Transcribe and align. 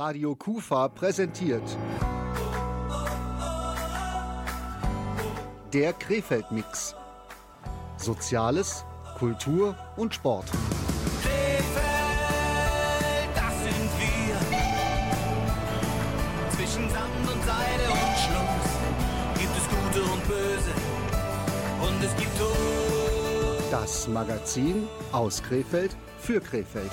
Radio 0.00 0.34
Kufa 0.34 0.88
präsentiert. 0.88 1.76
Der 5.74 5.92
Krefeld-Mix. 5.92 6.94
Soziales, 7.98 8.86
Kultur 9.18 9.76
und 9.98 10.14
Sport. 10.14 10.46
Krefeld, 11.20 11.66
das 13.34 13.52
sind 13.62 13.90
wir. 14.00 14.36
Zwischen 16.56 16.88
Sand 16.88 17.28
und 17.30 17.44
Seide 17.44 17.90
und 17.92 18.16
Schluss 18.24 18.70
gibt 19.38 19.54
es 19.54 19.68
Gute 19.68 20.00
und 20.10 20.26
Böse. 20.26 20.72
Und 21.82 22.02
es 22.02 22.16
gibt 22.16 22.38
Tod. 22.38 23.70
Das 23.70 24.08
Magazin 24.08 24.88
aus 25.12 25.42
Krefeld 25.42 25.94
für 26.20 26.40
Krefeld. 26.40 26.90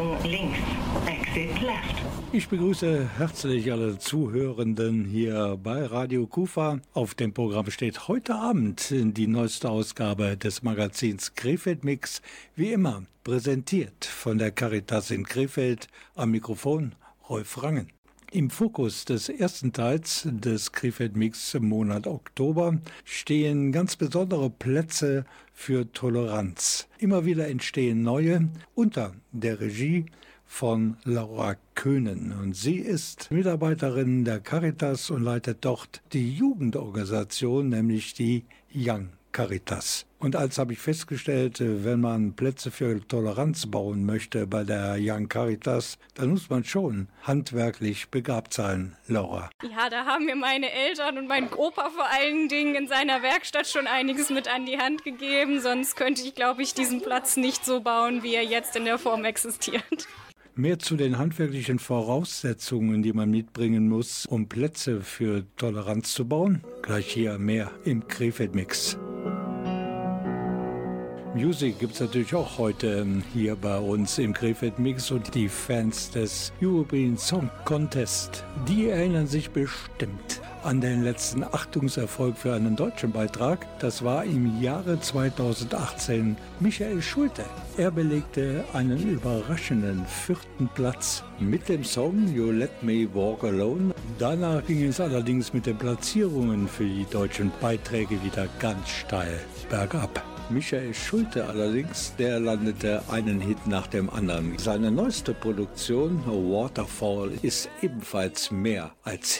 Fahrtrichtung 0.00 0.30
links. 0.30 0.58
Exit 1.06 1.60
left. 1.60 1.94
Ich 2.32 2.48
begrüße 2.48 3.10
herzlich 3.18 3.70
alle 3.70 3.98
Zuhörenden 3.98 5.04
hier 5.04 5.58
bei 5.62 5.84
Radio 5.84 6.26
Kufa. 6.26 6.80
Auf 6.94 7.14
dem 7.14 7.34
Programm 7.34 7.70
steht 7.70 8.08
heute 8.08 8.34
Abend 8.34 8.88
die 8.90 9.26
neueste 9.26 9.68
Ausgabe 9.68 10.36
des 10.36 10.62
Magazins 10.62 11.34
Krefeld 11.34 11.84
Mix, 11.84 12.22
wie 12.54 12.72
immer 12.72 13.02
präsentiert 13.24 14.04
von 14.04 14.38
der 14.38 14.52
Caritas 14.52 15.10
in 15.10 15.24
Krefeld 15.24 15.88
am 16.14 16.30
Mikrofon 16.30 16.94
Rolf 17.28 17.62
Rangen. 17.62 17.90
Im 18.32 18.48
Fokus 18.48 19.04
des 19.06 19.28
ersten 19.28 19.72
Teils 19.72 20.28
des 20.30 20.70
Krefeld 20.70 21.16
Mix 21.16 21.52
im 21.54 21.68
Monat 21.68 22.06
Oktober 22.06 22.78
stehen 23.04 23.72
ganz 23.72 23.96
besondere 23.96 24.50
Plätze 24.50 25.24
für 25.52 25.90
Toleranz. 25.92 26.86
Immer 26.98 27.24
wieder 27.24 27.48
entstehen 27.48 28.04
neue 28.04 28.48
unter 28.76 29.14
der 29.32 29.58
Regie 29.58 30.06
von 30.46 30.96
Laura 31.02 31.56
Köhnen. 31.74 32.30
Und 32.30 32.54
sie 32.54 32.76
ist 32.76 33.32
Mitarbeiterin 33.32 34.24
der 34.24 34.38
Caritas 34.38 35.10
und 35.10 35.24
leitet 35.24 35.64
dort 35.64 36.00
die 36.12 36.32
Jugendorganisation, 36.32 37.68
nämlich 37.68 38.14
die 38.14 38.44
Young 38.72 39.08
Caritas. 39.32 40.06
Und 40.18 40.36
als 40.36 40.58
habe 40.58 40.74
ich 40.74 40.78
festgestellt, 40.78 41.56
wenn 41.60 42.00
man 42.00 42.34
Plätze 42.34 42.70
für 42.70 43.00
Toleranz 43.08 43.70
bauen 43.70 44.04
möchte 44.04 44.46
bei 44.46 44.64
der 44.64 44.96
Young 44.98 45.28
Caritas, 45.28 45.96
dann 46.14 46.30
muss 46.30 46.50
man 46.50 46.62
schon 46.64 47.08
handwerklich 47.22 48.10
begabt 48.10 48.52
sein, 48.52 48.96
Laura. 49.08 49.48
Ja, 49.62 49.88
da 49.88 50.04
haben 50.04 50.26
mir 50.26 50.36
meine 50.36 50.70
Eltern 50.70 51.16
und 51.16 51.26
mein 51.26 51.50
Opa 51.50 51.88
vor 51.88 52.06
allen 52.06 52.48
Dingen 52.48 52.74
in 52.74 52.86
seiner 52.86 53.22
Werkstatt 53.22 53.66
schon 53.66 53.86
einiges 53.86 54.28
mit 54.28 54.46
an 54.46 54.66
die 54.66 54.78
Hand 54.78 55.04
gegeben. 55.04 55.60
Sonst 55.60 55.96
könnte 55.96 56.22
ich, 56.22 56.34
glaube 56.34 56.62
ich, 56.62 56.74
diesen 56.74 57.00
Platz 57.00 57.38
nicht 57.38 57.64
so 57.64 57.80
bauen, 57.80 58.22
wie 58.22 58.34
er 58.34 58.44
jetzt 58.44 58.76
in 58.76 58.84
der 58.84 58.98
Form 58.98 59.24
existiert. 59.24 60.06
Mehr 60.60 60.78
zu 60.78 60.96
den 60.96 61.16
handwerklichen 61.16 61.78
Voraussetzungen, 61.78 63.02
die 63.02 63.14
man 63.14 63.30
mitbringen 63.30 63.88
muss, 63.88 64.26
um 64.26 64.46
Plätze 64.46 65.00
für 65.00 65.46
Toleranz 65.56 66.12
zu 66.12 66.28
bauen. 66.28 66.62
Gleich 66.82 67.06
hier 67.06 67.38
mehr 67.38 67.70
im 67.86 68.06
Krefeld-Mix. 68.06 68.98
Music 71.34 71.78
gibt 71.78 71.94
es 71.94 72.00
natürlich 72.00 72.34
auch 72.34 72.58
heute 72.58 72.88
ähm, 72.88 73.22
hier 73.32 73.54
bei 73.54 73.78
uns 73.78 74.18
im 74.18 74.34
Krefeld 74.34 74.80
Mix 74.80 75.12
und 75.12 75.32
die 75.32 75.48
Fans 75.48 76.10
des 76.10 76.52
European 76.60 77.16
Song 77.16 77.48
Contest, 77.64 78.44
die 78.68 78.88
erinnern 78.88 79.28
sich 79.28 79.50
bestimmt 79.50 80.40
an 80.64 80.80
den 80.80 81.04
letzten 81.04 81.44
Achtungserfolg 81.44 82.36
für 82.36 82.52
einen 82.52 82.74
deutschen 82.74 83.12
Beitrag. 83.12 83.64
Das 83.78 84.02
war 84.04 84.24
im 84.24 84.60
Jahre 84.60 85.00
2018 85.00 86.36
Michael 86.58 87.00
Schulte. 87.00 87.44
Er 87.76 87.92
belegte 87.92 88.64
einen 88.72 89.10
überraschenden 89.10 90.04
vierten 90.06 90.68
Platz 90.74 91.22
mit 91.38 91.68
dem 91.68 91.84
Song 91.84 92.34
You 92.34 92.50
Let 92.50 92.82
Me 92.82 93.08
Walk 93.14 93.44
Alone. 93.44 93.94
Danach 94.18 94.66
ging 94.66 94.84
es 94.84 95.00
allerdings 95.00 95.52
mit 95.52 95.66
den 95.66 95.78
Platzierungen 95.78 96.66
für 96.66 96.84
die 96.84 97.06
deutschen 97.08 97.52
Beiträge 97.60 98.22
wieder 98.24 98.48
ganz 98.58 98.88
steil 98.88 99.40
bergab. 99.70 100.29
Michael 100.50 100.92
Schulte 100.94 101.46
allerdings, 101.46 102.12
der 102.18 102.40
landete 102.40 103.02
einen 103.08 103.40
Hit 103.40 103.68
nach 103.68 103.86
dem 103.86 104.10
anderen. 104.10 104.58
Seine 104.58 104.90
neueste 104.90 105.32
Produktion, 105.32 106.24
Waterfall, 106.26 107.30
ist 107.42 107.68
ebenfalls 107.82 108.50
mehr 108.50 108.90
als 109.04 109.36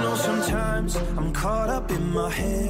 know, 0.00 0.14
sometimes 0.14 0.96
I'm 1.18 1.32
caught 1.34 1.68
up 1.68 1.90
in 1.90 2.10
my 2.10 2.30
head. 2.30 2.67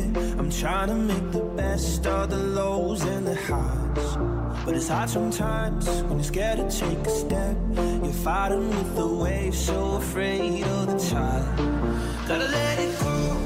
I'm 0.48 0.54
trying 0.54 0.88
to 0.88 0.94
make 0.94 1.30
the 1.30 1.42
best 1.42 2.06
of 2.06 2.30
the 2.30 2.38
lows 2.38 3.02
and 3.02 3.26
the 3.26 3.34
highs. 3.34 4.16
But 4.64 4.76
it's 4.76 4.88
hard 4.88 5.10
sometimes 5.10 5.86
when 6.04 6.14
you're 6.14 6.24
scared 6.24 6.56
to 6.56 6.70
take 6.70 7.06
a 7.06 7.10
step. 7.10 7.54
You're 7.76 8.10
fighting 8.24 8.70
with 8.70 8.96
the 8.96 9.06
waves, 9.06 9.58
so 9.58 9.96
afraid 9.96 10.64
of 10.64 10.86
the 10.86 10.98
tide. 11.10 11.54
Gotta 12.26 12.48
let 12.48 12.78
it 12.78 12.98
go. 12.98 13.42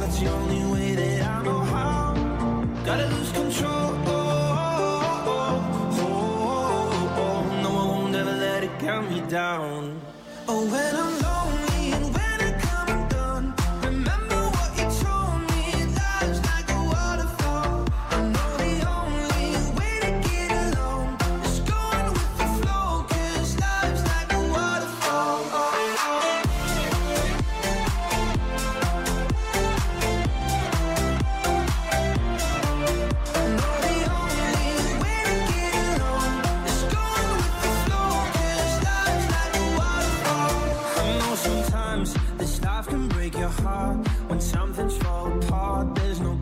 That's 0.00 0.18
the 0.20 0.30
only 0.30 0.64
way 0.72 0.94
that 0.94 1.26
I 1.28 1.42
know 1.42 1.60
how. 1.64 2.14
Gotta 2.86 3.06
lose 3.08 3.30
control. 3.30 3.92
No, 7.62 7.70
I 7.82 7.84
won't 7.90 8.14
ever 8.14 8.32
let 8.32 8.64
it 8.64 8.72
me 9.10 9.20
down. 9.28 9.93
Apart. 45.22 45.94
There's 45.94 46.20
no 46.20 46.38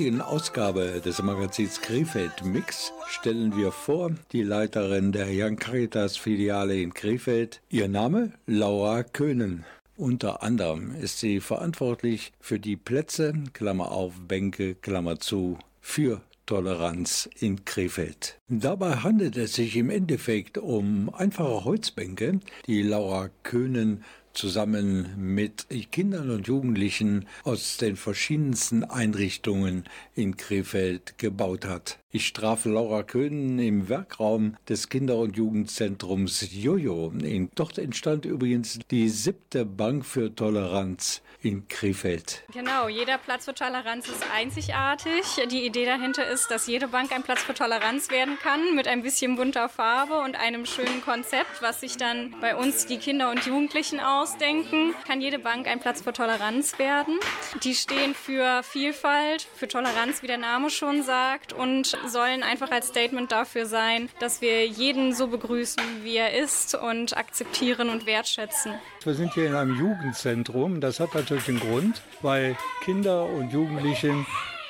heutigen 0.00 0.22
Ausgabe 0.22 1.02
des 1.04 1.20
Magazins 1.20 1.82
Krefeld 1.82 2.42
Mix 2.42 2.90
stellen 3.06 3.54
wir 3.54 3.70
vor 3.70 4.12
die 4.32 4.42
Leiterin 4.42 5.12
der 5.12 5.26
Young 5.30 5.56
Caritas 5.56 6.16
Filiale 6.16 6.80
in 6.80 6.94
Krefeld. 6.94 7.60
Ihr 7.68 7.86
Name 7.86 8.32
Laura 8.46 9.02
Köhnen. 9.02 9.66
Unter 9.98 10.42
anderem 10.42 10.94
ist 10.94 11.18
sie 11.18 11.40
verantwortlich 11.40 12.32
für 12.40 12.58
die 12.58 12.78
Plätze, 12.78 13.34
Klammer 13.52 13.92
auf, 13.92 14.14
Bänke, 14.26 14.74
Klammer 14.74 15.20
zu, 15.20 15.58
für 15.82 16.22
Toleranz 16.46 17.28
in 17.38 17.66
Krefeld. 17.66 18.38
Dabei 18.48 18.96
handelt 18.96 19.36
es 19.36 19.52
sich 19.52 19.76
im 19.76 19.90
Endeffekt 19.90 20.56
um 20.56 21.14
einfache 21.14 21.64
Holzbänke, 21.64 22.40
die 22.66 22.80
Laura 22.82 23.28
Köhnen 23.42 24.02
zusammen 24.32 25.08
mit 25.16 25.66
Kindern 25.90 26.30
und 26.30 26.46
Jugendlichen 26.46 27.26
aus 27.44 27.76
den 27.76 27.96
verschiedensten 27.96 28.84
Einrichtungen 28.84 29.84
in 30.14 30.36
Krefeld 30.36 31.18
gebaut 31.18 31.66
hat. 31.66 31.98
Ich 32.12 32.26
strafe 32.26 32.70
Laura 32.70 33.02
Köhnen 33.02 33.58
im 33.58 33.88
Werkraum 33.88 34.56
des 34.68 34.88
Kinder- 34.88 35.18
und 35.18 35.36
Jugendzentrums 35.36 36.48
Jojo. 36.52 37.12
Dort 37.54 37.78
entstand 37.78 38.24
übrigens 38.24 38.80
die 38.90 39.08
siebte 39.08 39.64
Bank 39.64 40.04
für 40.04 40.34
Toleranz 40.34 41.22
in 41.42 41.66
Krefeld. 41.68 42.42
Genau, 42.52 42.88
jeder 42.88 43.16
Platz 43.18 43.46
für 43.46 43.54
Toleranz 43.54 44.08
ist 44.08 44.24
einzigartig. 44.34 45.24
Die 45.50 45.64
Idee 45.64 45.86
dahinter 45.86 46.26
ist, 46.26 46.50
dass 46.50 46.66
jede 46.66 46.88
Bank 46.88 47.12
ein 47.12 47.22
Platz 47.22 47.42
für 47.42 47.54
Toleranz 47.54 48.10
werden 48.10 48.38
kann 48.42 48.74
mit 48.74 48.86
ein 48.86 49.02
bisschen 49.02 49.36
bunter 49.36 49.68
Farbe 49.68 50.20
und 50.20 50.36
einem 50.36 50.66
schönen 50.66 51.02
Konzept, 51.02 51.62
was 51.62 51.80
sich 51.80 51.96
dann 51.96 52.34
bei 52.40 52.54
uns 52.56 52.86
die 52.86 52.98
Kinder 52.98 53.30
und 53.30 53.46
Jugendlichen 53.46 54.00
ausdenken. 54.00 54.94
Kann 55.06 55.20
jede 55.20 55.38
Bank 55.38 55.66
ein 55.66 55.80
Platz 55.80 56.02
für 56.02 56.12
Toleranz 56.12 56.78
werden. 56.78 57.18
Die 57.62 57.74
stehen 57.74 58.14
für 58.14 58.62
Vielfalt, 58.62 59.46
für 59.56 59.68
Toleranz, 59.68 60.22
wie 60.22 60.26
der 60.26 60.38
Name 60.38 60.70
schon 60.70 61.02
sagt, 61.02 61.52
und 61.52 61.96
sollen 62.06 62.42
einfach 62.42 62.70
als 62.70 62.88
Statement 62.88 63.32
dafür 63.32 63.66
sein, 63.66 64.10
dass 64.18 64.40
wir 64.40 64.66
jeden 64.66 65.14
so 65.14 65.28
begrüßen, 65.28 65.82
wie 66.02 66.16
er 66.16 66.34
ist 66.34 66.74
und 66.74 67.16
akzeptieren 67.16 67.88
und 67.88 68.04
wertschätzen. 68.06 68.74
Wir 69.02 69.14
sind 69.14 69.32
hier 69.32 69.46
in 69.46 69.54
einem 69.54 69.78
Jugendzentrum. 69.78 70.82
Das 70.82 71.00
hat 71.00 71.14
natürlich 71.14 71.48
einen 71.48 71.60
Grund, 71.60 72.02
weil 72.20 72.54
Kinder 72.84 73.24
und 73.24 73.50
Jugendliche 73.50 74.14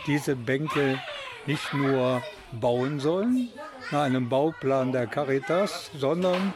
diese 0.06 0.36
Bänke 0.36 1.00
nicht 1.46 1.74
nur 1.74 2.22
bauen 2.52 3.00
sollen 3.00 3.48
nach 3.92 4.02
einem 4.02 4.28
Bauplan 4.28 4.92
der 4.92 5.06
Caritas, 5.06 5.90
sondern 5.96 6.52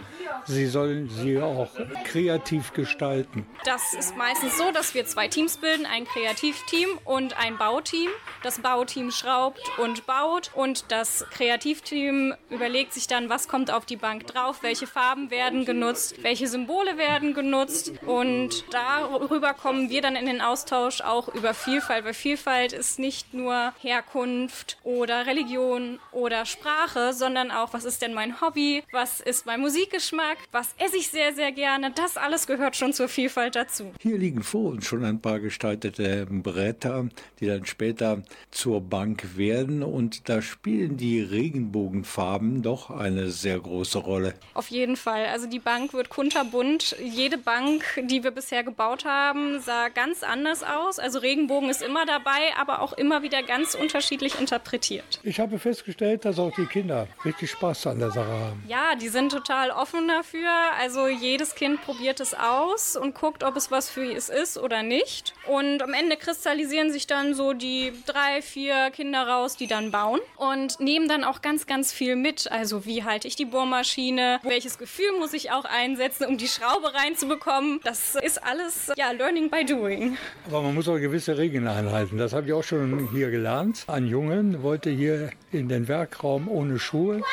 sie 0.46 0.66
sollen 0.66 1.08
sie 1.08 1.40
auch 1.40 1.68
kreativ 2.04 2.72
gestalten. 2.72 3.46
Das 3.64 3.94
ist 3.94 4.16
meistens 4.16 4.58
so, 4.58 4.70
dass 4.72 4.94
wir 4.94 5.06
zwei 5.06 5.28
Teams 5.28 5.56
bilden, 5.56 5.86
ein 5.86 6.04
Kreativteam 6.04 6.88
und 7.04 7.38
ein 7.38 7.56
Bauteam. 7.56 8.10
Das 8.42 8.60
Bauteam 8.60 9.10
schraubt 9.10 9.62
und 9.78 10.06
baut 10.06 10.50
und 10.54 10.90
das 10.92 11.24
Kreativteam 11.30 12.34
überlegt 12.50 12.92
sich 12.92 13.06
dann, 13.06 13.28
was 13.28 13.48
kommt 13.48 13.72
auf 13.72 13.86
die 13.86 13.96
Bank 13.96 14.26
drauf, 14.26 14.62
welche 14.62 14.86
Farben 14.86 15.30
werden 15.30 15.64
genutzt, 15.64 16.22
welche 16.22 16.46
Symbole 16.46 16.98
werden 16.98 17.34
genutzt 17.34 17.92
und 18.06 18.64
darüber 18.70 19.54
kommen 19.54 19.88
wir 19.88 20.02
dann 20.02 20.16
in 20.16 20.26
den 20.26 20.40
Austausch 20.40 21.00
auch 21.00 21.28
über 21.28 21.54
Vielfalt, 21.54 22.04
weil 22.04 22.14
Vielfalt 22.14 22.72
ist 22.72 22.98
nicht 22.98 23.32
nur 23.34 23.72
Herkunft 23.80 24.78
oder 24.82 25.26
Religion 25.26 25.98
oder 26.12 26.44
Sprache, 26.44 27.12
sondern 27.24 27.50
auch, 27.50 27.72
was 27.72 27.86
ist 27.86 28.02
denn 28.02 28.12
mein 28.12 28.42
Hobby, 28.42 28.82
was 28.92 29.18
ist 29.18 29.46
mein 29.46 29.58
Musikgeschmack, 29.60 30.36
was 30.52 30.74
esse 30.76 30.98
ich 30.98 31.08
sehr, 31.08 31.32
sehr 31.32 31.52
gerne. 31.52 31.90
Das 31.90 32.18
alles 32.18 32.46
gehört 32.46 32.76
schon 32.76 32.92
zur 32.92 33.08
Vielfalt 33.08 33.56
dazu. 33.56 33.94
Hier 33.98 34.18
liegen 34.18 34.42
vor 34.42 34.72
uns 34.72 34.86
schon 34.86 35.06
ein 35.06 35.22
paar 35.22 35.40
gestaltete 35.40 36.26
Bretter, 36.28 37.08
die 37.40 37.46
dann 37.46 37.64
später 37.64 38.22
zur 38.50 38.82
Bank 38.82 39.38
werden 39.38 39.82
und 39.82 40.28
da 40.28 40.42
spielen 40.42 40.98
die 40.98 41.22
Regenbogenfarben 41.22 42.60
doch 42.60 42.90
eine 42.90 43.30
sehr 43.30 43.58
große 43.58 44.00
Rolle. 44.00 44.34
Auf 44.52 44.68
jeden 44.68 44.96
Fall. 44.96 45.24
Also 45.24 45.46
die 45.46 45.60
Bank 45.60 45.94
wird 45.94 46.10
kunterbunt. 46.10 46.94
Jede 47.02 47.38
Bank, 47.38 47.84
die 48.02 48.22
wir 48.22 48.32
bisher 48.32 48.64
gebaut 48.64 49.06
haben, 49.06 49.60
sah 49.60 49.88
ganz 49.88 50.22
anders 50.22 50.62
aus. 50.62 50.98
Also 50.98 51.20
Regenbogen 51.20 51.70
ist 51.70 51.80
immer 51.80 52.04
dabei, 52.04 52.54
aber 52.60 52.82
auch 52.82 52.92
immer 52.92 53.22
wieder 53.22 53.42
ganz 53.42 53.74
unterschiedlich 53.74 54.38
interpretiert. 54.38 55.20
Ich 55.22 55.40
habe 55.40 55.58
festgestellt, 55.58 56.26
dass 56.26 56.38
auch 56.38 56.54
die 56.54 56.66
Kinder 56.66 57.08
richtig 57.24 57.50
Spaß 57.50 57.86
an 57.88 57.98
der 57.98 58.10
Sache 58.10 58.28
haben. 58.28 58.62
Ja, 58.68 58.94
die 58.94 59.08
sind 59.08 59.32
total 59.32 59.70
offen 59.70 60.08
dafür. 60.08 60.50
Also 60.80 61.06
jedes 61.08 61.54
Kind 61.54 61.82
probiert 61.82 62.20
es 62.20 62.34
aus 62.34 62.96
und 62.96 63.14
guckt, 63.14 63.44
ob 63.44 63.56
es 63.56 63.70
was 63.70 63.90
für 63.90 64.04
es 64.04 64.28
ist 64.28 64.58
oder 64.58 64.82
nicht. 64.82 65.34
Und 65.46 65.82
am 65.82 65.92
Ende 65.94 66.16
kristallisieren 66.16 66.92
sich 66.92 67.06
dann 67.06 67.34
so 67.34 67.52
die 67.52 67.92
drei, 68.06 68.42
vier 68.42 68.90
Kinder 68.90 69.26
raus, 69.26 69.56
die 69.56 69.66
dann 69.66 69.90
bauen 69.90 70.20
und 70.36 70.80
nehmen 70.80 71.08
dann 71.08 71.24
auch 71.24 71.42
ganz, 71.42 71.66
ganz 71.66 71.92
viel 71.92 72.16
mit. 72.16 72.50
Also 72.50 72.84
wie 72.86 73.04
halte 73.04 73.28
ich 73.28 73.36
die 73.36 73.44
Bohrmaschine? 73.44 74.40
Welches 74.42 74.78
Gefühl 74.78 75.18
muss 75.18 75.32
ich 75.32 75.52
auch 75.52 75.64
einsetzen, 75.64 76.26
um 76.26 76.38
die 76.38 76.48
Schraube 76.48 76.94
reinzubekommen? 76.94 77.80
Das 77.84 78.14
ist 78.14 78.42
alles, 78.42 78.92
ja, 78.96 79.10
Learning 79.10 79.50
by 79.50 79.64
Doing. 79.64 80.16
Aber 80.46 80.62
man 80.62 80.74
muss 80.74 80.88
auch 80.88 80.98
gewisse 80.98 81.36
Regeln 81.36 81.66
einhalten. 81.68 82.18
Das 82.18 82.32
habe 82.32 82.46
ich 82.46 82.52
auch 82.52 82.64
schon 82.64 83.08
hier 83.12 83.30
gelernt. 83.30 83.84
Ein 83.86 84.06
Jungen 84.06 84.62
wollte 84.62 84.90
hier 84.90 85.30
in 85.52 85.68
den 85.68 85.88
Werkraum 85.88 86.48
ohne 86.48 86.78
Schuhe 86.78 86.93
chuva. 86.94 87.24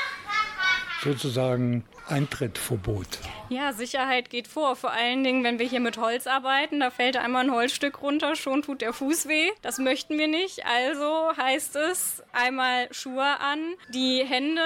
Sozusagen 1.04 1.84
Eintrittverbot. 2.08 3.08
Ja, 3.50 3.74
Sicherheit 3.74 4.30
geht 4.30 4.48
vor. 4.48 4.76
Vor 4.76 4.92
allen 4.92 5.24
Dingen, 5.24 5.44
wenn 5.44 5.60
wir 5.60 5.68
hier 5.68 5.80
mit 5.80 5.98
Holz 5.98 6.28
arbeiten, 6.28 6.80
da 6.80 6.90
fällt 6.90 7.18
einmal 7.18 7.46
ein 7.46 7.52
Holzstück 7.52 8.02
runter, 8.02 8.36
schon 8.36 8.62
tut 8.62 8.82
der 8.82 8.94
Fuß 8.94 9.28
weh. 9.28 9.50
Das 9.62 9.78
möchten 9.78 10.18
wir 10.18 10.28
nicht. 10.28 10.66
Also 10.66 11.36
heißt 11.38 11.76
es 11.76 12.24
einmal 12.34 12.88
Schuhe 12.92 13.40
an. 13.40 13.60
Die 13.94 14.24
Hände 14.26 14.62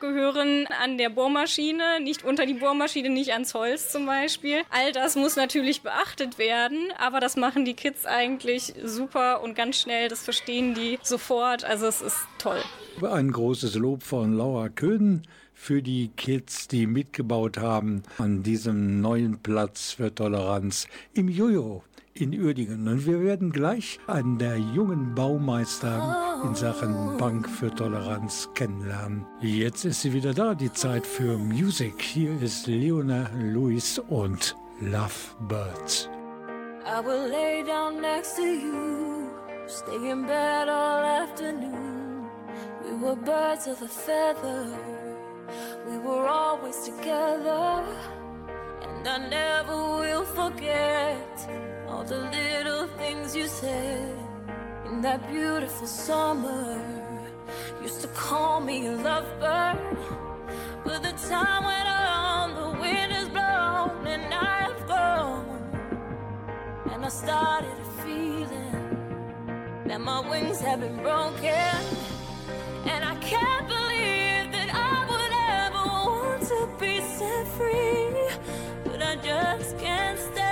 gehören 0.00 0.66
an 0.82 0.98
der 0.98 1.10
Bohrmaschine, 1.10 2.00
nicht 2.00 2.24
unter 2.24 2.46
die 2.46 2.54
Bohrmaschine, 2.54 3.10
nicht 3.10 3.32
ans 3.32 3.54
Holz 3.54 3.90
zum 3.90 4.06
Beispiel. 4.06 4.62
All 4.70 4.92
das 4.92 5.16
muss 5.16 5.36
natürlich 5.36 5.82
beachtet 5.82 6.38
werden, 6.38 6.92
aber 6.98 7.20
das 7.20 7.36
machen 7.36 7.64
die 7.64 7.74
Kids 7.74 8.06
eigentlich 8.06 8.74
super 8.82 9.42
und 9.42 9.54
ganz 9.54 9.80
schnell. 9.80 10.08
Das 10.08 10.22
verstehen 10.22 10.74
die 10.74 10.98
sofort. 11.02 11.64
Also 11.64 11.86
es 11.86 12.02
ist 12.02 12.18
toll. 12.38 12.62
Ein 13.02 13.30
großes 13.30 13.76
Lob 13.76 14.02
von 14.02 14.36
Laura 14.36 14.68
Köhn 14.68 15.22
für 15.58 15.82
die 15.82 16.08
Kids, 16.16 16.68
die 16.68 16.86
mitgebaut 16.86 17.58
haben 17.58 18.04
an 18.16 18.42
diesem 18.42 19.00
neuen 19.00 19.38
Platz 19.42 19.92
für 19.92 20.14
Toleranz 20.14 20.86
im 21.12 21.28
Jojo 21.28 21.82
in 22.14 22.32
Uerdingen. 22.32 22.86
Und 22.88 23.04
wir 23.06 23.20
werden 23.20 23.50
gleich 23.50 23.98
einen 24.06 24.38
der 24.38 24.56
jungen 24.56 25.14
Baumeister 25.14 26.40
in 26.46 26.54
Sachen 26.54 27.18
Bank 27.18 27.48
für 27.48 27.74
Toleranz 27.74 28.48
kennenlernen. 28.54 29.26
Jetzt 29.40 29.84
ist 29.84 30.02
sie 30.02 30.12
wieder 30.12 30.32
da, 30.32 30.54
die 30.54 30.72
Zeit 30.72 31.04
für 31.04 31.36
Music. 31.36 32.00
Hier 32.00 32.40
ist 32.40 32.66
Leona 32.68 33.28
Lewis 33.36 33.98
und 33.98 34.56
Lovebirds. 34.80 36.08
I 36.86 37.04
will 37.04 37.28
lay 37.30 37.62
down 37.64 38.00
next 38.00 38.36
to 38.36 38.42
you, 38.42 39.28
stay 39.66 40.10
in 40.10 40.22
bed 40.22 40.68
all 40.68 41.04
afternoon. 41.04 42.26
We 42.82 43.04
were 43.04 43.16
birds 43.16 43.66
of 43.66 43.82
a 43.82 43.88
feather. 43.88 45.07
We 45.88 45.96
were 45.98 46.26
always 46.26 46.78
together, 46.84 47.84
and 48.82 49.08
I 49.08 49.18
never 49.28 49.76
will 50.00 50.24
forget 50.24 51.48
all 51.88 52.04
the 52.04 52.18
little 52.18 52.86
things 52.98 53.34
you 53.34 53.46
said 53.46 54.14
in 54.86 55.00
that 55.00 55.26
beautiful 55.30 55.86
summer. 55.86 56.80
Used 57.82 58.00
to 58.02 58.08
call 58.08 58.60
me 58.60 58.86
a 58.88 58.92
lovebird, 58.92 59.96
but 60.84 61.02
the 61.02 61.12
time 61.28 61.64
went 61.64 61.88
on, 61.88 62.54
the 62.54 62.80
wind 62.80 63.12
has 63.12 63.28
blown, 63.28 64.06
and 64.06 64.34
I 64.34 64.68
have 64.68 64.86
grown, 64.86 65.46
and 66.92 67.04
I 67.04 67.08
started 67.08 67.78
feeling 68.02 69.84
that 69.86 70.00
my 70.00 70.20
wings 70.28 70.60
have 70.60 70.80
been 70.80 70.96
broken, 70.96 71.76
and 72.84 73.04
I 73.04 73.14
can't 73.20 73.66
believe 73.66 74.17
can't 79.80 80.18
stay. 80.18 80.47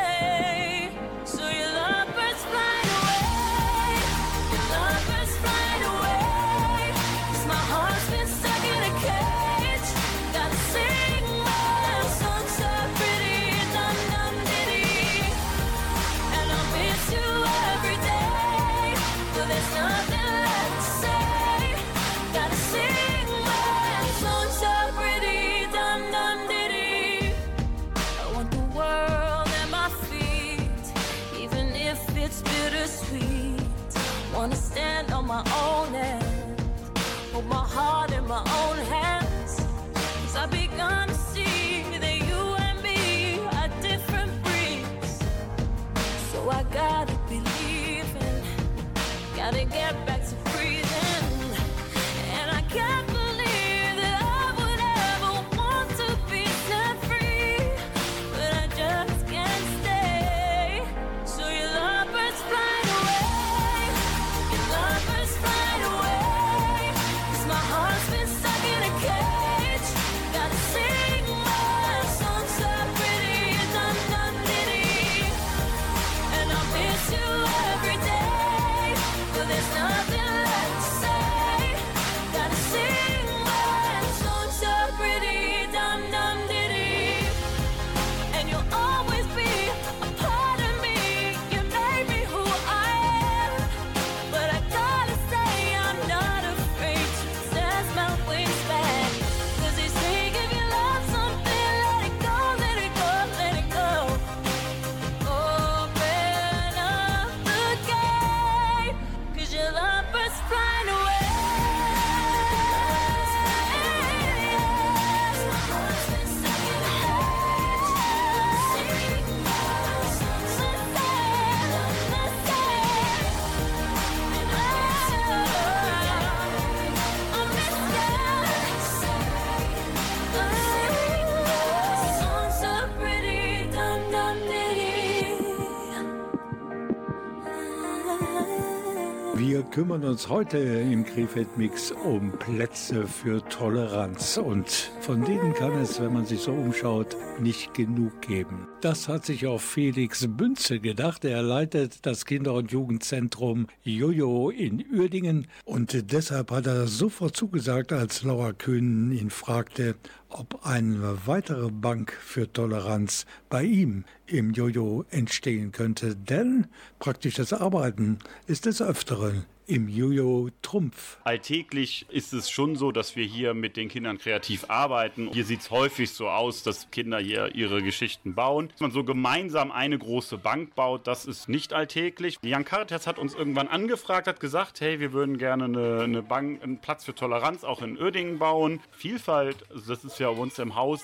Kümmern 139.76 140.04
uns 140.04 140.30
heute 140.30 140.56
im 140.56 141.04
Krefeld 141.04 141.59
Mix 141.59 141.92
um 141.92 142.33
Plätze 142.33 143.06
für 143.06 143.47
Toleranz 143.47 144.38
und 144.38 144.90
von 145.06 145.25
denen 145.25 145.54
kann 145.54 145.70
es, 145.78 146.00
wenn 146.00 146.12
man 146.12 146.26
sich 146.26 146.40
so 146.40 146.50
umschaut, 146.50 147.16
nicht 147.38 147.72
genug 147.75 148.22
geben. 148.22 148.66
Das 148.80 149.06
hat 149.06 149.25
sich 149.25 149.46
auch 149.46 149.60
Felix 149.60 150.26
Bünze 150.28 150.80
gedacht. 150.80 151.25
Er 151.25 151.42
leitet 151.42 152.04
das 152.04 152.25
Kinder- 152.25 152.54
und 152.54 152.72
Jugendzentrum 152.72 153.68
Jojo 153.84 154.50
in 154.50 154.84
Uerdingen 154.92 155.46
und 155.64 156.10
deshalb 156.10 156.50
hat 156.50 156.66
er 156.66 156.88
sofort 156.88 157.36
zugesagt, 157.36 157.92
als 157.92 158.25
Laura 158.25 158.52
Köhn 158.52 159.12
ihn 159.12 159.30
fragte, 159.30 159.94
ob 160.28 160.66
eine 160.66 161.16
weitere 161.25 161.70
Bank 161.70 162.12
für 162.12 162.52
Toleranz 162.52 163.26
bei 163.48 163.62
ihm 163.62 164.04
im 164.26 164.54
Jojo 164.54 165.04
entstehen 165.10 165.70
könnte. 165.70 166.16
Denn 166.16 166.66
praktisch 166.98 167.34
das 167.34 167.52
Arbeiten 167.52 168.18
ist 168.48 168.66
des 168.66 168.82
Öfteren 168.82 169.44
im 169.66 169.88
Jojo 169.88 170.50
Trumpf. 170.62 171.18
Alltäglich 171.25 172.06
ist 172.08 172.32
es 172.32 172.50
schon 172.50 172.76
so, 172.76 172.92
dass 172.92 173.16
wir 173.16 173.25
hier 173.25 173.54
mit 173.54 173.76
den 173.76 173.88
Kindern 173.88 174.18
kreativ 174.18 174.66
arbeiten. 174.68 174.95
Hier 175.32 175.44
sieht 175.44 175.60
es 175.60 175.70
häufig 175.70 176.10
so 176.10 176.28
aus, 176.28 176.62
dass 176.62 176.90
Kinder 176.90 177.18
hier 177.18 177.54
ihre 177.54 177.82
Geschichten 177.82 178.34
bauen. 178.34 178.68
Dass 178.68 178.80
man 178.80 178.90
so 178.90 179.04
gemeinsam 179.04 179.70
eine 179.70 179.98
große 179.98 180.38
Bank 180.38 180.74
baut, 180.74 181.06
das 181.06 181.26
ist 181.26 181.48
nicht 181.48 181.72
alltäglich. 181.72 182.38
Jan 182.42 182.64
Caritas 182.64 183.06
hat 183.06 183.18
uns 183.18 183.34
irgendwann 183.34 183.68
angefragt, 183.68 184.26
hat 184.26 184.40
gesagt, 184.40 184.80
hey, 184.80 185.00
wir 185.00 185.12
würden 185.12 185.38
gerne 185.38 185.64
eine, 185.64 186.00
eine 186.02 186.22
Bank, 186.22 186.62
einen 186.62 186.78
Platz 186.78 187.04
für 187.04 187.14
Toleranz 187.14 187.64
auch 187.64 187.82
in 187.82 187.98
Uerdingen 187.98 188.38
bauen. 188.38 188.80
Vielfalt, 188.90 189.56
das 189.86 190.04
ist 190.04 190.18
ja 190.18 190.30
bei 190.30 190.38
uns 190.38 190.58
im 190.58 190.74
Haus 190.74 191.02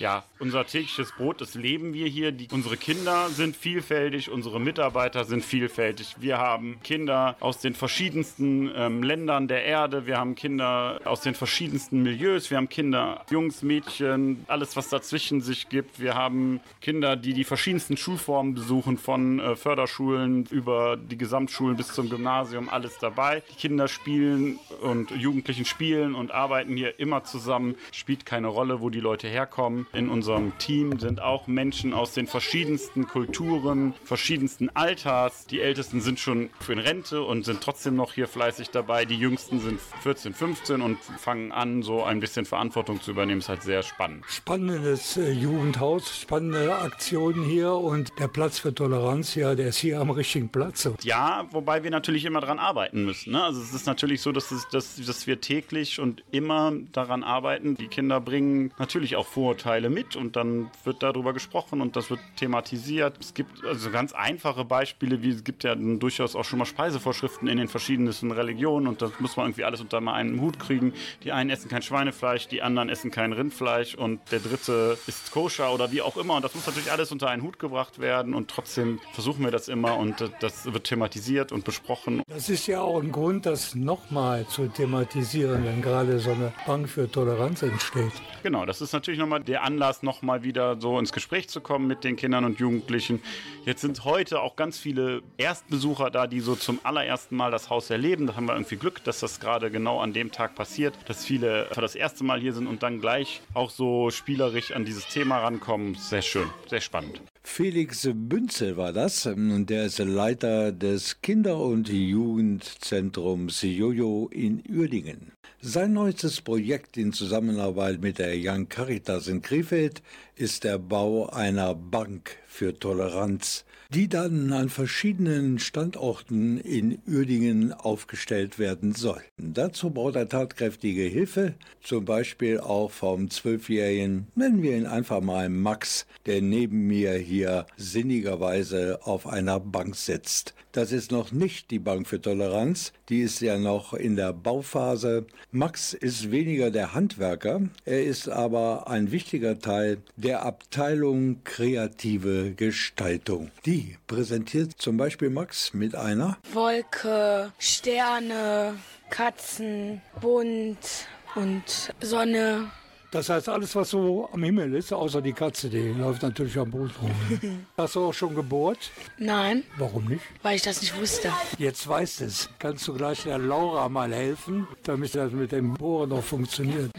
ja, 0.00 0.24
unser 0.38 0.66
tägliches 0.66 1.12
Brot, 1.12 1.40
das 1.40 1.54
leben 1.54 1.92
wir 1.92 2.08
hier. 2.08 2.32
Die, 2.32 2.48
unsere 2.50 2.78
Kinder 2.78 3.28
sind 3.28 3.54
vielfältig, 3.54 4.30
unsere 4.30 4.58
Mitarbeiter 4.58 5.24
sind 5.24 5.44
vielfältig. 5.44 6.16
Wir 6.18 6.38
haben 6.38 6.80
Kinder 6.82 7.36
aus 7.40 7.60
den 7.60 7.74
verschiedensten 7.74 8.70
ähm, 8.74 9.02
Ländern 9.02 9.46
der 9.46 9.64
Erde, 9.64 10.06
wir 10.06 10.16
haben 10.16 10.34
Kinder 10.34 11.00
aus 11.04 11.20
den 11.20 11.34
verschiedensten 11.34 12.02
Milieus, 12.02 12.50
wir 12.50 12.56
haben 12.56 12.70
Kinder, 12.70 13.24
Jungs, 13.30 13.62
Mädchen, 13.62 14.44
alles, 14.48 14.74
was 14.74 14.88
dazwischen 14.88 15.42
sich 15.42 15.68
gibt. 15.68 16.00
Wir 16.00 16.14
haben 16.14 16.60
Kinder, 16.80 17.16
die 17.16 17.34
die 17.34 17.44
verschiedensten 17.44 17.98
Schulformen 17.98 18.54
besuchen, 18.54 18.96
von 18.96 19.38
äh, 19.38 19.54
Förderschulen 19.54 20.46
über 20.50 20.96
die 20.96 21.18
Gesamtschulen 21.18 21.76
bis 21.76 21.88
zum 21.88 22.08
Gymnasium, 22.08 22.70
alles 22.70 22.98
dabei. 22.98 23.42
Die 23.50 23.56
Kinder 23.56 23.86
spielen 23.86 24.58
und 24.80 25.10
Jugendlichen 25.10 25.66
spielen 25.66 26.14
und 26.14 26.30
arbeiten 26.30 26.74
hier 26.74 26.98
immer 26.98 27.24
zusammen. 27.24 27.74
Spielt 27.92 28.24
keine 28.24 28.46
Rolle, 28.48 28.80
wo 28.80 28.88
die 28.88 29.00
Leute 29.00 29.28
herkommen. 29.28 29.86
In 29.92 30.08
unserem 30.08 30.56
Team 30.58 31.00
sind 31.00 31.20
auch 31.20 31.48
Menschen 31.48 31.92
aus 31.92 32.12
den 32.12 32.28
verschiedensten 32.28 33.08
Kulturen, 33.08 33.92
verschiedensten 34.04 34.70
Alters. 34.70 35.46
Die 35.46 35.60
Ältesten 35.60 36.00
sind 36.00 36.20
schon 36.20 36.50
in 36.68 36.78
Rente 36.78 37.22
und 37.22 37.44
sind 37.44 37.60
trotzdem 37.60 37.96
noch 37.96 38.12
hier 38.12 38.28
fleißig 38.28 38.70
dabei. 38.70 39.04
Die 39.04 39.16
Jüngsten 39.16 39.58
sind 39.58 39.80
14, 40.02 40.32
15 40.32 40.80
und 40.80 40.98
fangen 41.02 41.50
an, 41.50 41.82
so 41.82 42.04
ein 42.04 42.20
bisschen 42.20 42.44
Verantwortung 42.44 43.00
zu 43.00 43.10
übernehmen. 43.10 43.40
Ist 43.40 43.48
halt 43.48 43.64
sehr 43.64 43.82
spannend. 43.82 44.24
Spannendes 44.28 45.16
äh, 45.16 45.32
Jugendhaus, 45.32 46.20
spannende 46.20 46.76
Aktionen 46.76 47.42
hier 47.42 47.72
und 47.72 48.12
der 48.20 48.28
Platz 48.28 48.60
für 48.60 48.72
Toleranz, 48.72 49.34
ja, 49.34 49.56
der 49.56 49.68
ist 49.68 49.78
hier 49.78 50.00
am 50.00 50.10
richtigen 50.10 50.50
Platz. 50.50 50.88
Ja, 51.02 51.46
wobei 51.50 51.82
wir 51.82 51.90
natürlich 51.90 52.24
immer 52.24 52.40
daran 52.40 52.60
arbeiten 52.60 53.04
müssen. 53.04 53.32
Ne? 53.32 53.42
Also 53.42 53.60
es 53.60 53.74
ist 53.74 53.86
natürlich 53.86 54.22
so, 54.22 54.30
dass, 54.30 54.52
es, 54.52 54.68
dass, 54.68 55.04
dass 55.04 55.26
wir 55.26 55.40
täglich 55.40 55.98
und 55.98 56.22
immer 56.30 56.72
daran 56.92 57.24
arbeiten. 57.24 57.74
Die 57.74 57.88
Kinder 57.88 58.20
bringen 58.20 58.72
natürlich 58.78 59.16
auch 59.16 59.26
Vorurteile 59.26 59.69
mit 59.88 60.16
und 60.16 60.34
dann 60.34 60.70
wird 60.84 61.02
darüber 61.02 61.32
gesprochen 61.32 61.80
und 61.80 61.94
das 61.94 62.10
wird 62.10 62.20
thematisiert. 62.36 63.16
Es 63.20 63.34
gibt 63.34 63.64
also 63.64 63.90
ganz 63.90 64.12
einfache 64.12 64.64
Beispiele, 64.64 65.22
wie 65.22 65.30
es 65.30 65.44
gibt 65.44 65.62
ja 65.62 65.74
durchaus 65.76 66.34
auch 66.34 66.44
schon 66.44 66.58
mal 66.58 66.64
Speisevorschriften 66.64 67.46
in 67.46 67.58
den 67.58 67.68
verschiedensten 67.68 68.32
Religionen 68.32 68.88
und 68.88 69.00
das 69.00 69.12
muss 69.20 69.36
man 69.36 69.46
irgendwie 69.46 69.64
alles 69.64 69.80
unter 69.80 70.00
mal 70.00 70.14
einen 70.14 70.40
Hut 70.40 70.58
kriegen. 70.58 70.92
Die 71.22 71.30
einen 71.30 71.50
essen 71.50 71.68
kein 71.68 71.82
Schweinefleisch, 71.82 72.48
die 72.48 72.62
anderen 72.62 72.88
essen 72.88 73.10
kein 73.10 73.32
Rindfleisch 73.32 73.94
und 73.94 74.20
der 74.32 74.40
dritte 74.40 74.98
isst 75.06 75.30
koscher 75.30 75.72
oder 75.72 75.92
wie 75.92 76.02
auch 76.02 76.16
immer 76.16 76.34
und 76.34 76.44
das 76.44 76.54
muss 76.54 76.66
natürlich 76.66 76.90
alles 76.90 77.12
unter 77.12 77.28
einen 77.28 77.42
Hut 77.42 77.58
gebracht 77.58 78.00
werden 78.00 78.34
und 78.34 78.50
trotzdem 78.50 78.98
versuchen 79.12 79.44
wir 79.44 79.52
das 79.52 79.68
immer 79.68 79.96
und 79.96 80.30
das 80.40 80.72
wird 80.72 80.84
thematisiert 80.84 81.52
und 81.52 81.64
besprochen. 81.64 82.22
Das 82.26 82.48
ist 82.48 82.66
ja 82.66 82.80
auch 82.80 83.00
ein 83.00 83.12
Grund, 83.12 83.46
das 83.46 83.74
nochmal 83.74 84.46
zu 84.48 84.66
thematisieren, 84.66 85.64
wenn 85.64 85.82
gerade 85.82 86.18
so 86.18 86.32
eine 86.32 86.52
Bank 86.66 86.88
für 86.88 87.10
Toleranz 87.10 87.62
entsteht. 87.62 88.12
Genau, 88.42 88.64
das 88.64 88.80
ist 88.80 88.92
natürlich 88.92 89.20
nochmal 89.20 89.40
der 89.40 89.59
Anlass, 89.60 90.02
nochmal 90.02 90.42
wieder 90.42 90.80
so 90.80 90.98
ins 90.98 91.12
Gespräch 91.12 91.48
zu 91.48 91.60
kommen 91.60 91.86
mit 91.86 92.04
den 92.04 92.16
Kindern 92.16 92.44
und 92.44 92.58
Jugendlichen. 92.58 93.22
Jetzt 93.64 93.80
sind 93.80 94.04
heute 94.04 94.40
auch 94.40 94.56
ganz 94.56 94.78
viele 94.78 95.22
Erstbesucher 95.36 96.10
da, 96.10 96.26
die 96.26 96.40
so 96.40 96.54
zum 96.54 96.80
allerersten 96.82 97.36
Mal 97.36 97.50
das 97.50 97.70
Haus 97.70 97.90
erleben. 97.90 98.26
Da 98.26 98.36
haben 98.36 98.46
wir 98.46 98.54
irgendwie 98.54 98.76
Glück, 98.76 99.02
dass 99.04 99.20
das 99.20 99.40
gerade 99.40 99.70
genau 99.70 100.00
an 100.00 100.12
dem 100.12 100.32
Tag 100.32 100.54
passiert, 100.54 100.94
dass 101.06 101.24
viele 101.24 101.66
für 101.72 101.80
das 101.80 101.94
erste 101.94 102.24
Mal 102.24 102.40
hier 102.40 102.52
sind 102.52 102.66
und 102.66 102.82
dann 102.82 103.00
gleich 103.00 103.40
auch 103.54 103.70
so 103.70 104.10
spielerisch 104.10 104.72
an 104.72 104.84
dieses 104.84 105.06
Thema 105.06 105.38
rankommen. 105.38 105.94
Sehr 105.94 106.22
schön, 106.22 106.48
sehr 106.68 106.80
spannend. 106.80 107.20
Felix 107.42 108.08
Bünzel 108.12 108.76
war 108.76 108.92
das. 108.92 109.26
Und 109.26 109.66
der 109.66 109.86
ist 109.86 109.98
Leiter 109.98 110.72
des 110.72 111.20
Kinder- 111.20 111.58
und 111.58 111.88
Jugendzentrums 111.88 113.62
Jojo 113.62 114.28
in 114.32 114.62
Uerdingen. 114.68 115.32
Sein 115.62 115.92
neuestes 115.92 116.40
Projekt 116.40 116.96
in 116.96 117.12
Zusammenarbeit 117.12 118.00
mit 118.00 118.18
der 118.18 118.32
Young 118.34 118.70
Caritas 118.70 119.28
in 119.28 119.42
Krefeld 119.42 120.00
ist 120.34 120.64
der 120.64 120.78
Bau 120.78 121.28
einer 121.28 121.74
Bank 121.74 122.38
für 122.48 122.78
Toleranz, 122.78 123.66
die 123.92 124.08
dann 124.08 124.52
an 124.52 124.68
verschiedenen 124.68 125.58
Standorten 125.58 126.58
in 126.58 127.00
Uerdingen 127.08 127.72
aufgestellt 127.72 128.58
werden 128.60 128.94
soll. 128.94 129.20
Dazu 129.36 129.90
braucht 129.90 130.14
er 130.14 130.28
tatkräftige 130.28 131.02
Hilfe, 131.02 131.54
zum 131.82 132.04
Beispiel 132.04 132.60
auch 132.60 132.92
vom 132.92 133.30
Zwölfjährigen, 133.30 134.28
nennen 134.36 134.62
wir 134.62 134.76
ihn 134.76 134.86
einfach 134.86 135.20
mal 135.20 135.48
Max, 135.48 136.06
der 136.26 136.40
neben 136.40 136.86
mir 136.86 137.14
hier 137.14 137.66
sinnigerweise 137.76 139.00
auf 139.02 139.26
einer 139.26 139.58
Bank 139.58 139.96
sitzt. 139.96 140.54
Das 140.72 140.92
ist 140.92 141.10
noch 141.10 141.32
nicht 141.32 141.72
die 141.72 141.80
Bank 141.80 142.06
für 142.06 142.20
Toleranz, 142.20 142.92
die 143.08 143.22
ist 143.22 143.40
ja 143.40 143.58
noch 143.58 143.92
in 143.92 144.14
der 144.14 144.32
Bauphase. 144.32 145.26
Max 145.50 145.94
ist 145.94 146.30
weniger 146.30 146.70
der 146.70 146.94
Handwerker, 146.94 147.62
er 147.84 148.04
ist 148.04 148.28
aber 148.28 148.88
ein 148.88 149.10
wichtiger 149.10 149.58
Teil 149.58 149.98
der 150.14 150.44
Abteilung 150.44 151.42
kreative 151.42 152.52
Gestaltung. 152.54 153.50
Die 153.66 153.79
präsentiert 154.06 154.72
zum 154.78 154.96
Beispiel 154.96 155.30
Max 155.30 155.74
mit 155.74 155.94
einer 155.94 156.38
Wolke, 156.52 157.52
Sterne, 157.58 158.74
Katzen, 159.10 160.00
bunt 160.20 161.06
und 161.34 161.92
Sonne. 162.00 162.70
Das 163.12 163.28
heißt, 163.28 163.48
alles, 163.48 163.74
was 163.74 163.90
so 163.90 164.28
am 164.32 164.44
Himmel 164.44 164.72
ist, 164.74 164.92
außer 164.92 165.20
die 165.20 165.32
Katze, 165.32 165.68
die 165.68 165.88
läuft 165.88 166.22
natürlich 166.22 166.56
am 166.56 166.70
Boot 166.70 166.92
rum. 167.02 167.10
Hast 167.76 167.96
du 167.96 168.04
auch 168.04 168.14
schon 168.14 168.36
gebohrt? 168.36 168.92
Nein, 169.18 169.64
Warum 169.78 170.04
nicht? 170.04 170.22
weil 170.42 170.54
ich 170.56 170.62
das 170.62 170.80
nicht 170.80 170.96
wusste. 170.96 171.32
Jetzt 171.58 171.88
weißt 171.88 172.20
es. 172.20 172.48
Kannst 172.60 172.86
du 172.86 172.94
gleich 172.94 173.24
der 173.24 173.38
Laura 173.38 173.88
mal 173.88 174.12
helfen, 174.14 174.68
damit 174.84 175.14
das 175.16 175.32
mit 175.32 175.50
dem 175.50 175.74
Bohren 175.74 176.10
noch 176.10 176.22
funktioniert? 176.22 176.90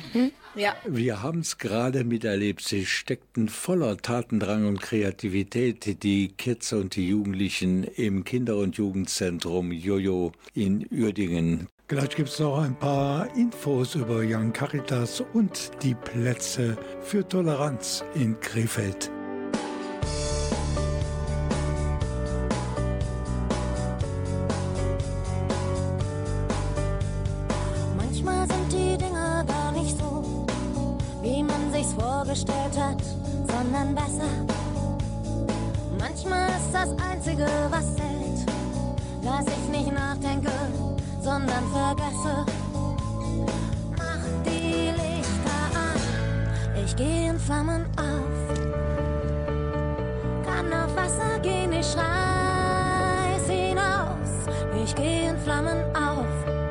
Ja. 0.55 0.75
Wir 0.85 1.21
haben 1.23 1.39
es 1.39 1.57
gerade 1.57 2.03
miterlebt. 2.03 2.61
Sie 2.61 2.85
steckten 2.85 3.47
voller 3.47 3.95
Tatendrang 3.95 4.67
und 4.67 4.81
Kreativität, 4.81 6.03
die 6.03 6.27
Kids 6.27 6.73
und 6.73 6.97
die 6.97 7.07
Jugendlichen 7.07 7.85
im 7.85 8.25
Kinder- 8.25 8.57
und 8.57 8.75
Jugendzentrum 8.75 9.71
Jojo 9.71 10.33
in 10.53 10.85
Uerdingen. 10.91 11.69
Gleich 11.91 12.15
gibt 12.15 12.29
es 12.29 12.39
noch 12.39 12.57
ein 12.59 12.73
paar 12.73 13.27
Infos 13.35 13.95
über 13.95 14.21
Young 14.23 14.53
Caritas 14.53 15.21
und 15.33 15.71
die 15.83 15.93
Plätze 15.93 16.77
für 17.01 17.27
Toleranz 17.27 18.05
in 18.13 18.39
Krefeld. 18.39 19.11
Manchmal 27.97 28.47
sind 28.47 28.71
die 28.71 28.97
Dinge 28.97 29.43
gar 29.45 29.73
nicht 29.73 29.97
so, 29.97 30.47
wie 31.21 31.43
man 31.43 31.73
sich's 31.73 31.91
vorgestellt 31.91 32.79
hat, 32.79 33.03
sondern 33.49 33.93
besser. 33.93 34.29
Manchmal 35.99 36.47
ist 36.51 36.71
das 36.71 36.89
Einzige, 37.11 37.47
was 37.69 37.93
zählt, 37.97 38.47
dass 39.25 39.45
ich 39.45 39.77
nicht 39.77 39.91
nachdenke, 39.91 40.51
sondern 41.21 41.63
vergesse. 41.71 42.45
Mach 43.97 44.25
die 44.45 44.91
Lichter 44.91 45.61
an, 45.75 46.83
ich 46.83 46.95
geh 46.95 47.27
in 47.27 47.39
Flammen 47.39 47.85
auf. 47.97 48.37
Kann 50.45 50.73
auf 50.73 50.95
Wasser 50.95 51.39
gehen, 51.39 51.71
ich 51.73 51.95
reiß 51.95 53.47
hinaus, 53.47 54.47
ich 54.83 54.95
geh 54.95 55.27
in 55.27 55.37
Flammen 55.37 55.77
auf 55.95 56.61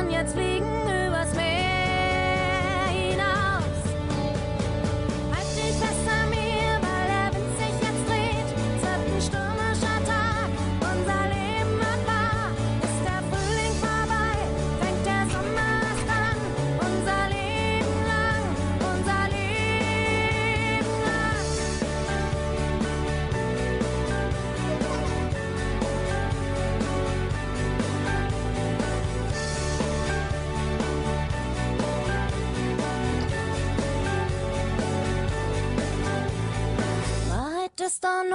kann 0.00 0.10
jetzt 0.10 0.34
fliegen 0.34 0.82
übers 1.06 1.29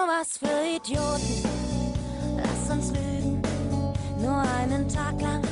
was 0.07 0.37
für 0.37 0.75
Idioten. 0.75 1.43
Lass 2.37 2.69
uns 2.69 2.91
lügen, 2.91 3.41
nur 4.21 4.37
einen 4.59 4.87
Tag 4.87 5.19
lang. 5.21 5.44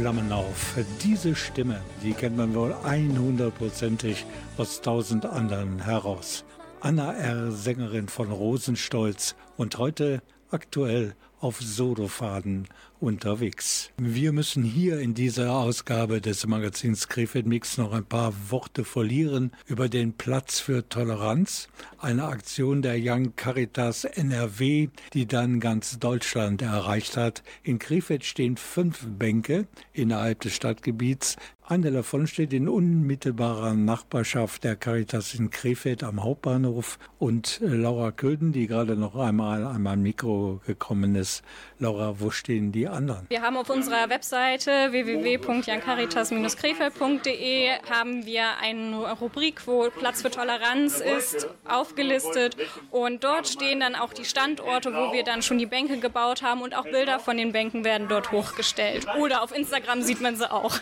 In 0.00 0.06
Flammen 0.06 0.32
auf. 0.32 0.76
Diese 1.02 1.34
Stimme, 1.36 1.78
die 2.02 2.12
kennt 2.12 2.36
man 2.36 2.54
wohl 2.54 2.72
100%ig 2.72 4.24
aus 4.56 4.80
tausend 4.80 5.26
anderen 5.26 5.78
heraus. 5.84 6.44
Anna 6.80 7.12
R., 7.12 7.52
Sängerin 7.52 8.08
von 8.08 8.30
Rosenstolz 8.30 9.34
und 9.58 9.76
heute 9.76 10.22
aktuell 10.50 11.14
auf 11.40 11.60
Solofaden 11.60 12.66
unterwegs. 13.00 13.90
Wir 13.98 14.32
müssen 14.32 14.62
hier 14.62 15.00
in 15.00 15.14
dieser 15.14 15.52
Ausgabe 15.52 16.20
des 16.20 16.46
Magazins 16.46 17.08
Krefeld 17.08 17.46
Mix 17.46 17.78
noch 17.78 17.92
ein 17.92 18.04
paar 18.04 18.32
Worte 18.50 18.84
verlieren 18.84 19.52
über 19.66 19.88
den 19.88 20.12
Platz 20.12 20.60
für 20.60 20.88
Toleranz, 20.88 21.68
eine 21.98 22.24
Aktion 22.24 22.82
der 22.82 22.96
Young 22.98 23.34
Caritas 23.36 24.04
NRW, 24.04 24.88
die 25.14 25.26
dann 25.26 25.60
ganz 25.60 25.98
Deutschland 25.98 26.62
erreicht 26.62 27.16
hat. 27.16 27.42
In 27.62 27.78
Krefeld 27.78 28.24
stehen 28.24 28.56
fünf 28.56 29.06
Bänke 29.06 29.66
innerhalb 29.92 30.40
des 30.40 30.54
Stadtgebiets. 30.54 31.36
Eine 31.70 31.92
davon 31.92 32.26
steht 32.26 32.52
in 32.52 32.68
unmittelbarer 32.68 33.74
Nachbarschaft 33.74 34.64
der 34.64 34.74
Caritas 34.74 35.36
in 35.36 35.50
Krefeld 35.50 36.02
am 36.02 36.20
Hauptbahnhof 36.20 36.98
und 37.20 37.60
Laura 37.62 38.10
Köden, 38.10 38.50
die 38.50 38.66
gerade 38.66 38.96
noch 38.96 39.14
einmal 39.14 39.64
an 39.64 39.80
mein 39.80 40.02
Mikro 40.02 40.60
gekommen 40.66 41.14
ist. 41.14 41.44
Laura, 41.78 42.18
wo 42.18 42.30
stehen 42.30 42.72
die 42.72 42.88
anderen? 42.90 43.26
Wir 43.28 43.42
haben 43.42 43.56
auf 43.56 43.70
unserer 43.70 44.10
Webseite 44.10 44.92
www.jancaritas-krefeld.de 44.92 47.68
haben 47.88 48.26
wir 48.26 48.58
eine 48.60 49.12
Rubrik, 49.12 49.66
wo 49.66 49.88
Platz 49.90 50.22
für 50.22 50.30
Toleranz 50.30 51.00
ist, 51.00 51.48
aufgelistet. 51.68 52.56
Und 52.90 53.24
dort 53.24 53.48
stehen 53.48 53.80
dann 53.80 53.94
auch 53.94 54.12
die 54.12 54.24
Standorte, 54.24 54.92
wo 54.92 55.12
wir 55.12 55.24
dann 55.24 55.42
schon 55.42 55.58
die 55.58 55.66
Bänke 55.66 55.98
gebaut 55.98 56.42
haben 56.42 56.62
und 56.62 56.76
auch 56.76 56.84
Bilder 56.84 57.18
von 57.18 57.36
den 57.36 57.52
Bänken 57.52 57.84
werden 57.84 58.08
dort 58.08 58.32
hochgestellt. 58.32 59.06
Oder 59.18 59.42
auf 59.42 59.56
Instagram 59.56 60.02
sieht 60.02 60.20
man 60.20 60.36
sie 60.36 60.50
auch. 60.50 60.78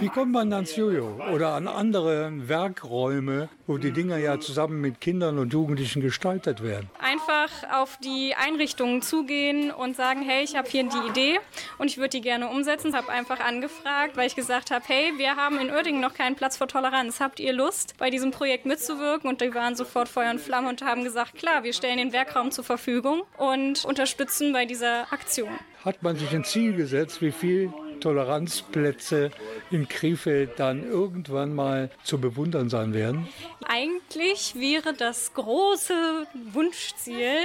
Wie 0.00 0.08
kommt 0.08 0.32
man 0.32 0.52
ans 0.52 0.76
Jojo 0.76 1.20
oder 1.32 1.54
an 1.54 1.68
andere 1.68 2.32
Werkräume, 2.48 3.48
wo 3.66 3.78
die 3.78 3.92
Dinger 3.92 4.18
ja 4.18 4.38
zusammen 4.38 4.80
mit 4.80 5.00
Kindern 5.00 5.38
und 5.38 5.52
Jugendlichen 5.52 6.02
gestaltet 6.02 6.62
werden? 6.62 6.90
Einfach 7.00 7.50
auf 7.72 7.98
die 8.02 8.34
Einrichtungen 8.34 9.02
zugehen 9.02 9.70
und 9.70 9.96
sagen, 9.96 10.22
hey, 10.22 10.44
ich 10.44 10.56
habe 10.56 10.68
hier 10.68 10.84
die 10.84 11.08
Idee 11.08 11.40
und 11.78 11.88
ich 11.88 11.96
würde 11.96 12.10
die 12.10 12.20
gerne 12.20 12.48
umsetzen. 12.48 12.88
Ich 12.88 12.94
habe 12.94 13.10
einfach 13.10 13.40
angefragt, 13.40 14.16
weil 14.16 14.26
ich 14.26 14.36
gesagt 14.36 14.70
habe, 14.70 14.84
hey, 14.86 15.12
wir 15.16 15.36
haben 15.36 15.58
in 15.58 15.70
Uerdingen 15.70 16.00
noch 16.00 16.14
keinen 16.14 16.36
Platz 16.36 16.56
für 16.56 16.66
Toleranz. 16.66 17.20
Habt 17.20 17.40
ihr 17.40 17.52
Lust, 17.52 17.94
bei 17.98 18.10
diesem 18.10 18.30
Projekt 18.30 18.66
mitzuwirken? 18.66 19.30
Und 19.30 19.40
die 19.40 19.54
waren 19.54 19.76
sofort 19.76 20.08
Feuer 20.08 20.30
und 20.30 20.40
Flamme 20.40 20.68
und 20.68 20.82
haben 20.82 21.04
gesagt, 21.04 21.34
klar, 21.34 21.64
wir 21.64 21.72
stellen 21.72 21.98
den 21.98 22.12
Werkraum 22.12 22.50
zur 22.50 22.64
Verfügung 22.64 23.22
und 23.38 23.84
unterstützen 23.84 24.52
bei 24.52 24.66
dieser 24.66 25.12
Aktion. 25.12 25.50
Hat 25.84 26.02
man 26.02 26.16
sich 26.16 26.34
ein 26.34 26.44
Ziel 26.44 26.74
gesetzt, 26.74 27.20
wie 27.22 27.32
viel 27.32 27.72
Toleranzplätze 28.04 29.30
in 29.70 29.88
Krefeld 29.88 30.58
dann 30.58 30.84
irgendwann 30.84 31.54
mal 31.54 31.90
zu 32.02 32.20
bewundern 32.20 32.68
sein 32.68 32.92
werden? 32.92 33.28
Eigentlich 33.66 34.54
wäre 34.56 34.92
das 34.92 35.32
große 35.32 36.26
Wunschziel, 36.52 37.38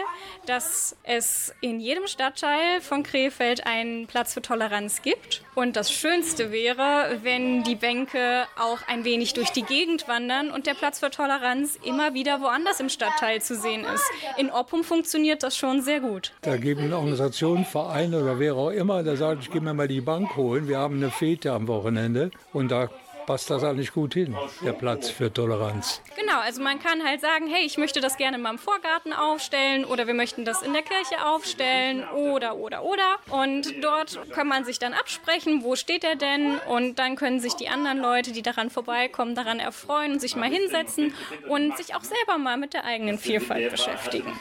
dass 0.45 0.97
es 1.03 1.55
in 1.61 1.79
jedem 1.79 2.07
Stadtteil 2.07 2.81
von 2.81 3.03
Krefeld 3.03 3.65
einen 3.65 4.05
Platz 4.07 4.33
für 4.33 4.41
Toleranz 4.41 5.01
gibt. 5.01 5.43
Und 5.59 5.75
das 5.75 5.91
Schönste 5.91 6.53
wäre, 6.53 7.19
wenn 7.21 7.63
die 7.63 7.75
Bänke 7.75 8.45
auch 8.57 8.77
ein 8.87 9.03
wenig 9.03 9.33
durch 9.33 9.49
die 9.49 9.63
Gegend 9.63 10.07
wandern 10.07 10.51
und 10.51 10.67
der 10.67 10.73
Platz 10.73 10.99
für 11.01 11.09
Toleranz 11.09 11.77
immer 11.83 12.13
wieder 12.13 12.39
woanders 12.39 12.79
im 12.79 12.87
Stadtteil 12.87 13.41
zu 13.41 13.55
sehen 13.55 13.83
ist. 13.83 14.05
In 14.37 14.51
Oppum 14.51 14.85
funktioniert 14.85 15.43
das 15.43 15.57
schon 15.57 15.81
sehr 15.81 15.99
gut. 15.99 16.31
Da 16.43 16.55
geben 16.55 16.93
Organisationen, 16.93 17.65
Vereine 17.65 18.21
oder 18.21 18.39
wer 18.39 18.55
auch 18.55 18.69
immer, 18.69 19.03
der 19.03 19.17
sagt, 19.17 19.41
ich 19.41 19.51
gehe 19.51 19.59
mir 19.59 19.73
mal 19.73 19.89
die 19.89 19.99
Bank 19.99 20.37
holen. 20.37 20.69
Wir 20.69 20.77
haben 20.77 20.95
eine 20.95 21.11
Fete 21.11 21.51
am 21.51 21.67
Wochenende 21.67 22.31
und 22.53 22.71
da 22.71 22.87
passt 23.29 23.51
das 23.51 23.63
eigentlich 23.63 23.93
gut 23.93 24.15
hin, 24.15 24.35
der 24.65 24.73
Platz 24.73 25.07
für 25.07 25.31
Toleranz. 25.31 26.01
Genau, 26.19 26.39
also 26.39 26.63
man 26.63 26.79
kann 26.79 27.05
halt 27.05 27.21
sagen, 27.21 27.45
hey, 27.45 27.63
ich 27.63 27.77
möchte 27.77 28.01
das 28.01 28.17
gerne 28.17 28.37
in 28.37 28.41
meinem 28.41 28.57
Vorgarten 28.57 29.13
aufstellen 29.13 29.85
oder 29.85 30.07
wir 30.07 30.15
möchten 30.15 30.45
das 30.45 30.63
in 30.63 30.73
der 30.73 30.81
Kirche 30.81 31.23
aufstellen 31.23 32.05
oder, 32.09 32.55
oder, 32.55 32.83
oder. 32.83 33.17
Und 33.29 33.83
dort 33.83 34.19
kann 34.31 34.47
man 34.47 34.65
sich 34.65 34.79
dann 34.79 34.93
absprechen, 34.93 35.63
wo 35.63 35.75
steht 35.75 36.03
er 36.03 36.15
denn 36.15 36.57
und 36.69 36.97
dann 36.97 37.15
können 37.15 37.39
sich 37.39 37.53
die 37.53 37.69
anderen 37.69 37.99
Leute, 37.99 38.31
die 38.31 38.41
daran 38.41 38.71
vorbeikommen, 38.71 39.35
daran 39.35 39.59
erfreuen 39.59 40.13
und 40.13 40.21
sich 40.21 40.35
mal 40.35 40.49
hinsetzen 40.49 41.13
und 41.47 41.77
sich 41.77 41.93
auch 41.93 42.03
selber 42.03 42.39
mal 42.39 42.57
mit 42.57 42.73
der 42.73 42.83
eigenen 42.83 43.19
Vielfalt 43.19 43.69
beschäftigen. 43.69 44.33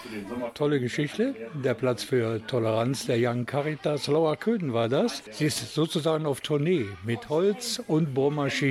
Tolle 0.55 0.81
Geschichte, 0.81 1.35
der 1.53 1.75
Platz 1.75 2.05
für 2.05 2.41
Toleranz 2.47 3.05
der 3.05 3.19
Young 3.21 3.45
Caritas. 3.45 4.07
Laura 4.07 4.37
Köden 4.37 4.73
war 4.73 4.89
das. 4.89 5.23
Sie 5.31 5.45
ist 5.45 5.75
sozusagen 5.75 6.25
auf 6.25 6.41
Tournee 6.41 6.87
mit 7.05 7.29
Holz 7.29 7.83
und 7.87 8.15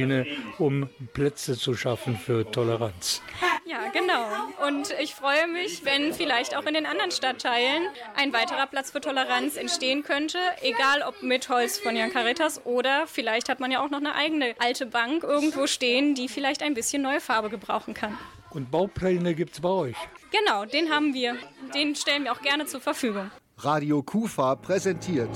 Bohrmaschine, 0.07 0.25
um 0.57 0.89
Plätze 1.13 1.57
zu 1.57 1.75
schaffen 1.75 2.17
für 2.17 2.49
Toleranz. 2.49 3.21
Ja, 3.65 3.89
genau. 3.91 4.67
Und 4.67 4.93
ich 5.01 5.13
freue 5.13 5.47
mich, 5.47 5.83
wenn 5.83 6.13
vielleicht 6.13 6.55
auch 6.55 6.65
in 6.65 6.73
den 6.73 6.85
anderen 6.85 7.11
Stadtteilen 7.11 7.83
ein 8.15 8.33
weiterer 8.33 8.65
Platz 8.67 8.91
für 8.91 9.01
Toleranz 9.01 9.57
entstehen 9.57 10.03
könnte, 10.03 10.37
egal 10.61 11.03
ob 11.07 11.21
mit 11.21 11.49
Holz 11.49 11.77
von 11.77 11.95
Jan 11.95 12.11
Caritas 12.11 12.65
oder 12.65 13.07
vielleicht 13.07 13.49
hat 13.49 13.59
man 13.59 13.71
ja 13.71 13.83
auch 13.83 13.89
noch 13.89 13.99
eine 13.99 14.15
eigene 14.15 14.55
alte 14.59 14.85
Bank 14.85 15.23
irgendwo 15.23 15.67
stehen, 15.67 16.15
die 16.15 16.29
vielleicht 16.29 16.63
ein 16.63 16.73
bisschen 16.73 17.01
neue 17.01 17.19
Farbe 17.19 17.49
gebrauchen 17.49 17.93
kann. 17.93 18.17
Und 18.51 18.71
Baupläne 18.71 19.35
gibt 19.35 19.53
es 19.53 19.59
bei 19.59 19.69
euch. 19.69 19.97
Genau, 20.31 20.65
den 20.65 20.89
haben 20.89 21.13
wir. 21.13 21.35
Den 21.75 21.95
stellen 21.95 22.23
wir 22.23 22.31
auch 22.31 22.41
gerne 22.41 22.65
zur 22.65 22.79
Verfügung. 22.79 23.29
Radio 23.57 24.01
Kufa 24.01 24.55
präsentiert. 24.55 25.29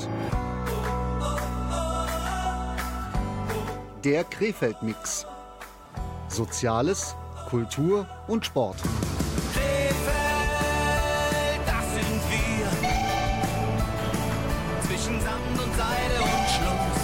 Der 4.03 4.23
Krefeld-Mix. 4.23 5.27
Soziales, 6.27 7.15
Kultur 7.51 8.07
und 8.27 8.43
Sport. 8.43 8.77
Krefeld, 9.53 10.01
das 11.67 11.85
sind 11.93 12.21
wir. 12.31 12.65
Zwischen 14.87 15.21
Sand 15.21 15.53
und 15.53 15.75
Seide 15.75 16.19
und 16.19 16.49
Schluss 16.49 16.99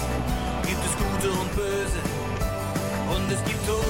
gibt 0.66 0.84
es 0.84 0.96
Gute 0.96 1.30
und 1.38 1.54
Böse. 1.54 2.02
Und 3.14 3.30
es 3.30 3.44
gibt 3.44 3.64
Tod. 3.64 3.84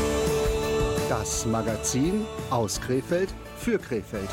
Das 1.09 1.47
Magazin 1.47 2.27
aus 2.51 2.79
Krefeld 2.79 3.33
für 3.57 3.79
Krefeld. 3.79 4.29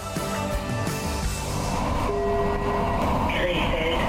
Krefeld. 3.30 4.00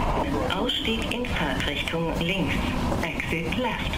Ausstieg 0.59 1.13
in 1.13 1.25
Fahrtrichtung 1.25 2.13
links. 2.19 2.55
Exit 3.03 3.57
left. 3.59 3.93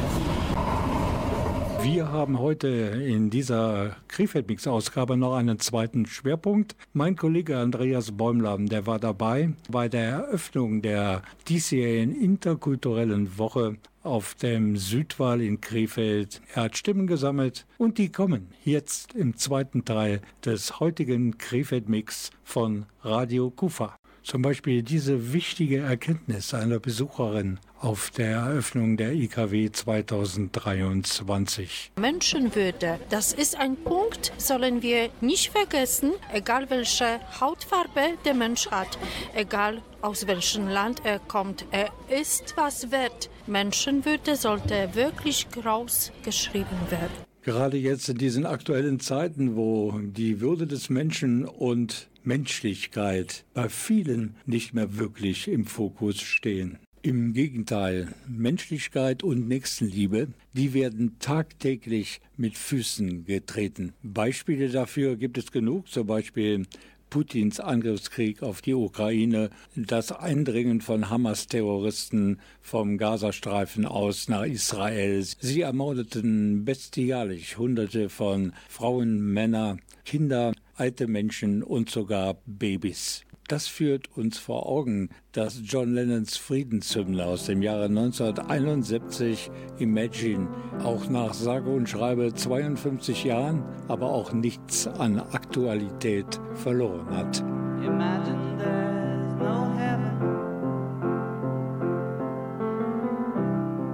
Wir 1.90 2.12
haben 2.12 2.38
heute 2.38 2.68
in 2.68 3.30
dieser 3.30 3.96
Krefeld-Mix-Ausgabe 4.08 5.16
noch 5.16 5.34
einen 5.34 5.58
zweiten 5.58 6.04
Schwerpunkt. 6.04 6.76
Mein 6.92 7.16
Kollege 7.16 7.56
Andreas 7.56 8.12
Bäumler, 8.12 8.58
der 8.58 8.86
war 8.86 8.98
dabei 8.98 9.54
bei 9.70 9.88
der 9.88 10.02
Eröffnung 10.02 10.82
der 10.82 11.22
diesjährigen 11.48 12.14
interkulturellen 12.14 13.38
Woche 13.38 13.78
auf 14.02 14.34
dem 14.34 14.76
Südwall 14.76 15.40
in 15.40 15.62
Krefeld. 15.62 16.42
Er 16.54 16.64
hat 16.64 16.76
Stimmen 16.76 17.06
gesammelt 17.06 17.64
und 17.78 17.96
die 17.96 18.12
kommen 18.12 18.48
jetzt 18.64 19.14
im 19.14 19.38
zweiten 19.38 19.86
Teil 19.86 20.20
des 20.44 20.80
heutigen 20.80 21.38
Krefeld-Mix 21.38 22.32
von 22.44 22.84
Radio 23.02 23.50
Kufa. 23.50 23.96
Zum 24.28 24.42
Beispiel 24.42 24.82
diese 24.82 25.32
wichtige 25.32 25.78
Erkenntnis 25.78 26.52
einer 26.52 26.78
Besucherin 26.78 27.58
auf 27.80 28.10
der 28.10 28.32
Eröffnung 28.32 28.98
der 28.98 29.14
IKW 29.14 29.72
2023. 29.72 31.92
Menschenwürde, 31.98 33.00
das 33.08 33.32
ist 33.32 33.58
ein 33.58 33.76
Punkt, 33.76 34.34
sollen 34.36 34.82
wir 34.82 35.08
nicht 35.22 35.50
vergessen, 35.50 36.12
egal 36.30 36.68
welche 36.68 37.20
Hautfarbe 37.40 38.18
der 38.26 38.34
Mensch 38.34 38.70
hat, 38.70 38.98
egal 39.34 39.80
aus 40.02 40.26
welchem 40.26 40.68
Land 40.68 41.06
er 41.06 41.20
kommt, 41.20 41.64
er 41.70 41.88
ist 42.10 42.52
was 42.58 42.90
wert. 42.90 43.30
Menschenwürde 43.46 44.36
sollte 44.36 44.90
wirklich 44.92 45.48
groß 45.48 46.12
geschrieben 46.22 46.76
werden. 46.90 47.24
Gerade 47.40 47.78
jetzt 47.78 48.10
in 48.10 48.18
diesen 48.18 48.44
aktuellen 48.44 49.00
Zeiten, 49.00 49.56
wo 49.56 49.98
die 50.02 50.42
Würde 50.42 50.66
des 50.66 50.90
Menschen 50.90 51.46
und 51.46 52.08
Menschlichkeit 52.28 53.46
bei 53.54 53.70
vielen 53.70 54.34
nicht 54.44 54.74
mehr 54.74 54.98
wirklich 54.98 55.48
im 55.48 55.64
Fokus 55.64 56.20
stehen. 56.20 56.78
Im 57.00 57.32
Gegenteil, 57.32 58.14
Menschlichkeit 58.28 59.22
und 59.22 59.48
Nächstenliebe, 59.48 60.28
die 60.52 60.74
werden 60.74 61.18
tagtäglich 61.20 62.20
mit 62.36 62.58
Füßen 62.58 63.24
getreten. 63.24 63.94
Beispiele 64.02 64.68
dafür 64.68 65.16
gibt 65.16 65.38
es 65.38 65.50
genug, 65.52 65.88
zum 65.88 66.06
Beispiel 66.06 66.66
Putins 67.10 67.60
Angriffskrieg 67.60 68.42
auf 68.42 68.62
die 68.62 68.74
Ukraine, 68.74 69.50
das 69.74 70.12
Eindringen 70.12 70.80
von 70.80 71.10
Hamas-Terroristen 71.10 72.40
vom 72.60 72.98
Gazastreifen 72.98 73.86
aus 73.86 74.28
nach 74.28 74.44
Israel. 74.44 75.22
Sie 75.22 75.62
ermordeten 75.62 76.64
bestialisch 76.64 77.56
Hunderte 77.56 78.08
von 78.08 78.52
Frauen, 78.68 79.20
Männer, 79.32 79.78
Kinder, 80.04 80.52
alte 80.74 81.06
Menschen 81.06 81.62
und 81.62 81.90
sogar 81.90 82.38
Babys. 82.46 83.24
Das 83.48 83.66
führt 83.66 84.14
uns 84.14 84.36
vor 84.36 84.68
Augen, 84.68 85.08
dass 85.32 85.62
John 85.64 85.94
Lennons 85.94 86.36
Friedenshymne 86.36 87.24
aus 87.24 87.46
dem 87.46 87.62
Jahre 87.62 87.86
1971 87.86 89.50
Imagine 89.78 90.48
auch 90.84 91.08
nach 91.08 91.32
sage 91.32 91.70
und 91.70 91.88
schreibe 91.88 92.34
52 92.34 93.24
Jahren 93.24 93.64
aber 93.88 94.10
auch 94.10 94.34
nichts 94.34 94.86
an 94.86 95.18
Aktualität 95.18 96.38
verloren 96.56 97.08
hat. 97.16 97.40
Imagine 97.82 98.58
there's 98.58 99.32
no 99.40 99.72
heaven. 99.78 100.18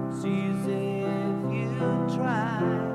It's 0.09 0.25
easy 0.25 1.05
if 1.05 1.53
you 1.53 1.69
try. 2.13 2.94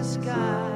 the 0.00 0.06
sky. 0.06 0.69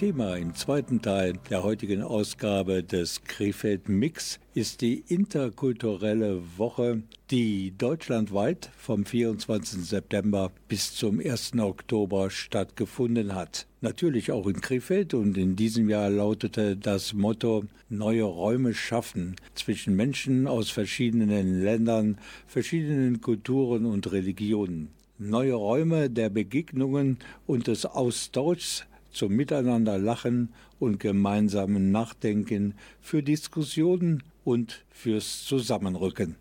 Thema 0.00 0.34
im 0.36 0.54
zweiten 0.54 1.02
Teil 1.02 1.34
der 1.50 1.62
heutigen 1.62 2.00
Ausgabe 2.00 2.82
des 2.82 3.22
Krefeld 3.24 3.90
Mix 3.90 4.40
ist 4.54 4.80
die 4.80 5.04
interkulturelle 5.08 6.40
Woche, 6.56 7.02
die 7.30 7.74
deutschlandweit 7.76 8.70
vom 8.78 9.04
24. 9.04 9.84
September 9.84 10.52
bis 10.68 10.94
zum 10.94 11.20
1. 11.20 11.52
Oktober 11.58 12.30
stattgefunden 12.30 13.34
hat. 13.34 13.66
Natürlich 13.82 14.32
auch 14.32 14.46
in 14.46 14.62
Krefeld 14.62 15.12
und 15.12 15.36
in 15.36 15.54
diesem 15.54 15.90
Jahr 15.90 16.08
lautete 16.08 16.78
das 16.78 17.12
Motto 17.12 17.64
Neue 17.90 18.22
Räume 18.22 18.72
schaffen 18.72 19.36
zwischen 19.54 19.96
Menschen 19.96 20.46
aus 20.46 20.70
verschiedenen 20.70 21.62
Ländern, 21.62 22.16
verschiedenen 22.46 23.20
Kulturen 23.20 23.84
und 23.84 24.10
Religionen. 24.10 24.88
Neue 25.18 25.52
Räume 25.52 26.08
der 26.08 26.30
Begegnungen 26.30 27.18
und 27.46 27.66
des 27.66 27.84
Austauschs 27.84 28.86
zum 29.12 29.34
Miteinander 29.34 29.98
lachen 29.98 30.50
und 30.78 31.00
gemeinsamen 31.00 31.90
Nachdenken, 31.90 32.74
für 33.00 33.22
Diskussionen 33.22 34.22
und 34.44 34.84
fürs 34.90 35.44
Zusammenrücken. 35.44 36.36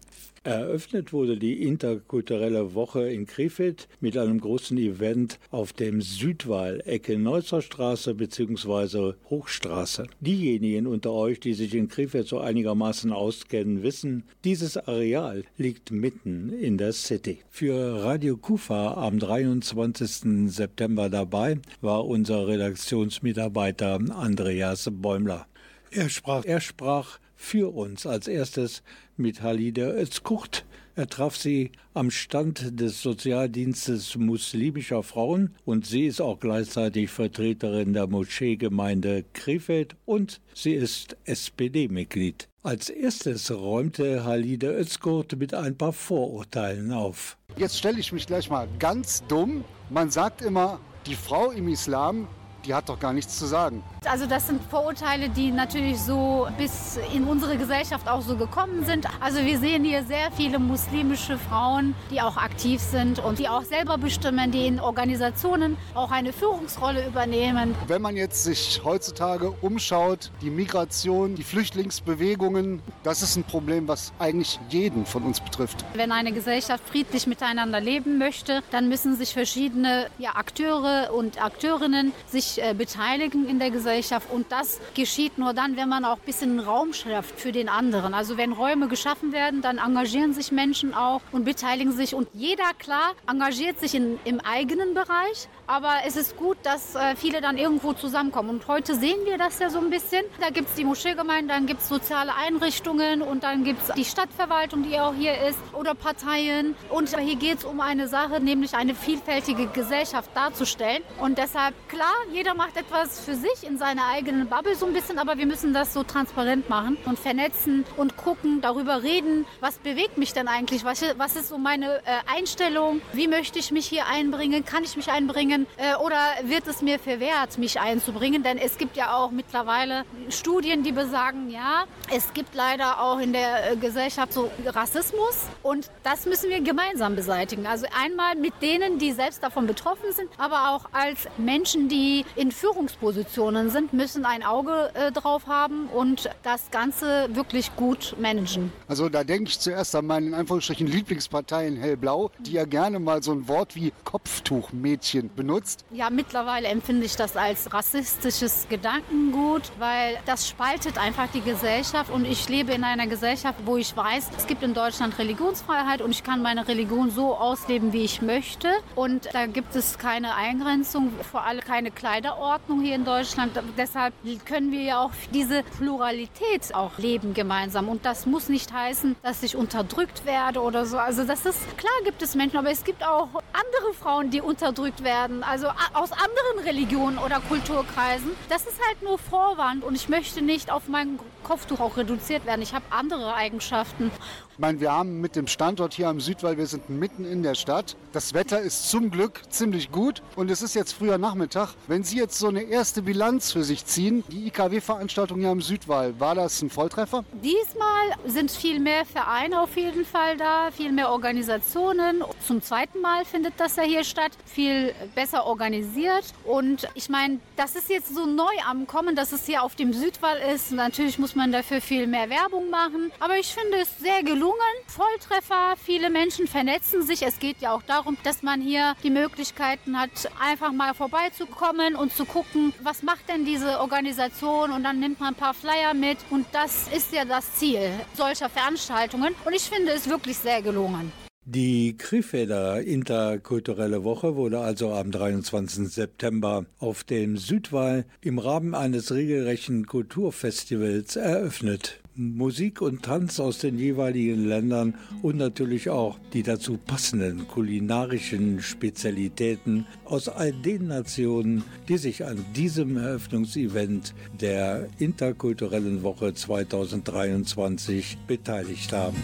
Eröffnet 0.50 1.14
wurde 1.14 1.38
die 1.38 1.62
interkulturelle 1.62 2.74
Woche 2.74 3.08
in 3.08 3.28
Krefeld 3.28 3.88
mit 4.00 4.18
einem 4.18 4.42
großen 4.42 4.80
Event 4.80 5.38
auf 5.52 5.74
dem 5.74 6.02
Südwall, 6.02 6.82
Ecke 6.86 7.20
Neusser 7.20 7.62
Straße 7.62 8.16
bzw. 8.16 9.14
Hochstraße. 9.30 10.08
Diejenigen 10.22 10.88
unter 10.88 11.12
euch, 11.12 11.40
die 11.40 11.54
sich 11.54 11.76
in 11.76 11.88
Krefeld 11.88 12.28
so 12.28 12.40
einigermaßen 12.40 13.14
auskennen, 13.14 13.84
wissen, 13.84 14.24
dieses 14.44 14.76
Areal 14.76 15.44
liegt 15.56 15.92
mitten 15.92 16.52
in 16.52 16.80
der 16.80 16.94
City. 16.94 17.38
Für 17.52 18.04
Radio 18.04 18.36
Kufa 18.36 18.96
am 18.96 19.20
23. 19.20 20.50
September 20.52 21.12
dabei 21.12 21.60
war 21.82 22.08
unser 22.08 22.48
Redaktionsmitarbeiter 22.48 24.00
Andreas 24.16 24.90
Bäumler. 24.92 25.46
Er 25.92 26.10
sprach, 26.10 26.44
er 26.46 26.60
sprach 26.60 27.20
für 27.40 27.74
uns 27.74 28.06
als 28.06 28.28
erstes 28.28 28.84
mit 29.16 29.42
Halide 29.42 29.94
Özkurt. 29.98 30.66
Er 30.96 31.08
traf 31.08 31.38
sie 31.38 31.72
am 31.94 32.12
Stand 32.12 32.78
des 32.82 33.02
Sozialdienstes 33.02 34.18
muslimischer 34.18 35.04
Frauen 35.04 35.56
und 35.64 35.86
sie 35.86 36.06
ist 36.06 36.20
auch 36.20 36.42
gleichzeitig 36.42 37.10
Vertreterin 37.10 37.94
der 37.94 38.08
Moscheegemeinde 38.08 39.24
Krefeld 39.32 39.96
und 40.06 40.42
sie 40.54 40.74
ist 40.74 41.16
SPD-Mitglied. 41.24 42.50
Als 42.62 42.90
erstes 42.90 43.50
räumte 43.50 44.26
Halide 44.26 44.78
Özkurt 44.78 45.38
mit 45.38 45.54
ein 45.54 45.78
paar 45.78 45.94
Vorurteilen 45.94 46.92
auf. 46.92 47.38
Jetzt 47.56 47.78
stelle 47.78 48.00
ich 48.00 48.12
mich 48.12 48.28
gleich 48.28 48.50
mal 48.50 48.68
ganz 48.80 49.24
dumm. 49.30 49.64
Man 49.90 50.12
sagt 50.12 50.42
immer, 50.42 50.82
die 51.08 51.16
Frau 51.16 51.52
im 51.52 51.70
Islam, 51.70 52.28
die 52.66 52.74
hat 52.74 52.90
doch 52.90 53.00
gar 53.00 53.14
nichts 53.14 53.38
zu 53.38 53.46
sagen. 53.46 53.84
Also 54.06 54.26
das 54.26 54.48
sind 54.48 54.62
Vorurteile, 54.64 55.30
die 55.30 55.52
natürlich 55.52 56.00
so 56.00 56.48
bis 56.58 56.98
in 57.14 57.26
unsere 57.26 57.58
Gesellschaft 57.58 58.08
auch 58.08 58.22
so 58.22 58.36
gekommen 58.36 58.86
sind. 58.86 59.06
Also 59.20 59.44
wir 59.46 59.60
sehen 59.60 59.84
hier 59.84 60.04
sehr 60.04 60.32
viele 60.32 60.60
muslimische 60.60 61.38
Frauen, 61.38 61.96
die 62.10 62.22
auch 62.22 62.38
aktiv 62.38 62.82
sind 62.82 63.20
und 63.20 63.40
die 63.40 63.50
auch 63.50 63.64
selber 63.64 63.98
bestimmen, 63.98 64.52
die 64.52 64.68
in 64.68 64.80
Organisationen 64.80 65.78
auch 65.94 66.12
eine 66.12 66.34
Führungsrolle 66.34 67.06
übernehmen. 67.08 67.76
Wenn 67.88 68.02
man 68.02 68.16
jetzt 68.16 68.44
sich 68.44 68.82
heutzutage 68.84 69.52
umschaut, 69.62 70.32
die 70.42 70.50
Migration, 70.50 71.36
die 71.36 71.44
Flüchtlingsbewegungen, 71.44 72.82
das 73.04 73.22
ist 73.22 73.36
ein 73.36 73.44
Problem, 73.44 73.88
was 73.88 74.14
eigentlich 74.20 74.60
jeden 74.70 75.06
von 75.06 75.24
uns 75.24 75.40
betrifft. 75.40 75.86
Wenn 75.94 76.12
eine 76.12 76.32
Gesellschaft 76.32 76.88
friedlich 76.88 77.28
miteinander 77.28 77.80
leben 77.80 78.18
möchte, 78.18 78.62
dann 78.72 78.90
müssen 78.90 79.16
sich 79.16 79.34
verschiedene 79.34 80.08
ja, 80.18 80.36
Akteure 80.36 81.14
und 81.14 81.44
Akteurinnen 81.44 82.12
sich 82.28 82.49
äh, 82.58 82.74
beteiligen 82.74 83.48
in 83.48 83.60
der 83.60 83.72
Gesellschaft. 83.72 84.32
Und 84.32 84.52
das 84.52 84.80
geschieht 84.96 85.38
nur 85.38 85.54
dann, 85.54 85.78
wenn 85.78 85.90
man 85.90 86.06
auch 86.06 86.18
ein 86.18 86.26
bisschen 86.26 86.60
Raum 86.60 86.94
schafft 86.94 87.40
für 87.40 87.52
den 87.52 87.70
anderen. 87.70 88.14
Also 88.14 88.38
wenn 88.38 88.52
Räume 88.52 88.88
geschaffen 88.88 89.32
werden, 89.32 89.62
dann 89.62 89.78
engagieren 89.78 90.34
sich 90.34 90.52
Menschen 90.52 90.94
auch 90.94 91.22
und 91.32 91.46
beteiligen 91.46 91.92
sich. 91.92 92.16
Und 92.16 92.28
jeder, 92.34 92.74
klar, 92.78 93.14
engagiert 93.30 93.80
sich 93.80 93.96
in, 93.96 94.20
im 94.26 94.40
eigenen 94.40 94.94
Bereich. 94.94 95.48
Aber 95.70 95.98
es 96.04 96.16
ist 96.16 96.36
gut, 96.36 96.58
dass 96.64 96.96
äh, 96.96 97.16
viele 97.16 97.42
dann 97.42 97.56
irgendwo 97.56 97.94
zusammenkommen. 97.94 98.50
Und 98.50 98.68
heute 98.68 98.96
sehen 98.96 99.20
wir 99.26 99.38
das 99.38 99.60
ja 99.60 99.70
so 99.70 99.78
ein 99.78 99.92
bisschen. 99.92 100.26
Da 100.42 100.50
gibt 100.50 100.68
es 100.68 100.74
die 100.74 100.84
Moscheegemeinden, 100.84 101.48
dann 101.48 101.68
gibt 101.68 101.82
es 101.82 101.90
soziale 101.90 102.34
Einrichtungen 102.34 103.22
und 103.22 103.44
dann 103.44 103.64
gibt 103.64 103.88
es 103.88 103.94
die 103.94 104.04
Stadtverwaltung, 104.04 104.82
die 104.82 105.00
auch 105.00 105.14
hier 105.14 105.40
ist, 105.48 105.60
oder 105.74 105.94
Parteien. 105.94 106.76
Und 106.90 107.16
hier 107.16 107.36
geht 107.36 107.60
es 107.60 107.66
um 107.66 107.82
eine 107.82 108.08
Sache, 108.08 108.40
nämlich 108.40 108.74
eine 108.74 108.96
vielfältige 108.96 109.68
Gesellschaft 109.68 110.32
darzustellen. 110.36 111.04
Und 111.20 111.38
deshalb, 111.38 111.76
klar, 111.88 112.16
jeder 112.34 112.56
macht 112.56 112.76
etwas 112.76 113.20
für 113.20 113.36
sich 113.36 113.64
in 113.64 113.78
seiner 113.78 114.08
eigenen 114.08 114.48
Bubble 114.48 114.74
so 114.74 114.88
ein 114.88 114.94
bisschen, 114.94 115.20
aber 115.20 115.38
wir 115.38 115.46
müssen 115.46 115.72
das 115.72 115.94
so 115.94 116.02
transparent 116.02 116.68
machen 116.68 116.98
und 117.06 117.20
vernetzen 117.20 117.86
und 117.96 118.18
gucken, 118.18 118.62
darüber 118.62 119.04
reden, 119.04 119.46
was 119.60 119.78
bewegt 119.78 120.18
mich 120.18 120.34
denn 120.34 120.48
eigentlich, 120.48 120.84
was, 120.84 121.04
was 121.18 121.36
ist 121.36 121.50
so 121.50 121.60
meine 121.60 121.98
äh, 121.98 122.36
Einstellung, 122.36 123.02
wie 123.14 123.28
möchte 123.28 123.60
ich 123.60 123.70
mich 123.70 123.86
hier 123.86 124.08
einbringen, 124.08 124.66
kann 124.66 124.84
ich 124.84 124.98
mich 124.98 125.12
einbringen 125.12 125.59
äh, 125.78 125.96
oder 125.96 126.18
wird 126.44 126.68
es 126.68 126.82
mir 126.82 127.00
verwehrt, 127.00 127.58
mich 127.58 127.80
einzubringen, 127.80 128.44
denn 128.44 128.58
es 128.58 128.78
gibt 128.78 128.98
ja 128.98 129.16
auch 129.16 129.32
mittlerweile 129.32 130.04
Studien, 130.30 130.84
die 130.84 130.92
besagen, 130.92 131.50
ja, 131.50 131.86
es 132.14 132.34
gibt 132.34 132.56
leider 132.56 133.02
auch 133.02 133.20
in 133.20 133.34
der 133.34 133.72
äh, 133.72 133.76
Gesellschaft 133.76 134.34
so 134.34 134.50
Rassismus 134.66 135.48
und 135.64 135.90
das 136.04 136.26
müssen 136.26 136.50
wir 136.50 136.62
gemeinsam 136.62 137.16
beseitigen. 137.16 137.66
Also 137.68 137.86
einmal 138.02 138.36
mit 138.36 138.54
denen, 138.62 139.00
die 139.00 139.12
selbst 139.12 139.44
davon 139.44 139.68
betroffen 139.68 140.12
sind, 140.14 140.30
aber 140.38 140.72
auch 140.72 140.86
als 140.92 141.28
Menschen, 141.38 141.90
die 141.90 142.26
in 142.36 142.52
Führungspositionen 142.52 143.70
sind, 143.70 143.94
müssen 143.94 144.26
ein 144.26 144.44
Auge 144.44 144.92
äh, 144.94 145.12
drauf 145.12 145.48
haben 145.48 145.88
und 145.88 146.30
das 146.44 146.72
Ganze 146.72 147.30
wirklich 147.36 147.76
gut 147.76 148.16
managen. 148.20 148.72
Also 148.88 149.10
da 149.10 149.24
denke 149.24 149.50
ich 149.50 149.60
zuerst 149.60 149.96
an 149.96 150.06
meine 150.06 150.28
in 150.28 150.34
Anführungsstrichen 150.34 150.88
Lieblingspartei 150.88 151.68
in 151.68 151.78
Hellblau, 151.78 152.32
die 152.40 152.54
ja 152.54 152.66
gerne 152.66 153.00
mal 153.00 153.24
so 153.24 153.32
ein 153.32 153.48
Wort 153.48 153.76
wie 153.76 153.92
Kopftuchmädchen 154.04 155.30
benutzt. 155.50 155.86
Ja, 155.92 156.10
mittlerweile 156.10 156.68
empfinde 156.68 157.06
ich 157.06 157.16
das 157.16 157.36
als 157.36 157.74
rassistisches 157.74 158.68
Gedankengut, 158.70 159.64
weil 159.80 160.18
das 160.26 160.48
spaltet 160.48 160.98
einfach 160.98 161.28
die 161.34 161.42
Gesellschaft 161.42 162.12
und 162.12 162.26
ich 162.26 162.48
lebe 162.50 162.72
in 162.72 162.84
einer 162.84 163.08
Gesellschaft, 163.08 163.60
wo 163.66 163.78
ich 163.78 163.96
weiß, 163.96 164.30
es 164.38 164.48
gibt 164.48 164.64
in 164.64 164.74
Deutschland 164.74 165.18
Religionsfreiheit 165.18 166.02
und 166.02 166.12
ich 166.12 166.24
kann 166.24 166.42
meine 166.42 166.68
Religion 166.68 167.12
so 167.12 167.36
ausleben, 167.36 167.94
wie 167.94 168.04
ich 168.04 168.22
möchte 168.22 168.70
und 168.96 169.30
da 169.34 169.48
gibt 169.48 169.76
es 169.76 169.98
keine 169.98 170.36
Eingrenzung, 170.36 171.12
vor 171.32 171.44
allem 171.44 171.62
keine 171.62 171.92
Kleiderordnung 171.92 172.82
hier 172.82 172.96
in 172.96 173.06
Deutschland. 173.06 173.60
Deshalb 173.78 174.14
können 174.46 174.72
wir 174.72 174.82
ja 174.82 175.02
auch 175.02 175.12
diese 175.34 175.64
Pluralität 175.64 176.74
auch 176.74 176.98
leben 176.98 177.34
gemeinsam 177.34 177.90
und 177.90 178.06
das 178.06 178.26
muss 178.26 178.50
nicht 178.50 178.72
heißen, 178.72 179.16
dass 179.24 179.44
ich 179.44 179.56
unterdrückt 179.56 180.26
werde 180.26 180.62
oder 180.62 180.86
so. 180.86 180.98
Also 180.98 181.24
das 181.24 181.46
ist 181.46 181.78
klar 181.78 181.92
gibt 182.04 182.22
es 182.22 182.36
Menschen, 182.36 182.58
aber 182.58 182.70
es 182.70 182.84
gibt 182.84 183.04
auch 183.04 183.30
andere 183.54 183.94
Frauen, 184.00 184.30
die 184.30 184.42
unterdrückt 184.42 185.04
werden, 185.04 185.39
also 185.44 185.68
aus 185.94 186.12
anderen 186.12 186.66
Religionen 186.66 187.18
oder 187.18 187.40
Kulturkreisen. 187.40 188.32
Das 188.50 188.66
ist 188.66 188.80
halt 188.88 189.02
nur 189.02 189.18
Vorwand 189.18 189.84
und 189.84 189.96
ich 189.96 190.10
möchte 190.10 190.42
nicht 190.42 190.72
auf 190.72 190.88
mein 190.88 191.18
Kopftuch 191.44 191.80
auch 191.80 191.98
reduziert 191.98 192.46
werden. 192.46 192.62
Ich 192.62 192.74
habe 192.74 192.86
andere 192.90 193.34
Eigenschaften. 193.34 194.12
Ich 194.52 194.60
meine, 194.60 194.82
wir 194.82 194.92
haben 194.92 195.22
mit 195.22 195.38
dem 195.38 195.48
Standort 195.48 195.94
hier 195.94 196.10
am 196.10 196.20
Südwall, 196.20 196.58
wir 196.58 196.68
sind 196.68 196.90
mitten 196.90 197.24
in 197.24 197.44
der 197.44 197.56
Stadt. 197.56 197.96
Das 198.12 198.34
Wetter 198.34 198.60
ist 198.60 198.90
zum 198.90 199.10
Glück 199.10 199.42
ziemlich 199.50 199.90
gut 199.90 200.22
und 200.36 200.52
es 200.52 200.62
ist 200.62 200.76
jetzt 200.76 200.92
früher 200.92 201.18
Nachmittag. 201.18 201.76
Wenn 201.88 202.04
Sie 202.04 202.18
jetzt 202.18 202.38
so 202.38 202.50
eine 202.50 202.64
erste 202.64 203.02
Bilanz 203.02 203.54
für 203.54 203.64
sich 203.64 203.86
ziehen, 203.86 204.26
die 204.28 204.48
IKW-Veranstaltung 204.48 205.40
hier 205.40 205.50
am 205.50 205.62
Südwall, 205.62 206.20
war 206.20 206.36
das 206.36 206.62
ein 206.62 206.70
Volltreffer? 206.70 207.24
Diesmal 207.42 208.18
sind 208.26 208.52
viel 208.52 208.82
mehr 208.82 209.06
Vereine 209.06 209.62
auf 209.62 209.78
jeden 209.78 210.04
Fall 210.04 210.36
da, 210.36 210.72
viel 210.72 210.92
mehr 210.92 211.10
Organisationen. 211.10 212.22
Zum 212.46 212.62
zweiten 212.62 213.00
Mal 213.00 213.24
findet 213.24 213.54
das 213.58 213.78
ja 213.78 213.84
hier 213.84 214.04
statt, 214.04 214.32
viel 214.46 214.94
besser 215.16 215.46
organisiert. 215.46 216.26
Und 216.44 216.88
ich 216.96 217.08
meine, 217.08 217.40
das 217.56 217.76
ist 217.76 217.90
jetzt 217.90 218.14
so 218.14 218.26
neu 218.26 218.44
am 218.70 218.88
Kommen, 218.88 219.16
dass 219.16 219.32
es 219.32 219.46
hier 219.46 219.64
auf 219.64 219.76
dem 219.76 219.94
Südwall 219.94 220.38
ist. 220.54 220.74
Natürlich 220.74 221.18
muss 221.18 221.29
man 221.36 221.52
dafür 221.52 221.82
viel 221.82 222.08
mehr 222.08 222.30
Werbung 222.30 222.70
machen. 222.70 223.12
Aber 223.20 223.38
ich 223.38 223.54
finde 223.54 223.78
es 223.82 224.00
sehr 224.00 224.24
gelungen. 224.24 224.56
Volltreffer, 224.88 225.76
viele 225.84 226.10
Menschen 226.10 226.48
vernetzen 226.48 227.02
sich. 227.04 227.22
Es 227.22 227.40
geht 227.40 227.62
ja 227.62 227.74
auch 227.74 227.82
darum, 227.84 228.18
dass 228.24 228.44
man 228.44 228.62
hier 228.62 228.96
die 229.04 229.10
Möglichkeiten 229.10 230.00
hat, 230.00 230.10
einfach 230.40 230.72
mal 230.72 230.94
vorbeizukommen 230.94 231.96
und 231.96 232.14
zu 232.14 232.26
gucken, 232.26 232.74
was 232.82 233.04
macht 233.04 233.28
denn 233.30 233.46
diese 233.46 233.80
Organisation 233.80 234.72
und 234.72 234.84
dann 234.84 235.00
nimmt 235.00 235.20
man 235.20 235.30
ein 235.30 235.36
paar 235.36 235.54
Flyer 235.54 235.94
mit 235.94 236.18
und 236.30 236.46
das 236.52 236.88
ist 236.90 237.14
ja 237.14 237.26
das 237.26 237.56
Ziel 237.56 237.92
solcher 238.14 238.50
Veranstaltungen 238.50 239.36
und 239.46 239.54
ich 239.54 239.64
finde 239.64 239.92
es 239.92 240.10
wirklich 240.10 240.38
sehr 240.38 240.62
gelungen. 240.62 241.12
Die 241.52 241.98
Krefelder 241.98 242.80
Interkulturelle 242.84 244.04
Woche 244.04 244.36
wurde 244.36 244.60
also 244.60 244.94
am 244.94 245.10
23. 245.10 245.90
September 245.90 246.68
auf 246.78 247.04
dem 247.04 247.38
Südwall 247.38 248.06
im 248.22 248.38
Rahmen 248.38 248.76
eines 248.76 249.12
regelrechten 249.12 249.88
Kulturfestivals 249.88 251.16
eröffnet. 251.16 252.02
Musik 252.14 252.84
und 252.84 253.02
Tanz 253.02 253.40
aus 253.40 253.58
den 253.58 253.80
jeweiligen 253.80 254.46
Ländern 254.46 254.94
und 255.24 255.38
natürlich 255.38 255.90
auch 255.90 256.20
die 256.34 256.44
dazu 256.44 256.78
passenden 256.78 257.48
kulinarischen 257.48 258.62
Spezialitäten 258.62 259.88
aus 260.06 260.30
all 260.30 260.52
den 260.52 260.86
Nationen, 260.86 261.64
die 261.88 261.98
sich 261.98 262.26
an 262.26 262.46
diesem 262.56 262.96
Eröffnungsevent 262.98 264.14
der 264.40 264.88
Interkulturellen 265.00 266.04
Woche 266.04 266.32
2023 266.36 268.20
beteiligt 268.28 268.94
haben. 268.94 269.18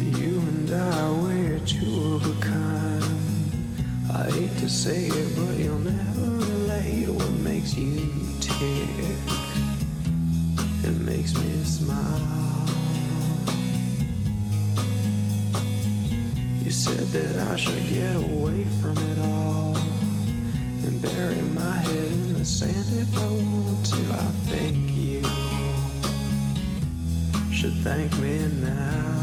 You 0.00 0.38
and 0.38 0.70
I, 0.70 1.27
say 4.68 5.06
it, 5.06 5.34
but 5.34 5.56
you'll 5.56 5.78
never 5.78 6.30
relate 6.44 7.08
what 7.08 7.30
makes 7.40 7.74
you 7.74 8.10
tick. 8.38 8.88
It 10.84 11.00
makes 11.00 11.34
me 11.34 11.64
smile. 11.64 12.66
You 16.62 16.70
said 16.70 17.06
that 17.16 17.48
I 17.48 17.56
should 17.56 17.88
get 17.88 18.14
away 18.16 18.64
from 18.82 18.98
it 18.98 19.18
all 19.20 19.74
and 20.84 21.00
bury 21.00 21.40
my 21.54 21.76
head 21.76 22.12
in 22.12 22.34
the 22.34 22.44
sand 22.44 22.74
if 22.92 23.16
I 23.16 23.26
want 23.26 23.86
to. 23.86 23.96
I 24.12 24.30
think 24.50 24.76
you 24.94 25.22
should 27.50 27.76
thank 27.82 28.12
me 28.18 28.48
now. 28.60 29.17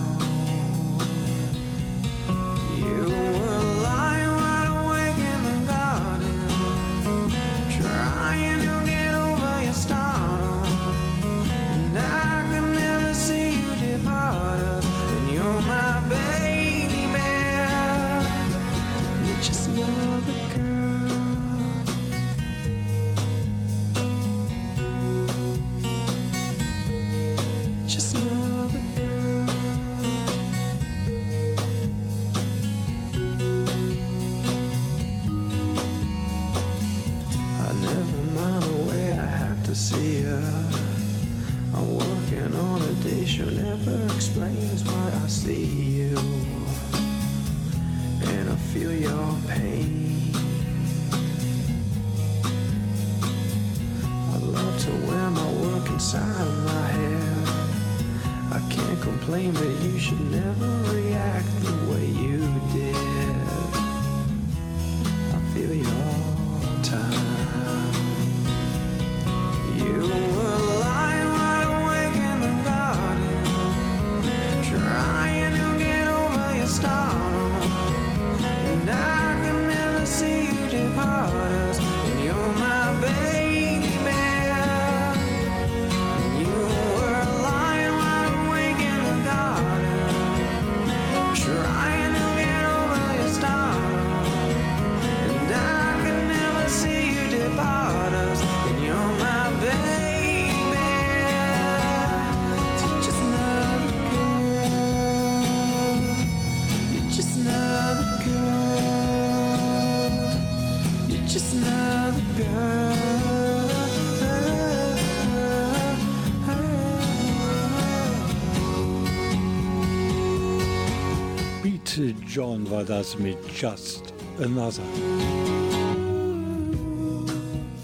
John 122.36 122.70
war 122.70 122.84
das 122.84 123.18
mit 123.18 123.38
Just 123.58 124.14
Another. 124.38 124.84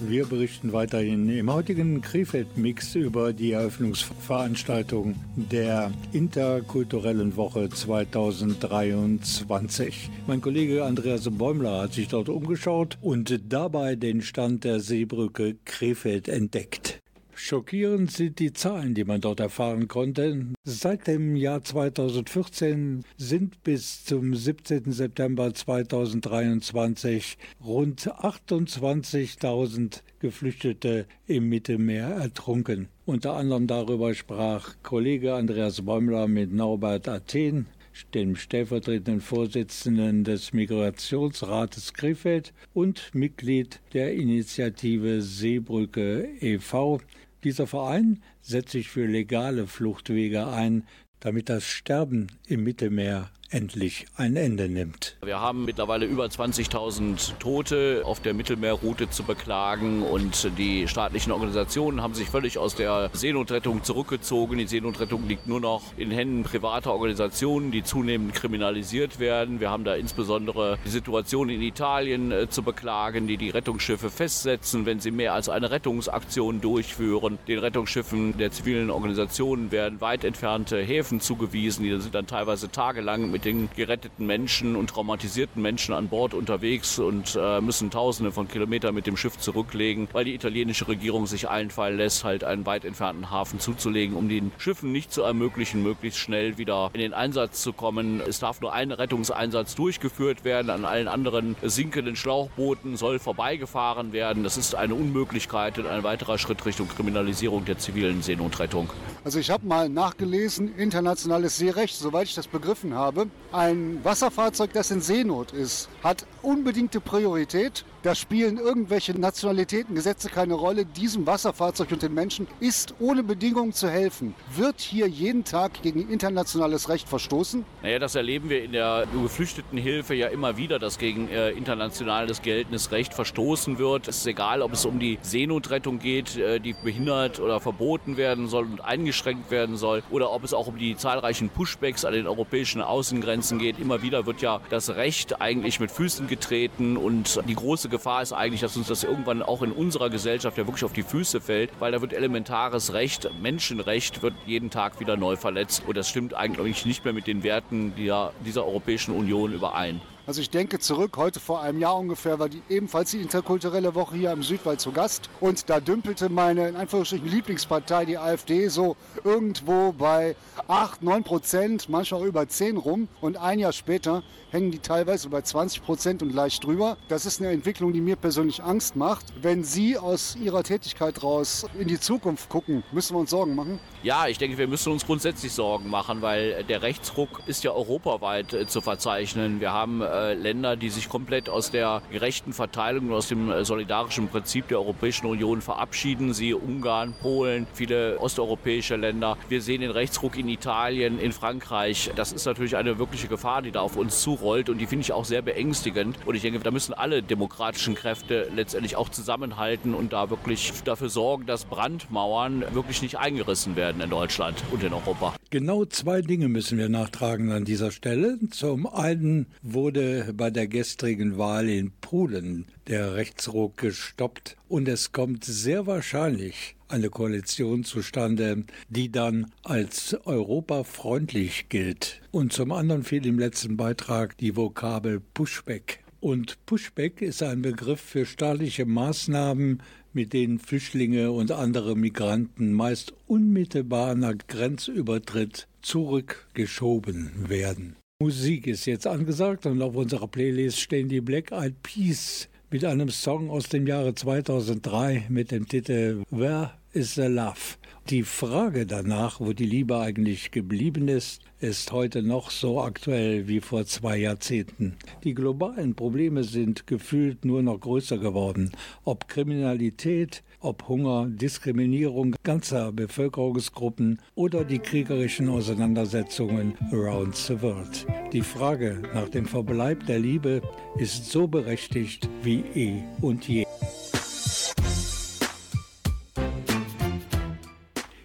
Wir 0.02 0.26
berichten 0.26 0.74
weiterhin 0.74 1.30
im 1.30 1.54
heutigen 1.54 2.02
Krefeld-Mix 2.02 2.96
über 2.96 3.32
die 3.32 3.54
Eröffnungsveranstaltung 3.54 5.16
der 5.38 5.94
interkulturellen 6.12 7.38
Woche 7.38 7.70
2023. 7.70 10.10
Mein 10.28 10.42
Kollege 10.42 10.84
Andreas 10.84 11.30
Bäumler 11.30 11.84
hat 11.84 11.94
sich 11.94 12.10
dort 12.10 12.28
umgeschaut 12.28 12.98
und 13.00 13.40
dabei 13.48 13.96
den 13.96 14.22
Stand 14.22 14.66
der 14.66 14.82
Seebrücke 14.82 15.56
Krefeld 15.64 16.28
entdeckt. 16.28 17.01
Schockierend 17.44 18.12
sind 18.12 18.38
die 18.38 18.54
Zahlen, 18.54 18.94
die 18.94 19.04
man 19.04 19.20
dort 19.20 19.40
erfahren 19.40 19.88
konnte. 19.88 20.46
Seit 20.64 21.08
dem 21.08 21.36
Jahr 21.36 21.64
2014 21.64 23.04
sind 23.18 23.64
bis 23.64 24.06
zum 24.06 24.36
17. 24.36 24.92
September 24.92 25.52
2023 25.52 27.40
rund 27.66 28.08
28.000 28.08 30.02
Geflüchtete 30.20 31.08
im 31.26 31.50
Mittelmeer 31.50 32.10
ertrunken. 32.10 32.90
Unter 33.06 33.34
anderem 33.34 33.66
darüber 33.66 34.14
sprach 34.14 34.76
Kollege 34.84 35.34
Andreas 35.34 35.82
Bäumler 35.82 36.28
mit 36.28 36.54
Norbert 36.54 37.08
Athen, 37.08 37.66
dem 38.14 38.36
stellvertretenden 38.36 39.20
Vorsitzenden 39.20 40.24
des 40.24 40.54
Migrationsrates 40.54 41.94
Krefeld 41.94 42.54
und 42.74 43.10
Mitglied 43.14 43.80
der 43.94 44.14
Initiative 44.14 45.22
Seebrücke 45.22 46.30
e.V. 46.40 47.02
Dieser 47.44 47.68
Verein 47.68 48.22
setzt 48.42 48.72
sich 48.72 48.90
für 48.90 49.06
legale 49.06 49.68
Fluchtwege 49.68 50.48
ein, 50.48 50.86
damit 51.20 51.50
das 51.50 51.64
Sterben 51.64 52.28
im 52.48 52.64
Mittelmeer 52.64 53.32
endlich 53.52 54.06
ein 54.16 54.36
Ende 54.36 54.70
nimmt. 54.70 55.18
Wir 55.24 55.40
haben 55.40 55.66
mittlerweile 55.66 56.06
über 56.06 56.26
20.000 56.26 57.38
Tote 57.38 58.02
auf 58.06 58.22
der 58.22 58.34
Mittelmeerroute 58.34 59.10
zu 59.10 59.24
beklagen 59.24 60.04
und 60.04 60.58
die 60.58 60.88
staatlichen 60.88 61.32
Organisationen 61.32 62.02
haben 62.02 62.14
sich 62.14 62.30
völlig 62.30 62.58
aus 62.58 62.76
der 62.76 63.10
Seenotrettung 63.14 63.84
zurückgezogen. 63.84 64.58
Die 64.58 64.68
Seenotrettung 64.68 65.28
liegt 65.28 65.48
nur 65.48 65.60
noch 65.60 65.82
in 65.98 66.12
Händen 66.12 66.44
privater 66.44 66.94
Organisationen, 66.94 67.72
die 67.72 67.84
zunehmend 67.84 68.34
kriminalisiert 68.34 69.20
werden. 69.20 69.60
Wir 69.60 69.70
haben 69.70 69.84
da 69.84 69.96
insbesondere 69.96 70.78
die 70.86 70.90
Situation 70.90 71.50
in 71.50 71.62
Italien 71.62 72.32
äh, 72.32 72.50
zu 72.50 72.64
beklagen, 72.64 73.28
die 73.28 73.38
die 73.38 73.50
Rettungsschiffe 73.50 74.10
festsetzen, 74.10 74.86
wenn 74.86 75.00
sie 75.00 75.12
mehr 75.12 75.34
als 75.34 75.50
eine 75.50 75.72
Rettungsaktion 75.72 76.62
durchführen. 76.62 77.38
Den 77.48 77.60
Rettungsschiffen 77.60 78.38
der 78.38 78.52
zivilen 78.52 78.90
Organisationen 78.90 79.72
werden 79.72 80.00
weit 80.02 80.24
entfernte 80.24 80.82
Häfen 80.82 81.20
zugewiesen, 81.20 81.84
die 81.84 82.00
sind 82.00 82.16
dann 82.16 82.28
teilweise 82.28 82.72
tagelang 82.72 83.32
mit 83.32 83.41
den 83.46 83.70
geretteten 83.76 84.26
Menschen 84.26 84.76
und 84.76 84.90
traumatisierten 84.90 85.62
Menschen 85.62 85.94
an 85.94 86.08
Bord 86.08 86.34
unterwegs 86.34 87.00
und 87.00 87.38
äh, 87.40 87.62
müssen 87.62 87.90
Tausende 87.90 88.32
von 88.32 88.48
Kilometern 88.48 88.94
mit 88.94 89.08
dem 89.08 89.18
Schiff 89.18 89.38
zurücklegen, 89.38 90.08
weil 90.12 90.26
die 90.26 90.36
italienische 90.36 90.88
Regierung 90.88 91.28
sich 91.28 91.50
einfallen 91.50 91.98
lässt, 91.98 92.24
halt 92.24 92.44
einen 92.44 92.66
weit 92.66 92.86
entfernten 92.86 93.30
Hafen 93.32 93.60
zuzulegen, 93.60 94.16
um 94.16 94.30
den 94.30 94.52
Schiffen 94.58 94.92
nicht 94.92 95.12
zu 95.12 95.24
ermöglichen, 95.24 95.84
möglichst 95.84 96.20
schnell 96.20 96.58
wieder 96.58 96.90
in 96.94 97.02
den 97.02 97.14
Einsatz 97.14 97.62
zu 97.62 97.74
kommen. 97.74 98.22
Es 98.22 98.40
darf 98.40 98.62
nur 98.62 98.74
ein 98.74 98.92
Rettungseinsatz 98.92 99.76
durchgeführt 99.76 100.46
werden, 100.46 100.70
an 100.70 100.86
allen 100.86 101.08
anderen 101.08 101.56
sinkenden 101.62 102.16
Schlauchbooten 102.16 102.98
soll 102.98 103.20
vorbeigefahren 103.20 104.14
werden. 104.14 104.44
Das 104.44 104.58
ist 104.58 104.76
eine 104.76 104.96
Unmöglichkeit 104.96 105.80
und 105.80 105.88
ein 105.88 106.04
weiterer 106.04 106.38
Schritt 106.38 106.66
Richtung 106.66 106.88
Kriminalisierung 106.88 107.66
der 107.66 107.78
zivilen 107.78 108.22
Seenotrettung. 108.22 108.90
Also 109.24 109.40
ich 109.40 109.50
habe 109.50 109.66
mal 109.66 109.90
nachgelesen, 109.90 110.76
internationales 110.76 111.58
Seerecht, 111.58 111.96
soweit 111.96 112.28
ich 112.28 112.36
das 112.36 112.48
begriffen 112.48 112.94
habe. 112.94 113.28
Ein 113.52 114.00
Wasserfahrzeug, 114.04 114.72
das 114.74 114.92
in 114.92 115.02
Seenot 115.02 115.52
ist, 115.52 115.90
hat 116.04 116.26
unbedingte 116.42 117.02
Priorität. 117.02 117.84
Da 118.04 118.16
spielen 118.16 118.58
irgendwelche 118.58 119.14
Nationalitäten, 119.14 119.94
Gesetze 119.94 120.28
keine 120.28 120.56
Rolle. 120.56 120.86
Diesem 120.86 121.28
Wasserfahrzeug 121.28 121.92
und 121.92 122.02
den 122.02 122.16
Menschen 122.16 122.48
ist 122.60 122.96
ohne 123.00 123.22
Bedingungen 123.22 123.74
zu 123.74 123.88
helfen. 123.92 124.34
Wird 124.56 124.82
hier 124.82 125.08
jeden 125.08 125.44
Tag 125.44 125.84
gegen 125.84 126.10
internationales 126.10 126.90
Recht 126.90 127.08
verstoßen? 127.08 127.64
Naja, 127.84 128.00
das 128.00 128.16
erleben 128.16 128.50
wir 128.50 128.64
in 128.64 128.72
der 128.72 129.06
Geflüchtetenhilfe 129.14 130.16
ja 130.16 130.30
immer 130.30 130.58
wieder, 130.58 130.80
dass 130.80 130.98
gegen 130.98 131.30
äh, 131.30 131.52
internationales 131.52 132.42
geltendes 132.42 132.92
Recht 132.92 133.14
verstoßen 133.14 133.78
wird. 133.78 134.08
Es 134.08 134.18
ist 134.18 134.26
egal, 134.26 134.64
ob 134.64 134.74
es 134.74 134.84
um 134.86 134.98
die 134.98 135.20
Seenotrettung 135.22 136.00
geht, 136.00 136.38
äh, 136.38 136.60
die 136.60 136.74
behindert 136.74 137.40
oder 137.40 137.60
verboten 137.60 138.18
werden 138.18 138.48
soll 138.48 138.64
und 138.64 138.82
eingeschränkt 138.82 139.52
werden 139.52 139.78
soll, 139.78 140.02
oder 140.10 140.32
ob 140.32 140.44
es 140.44 140.56
auch 140.56 140.66
um 140.66 140.80
die 140.80 140.98
zahlreichen 140.98 141.50
Pushbacks 141.50 142.04
an 142.04 142.14
den 142.14 142.26
europäischen 142.26 142.82
Außengrenzen 142.82 143.60
geht. 143.60 143.78
Immer 143.78 144.02
wieder 144.02 144.26
wird 144.26 144.42
ja 144.42 144.60
das 144.72 144.90
Recht 144.96 145.40
eigentlich 145.40 145.80
mit 145.80 145.92
Füßen 145.92 146.28
getreten 146.28 146.98
und 146.98 147.40
die 147.48 147.54
große 147.54 147.91
Gefahr 147.92 148.24
ist 148.24 148.34
eigentlich, 148.34 148.62
dass 148.62 148.76
uns 148.76 148.88
das 148.88 149.04
irgendwann 149.04 149.44
auch 149.44 149.62
in 149.62 149.72
unserer 149.72 150.10
Gesellschaft 150.10 150.58
ja 150.58 150.66
wirklich 150.66 150.84
auf 150.84 150.94
die 150.94 151.04
Füße 151.04 151.42
fällt, 151.42 151.70
weil 151.80 151.92
da 151.92 152.02
wird 152.02 152.14
elementares 152.14 152.94
Recht, 152.94 153.30
Menschenrecht 153.42 154.24
wird 154.24 154.34
jeden 154.48 154.72
Tag 154.72 155.00
wieder 155.00 155.18
neu 155.18 155.36
verletzt 155.36 155.84
und 155.86 155.96
das 155.96 156.10
stimmt 156.10 156.34
eigentlich 156.34 156.86
nicht 156.88 157.06
mehr 157.06 157.14
mit 157.14 157.28
den 157.28 157.44
Werten 157.44 157.94
dieser, 157.96 158.34
dieser 158.44 158.66
Europäischen 158.66 159.14
Union 159.14 159.54
überein. 159.54 160.02
Also 160.28 160.40
ich 160.40 160.52
denke 160.52 160.78
zurück, 160.78 161.18
heute 161.18 161.40
vor 161.40 161.62
einem 161.62 161.80
Jahr 161.80 161.98
ungefähr 161.98 162.38
war 162.38 162.48
die 162.48 162.62
ebenfalls 162.70 163.10
die 163.10 163.22
interkulturelle 163.22 163.96
Woche 163.96 164.16
hier 164.16 164.32
im 164.32 164.44
Südwald 164.44 164.80
zu 164.80 164.92
Gast. 164.92 165.30
Und 165.40 165.68
da 165.70 165.80
dümpelte 165.80 166.30
meine, 166.30 166.68
in 166.70 166.76
Anführungsstrichen, 166.76 167.28
Lieblingspartei, 167.28 168.06
die 168.06 168.20
AfD, 168.20 168.68
so 168.68 168.96
irgendwo 169.24 169.94
bei 169.94 170.36
8, 170.68 171.02
9 171.02 171.24
Prozent, 171.24 171.90
manchmal 171.90 172.28
über 172.28 172.48
10 172.48 172.78
rum. 172.78 173.08
Und 173.20 173.38
ein 173.38 173.58
Jahr 173.58 173.74
später 173.74 174.22
hängen 174.52 174.70
die 174.70 174.80
teilweise 174.80 175.28
bei 175.30 175.42
20 175.42 175.84
Prozent 175.84 176.22
und 176.22 176.34
leicht 176.34 176.64
drüber. 176.64 176.98
Das 177.08 177.26
ist 177.26 177.42
eine 177.42 177.50
Entwicklung, 177.50 177.92
die 177.92 178.02
mir 178.02 178.16
persönlich 178.16 178.62
Angst 178.62 178.96
macht. 178.96 179.26
Wenn 179.42 179.64
Sie 179.64 179.98
aus 179.98 180.36
Ihrer 180.36 180.62
Tätigkeit 180.62 181.24
raus 181.24 181.66
in 181.80 181.88
die 181.88 182.00
Zukunft 182.00 182.48
gucken, 182.48 182.84
müssen 182.92 183.16
wir 183.16 183.20
uns 183.22 183.32
Sorgen 183.32 183.56
machen? 183.56 183.80
Ja, 184.04 184.28
ich 184.28 184.38
denke, 184.38 184.58
wir 184.58 184.68
müssen 184.68 184.92
uns 184.92 185.06
grundsätzlich 185.06 185.52
Sorgen 185.52 185.90
machen, 185.90 186.22
weil 186.22 186.64
der 186.66 186.84
Rechtsruck 186.84 187.42
ist 187.48 187.64
ja 187.64 187.72
europaweit 187.72 188.54
äh, 188.54 188.68
zu 188.68 188.82
verzeichnen. 188.82 189.60
Wir 189.60 189.72
haben 189.72 190.02
äh, 190.12 190.34
Länder, 190.34 190.76
die 190.76 190.90
sich 190.90 191.10
komplett 191.10 191.50
aus 191.50 191.72
der 191.72 192.02
gerechten 192.12 192.54
Verteilung 192.54 193.10
und 193.10 193.14
aus 193.14 193.28
dem 193.28 193.50
äh, 193.50 193.66
solidarischen 193.66 194.28
Prinzip 194.28 194.68
der 194.68 194.80
Europäischen 194.80 195.26
Union 195.26 195.62
verabschieden. 195.62 196.34
Siehe 196.34 196.58
Ungarn, 196.58 197.14
Polen, 197.22 197.68
viele 197.74 198.20
osteuropäische 198.20 198.96
Länder. 198.96 199.38
Wir 199.50 199.62
sehen 199.62 199.82
den 199.82 199.92
Rechtsruck 199.92 200.38
in 200.38 200.48
Italien, 200.50 201.20
in 201.20 201.32
Frankreich. 201.32 202.12
Das 202.16 202.32
ist 202.32 202.46
natürlich 202.46 202.76
eine 202.76 203.00
wirkliche 203.00 203.28
Gefahr, 203.28 203.62
die 203.62 203.72
da 203.72 203.82
auf 203.82 203.96
uns 203.96 204.22
zurollt 204.22 204.70
und 204.70 204.78
die 204.78 204.88
finde 204.88 205.04
ich 205.04 205.14
auch 205.14 205.26
sehr 205.26 205.42
beängstigend. 205.42 206.18
Und 206.26 206.36
ich 206.36 206.42
denke, 206.42 206.60
da 206.60 206.72
müssen 206.72 206.94
alle 206.94 207.24
demokratischen 207.24 207.96
Kräfte 207.96 208.50
letztendlich 208.56 208.96
auch 208.96 209.10
zusammenhalten 209.10 209.94
und 209.94 210.14
da 210.14 210.30
wirklich 210.30 210.74
dafür 210.84 211.10
sorgen, 211.10 211.46
dass 211.46 211.66
Brandmauern 211.66 212.64
wirklich 212.74 213.02
nicht 213.02 213.18
eingerissen 213.18 213.76
werden 213.76 214.02
in 214.02 214.10
Deutschland 214.10 214.64
und 214.72 214.84
in 214.84 214.94
Europa. 214.94 215.36
Genau 215.50 215.86
zwei 215.86 216.22
Dinge 216.22 216.48
müssen 216.48 216.78
wir 216.78 216.90
nachtragen 216.90 217.52
an 217.52 217.66
dieser 217.66 217.92
Stelle. 217.92 218.38
Zum 218.52 218.88
einen 218.88 219.48
wurde 219.62 220.01
bei 220.36 220.50
der 220.50 220.68
gestrigen 220.68 221.38
Wahl 221.38 221.70
in 221.70 221.92
Polen 222.02 222.66
der 222.88 223.16
Rechtsruck 223.16 223.78
gestoppt 223.78 224.58
und 224.68 224.88
es 224.88 225.12
kommt 225.12 225.44
sehr 225.44 225.88
wahrscheinlich 225.88 226.76
eine 226.88 227.10
Koalition 227.10 227.84
zustande, 227.84 228.66
die 228.90 229.12
dann 229.12 229.52
als 229.64 230.18
europafreundlich 230.26 231.70
gilt. 231.70 232.22
Und 232.32 232.54
zum 232.54 232.72
anderen 232.72 233.04
fiel 233.04 233.26
im 233.26 233.40
letzten 233.40 233.78
Beitrag 233.78 234.38
die 234.38 234.56
Vokabel 234.56 235.22
Pushback. 235.34 236.00
Und 236.20 236.64
Pushback 236.66 237.22
ist 237.22 237.42
ein 237.42 237.62
Begriff 237.62 238.02
für 238.02 238.26
staatliche 238.26 238.86
Maßnahmen, 238.86 239.82
mit 240.14 240.34
denen 240.34 240.60
Flüchtlinge 240.60 241.32
und 241.32 241.52
andere 241.52 241.96
Migranten 241.96 242.74
meist 242.74 243.14
unmittelbar 243.28 244.16
nach 244.16 244.36
Grenzübertritt 244.48 245.68
zurückgeschoben 245.82 247.50
werden. 247.50 247.96
Musik 248.22 248.68
ist 248.68 248.86
jetzt 248.86 249.08
angesagt 249.08 249.66
und 249.66 249.82
auf 249.82 249.96
unserer 249.96 250.28
Playlist 250.28 250.80
stehen 250.80 251.10
die 251.10 251.22
Black 251.22 251.52
Eyed 251.52 251.82
Peas 251.82 252.50
mit 252.70 252.86
einem 252.86 253.10
Song 253.10 253.50
aus 253.50 253.68
dem 253.68 253.88
Jahre 253.88 254.14
2003 254.14 255.26
mit 255.28 255.50
dem 255.50 255.68
Titel 255.68 256.22
Where 256.30 256.70
is 256.94 257.16
the 257.16 257.24
Love? 257.24 257.78
Die 258.12 258.22
Frage 258.22 258.86
danach, 258.86 259.40
wo 259.40 259.54
die 259.54 259.66
Liebe 259.66 259.98
eigentlich 259.98 260.52
geblieben 260.52 261.08
ist, 261.08 261.42
ist 261.62 261.92
heute 261.92 262.22
noch 262.22 262.52
so 262.52 262.80
aktuell 262.80 263.48
wie 263.48 263.60
vor 263.60 263.88
zwei 263.88 264.18
Jahrzehnten. 264.18 264.98
Die 265.24 265.34
globalen 265.34 265.96
Probleme 265.96 266.44
sind 266.44 266.86
gefühlt 266.86 267.44
nur 267.44 267.64
noch 267.64 267.80
größer 267.80 268.20
geworden. 268.20 268.72
Ob 269.04 269.30
Kriminalität, 269.30 270.44
ob 270.62 270.88
Hunger, 270.88 271.28
Diskriminierung 271.28 272.36
ganzer 272.44 272.92
Bevölkerungsgruppen 272.92 274.22
oder 274.36 274.64
die 274.64 274.80
kriegerischen 274.80 275.50
Auseinandersetzungen 275.50 276.76
around 276.92 277.36
the 277.36 277.62
world. 277.62 278.06
Die 278.32 278.42
Frage 278.42 279.02
nach 279.14 279.30
dem 279.30 279.46
Verbleib 279.46 280.06
der 280.06 280.20
Liebe 280.20 280.62
ist 280.98 281.26
so 281.32 281.48
berechtigt 281.48 282.30
wie 282.44 282.64
eh 282.76 283.04
und 283.22 283.48
je. 283.48 283.66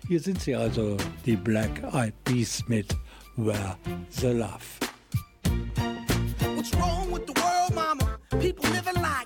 Hier 0.08 0.20
sind 0.20 0.40
sie 0.40 0.54
also, 0.54 0.96
die 1.24 1.34
Black 1.34 1.82
Eyed 1.92 2.14
Peas 2.24 2.62
mit 2.68 2.96
Where 3.36 3.76
the 4.10 4.28
Love. 4.28 4.62
What's 6.54 6.72
wrong 6.74 7.10
with 7.12 7.26
the 7.26 7.34
world, 7.40 7.74
mama? 7.74 8.18
People 8.40 8.70
living 8.70 9.02
like 9.02 9.25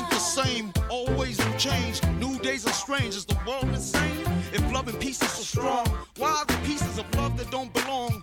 Ain't 0.00 0.10
the 0.10 0.18
same. 0.18 0.72
Always 0.88 1.38
new 1.38 1.56
change. 1.58 2.02
New 2.18 2.38
days 2.38 2.66
are 2.66 2.72
strange. 2.72 3.14
Is 3.14 3.24
the 3.24 3.38
world 3.46 3.68
insane? 3.68 4.24
If 4.52 4.62
love 4.72 4.88
and 4.88 4.98
peace 4.98 5.22
is 5.22 5.30
so 5.30 5.42
strong, 5.42 5.86
why 6.16 6.30
are 6.30 6.44
the 6.44 6.58
pieces 6.66 6.98
of 6.98 7.06
love 7.14 7.36
that 7.38 7.50
don't 7.50 7.72
belong? 7.72 8.22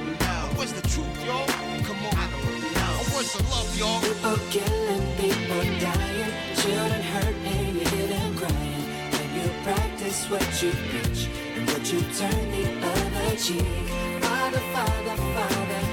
Where's 0.61 0.73
the 0.73 0.87
truth, 0.89 1.25
y'all? 1.25 1.47
Come 1.47 1.97
on, 2.05 2.13
I 2.21 2.29
don't 2.29 2.61
know. 2.77 2.93
Where's 3.09 3.33
the 3.33 3.41
love, 3.49 3.75
y'all? 3.79 3.99
People 3.99 4.37
killing, 4.51 5.17
people 5.17 5.63
dying, 5.81 6.33
children 6.53 7.01
hurt 7.01 7.35
you 7.73 7.89
hear 7.89 8.07
them 8.13 8.37
crying. 8.37 8.85
When 9.09 9.41
you 9.41 9.49
practice 9.63 10.29
what 10.29 10.45
you 10.61 10.69
preach 10.69 11.29
and 11.55 11.67
would 11.67 11.87
you 11.89 12.01
turn 12.13 12.51
the 12.53 12.63
other 12.77 13.35
cheek? 13.37 13.89
Father, 14.21 14.61
Father, 14.69 15.15
Father, 15.33 15.90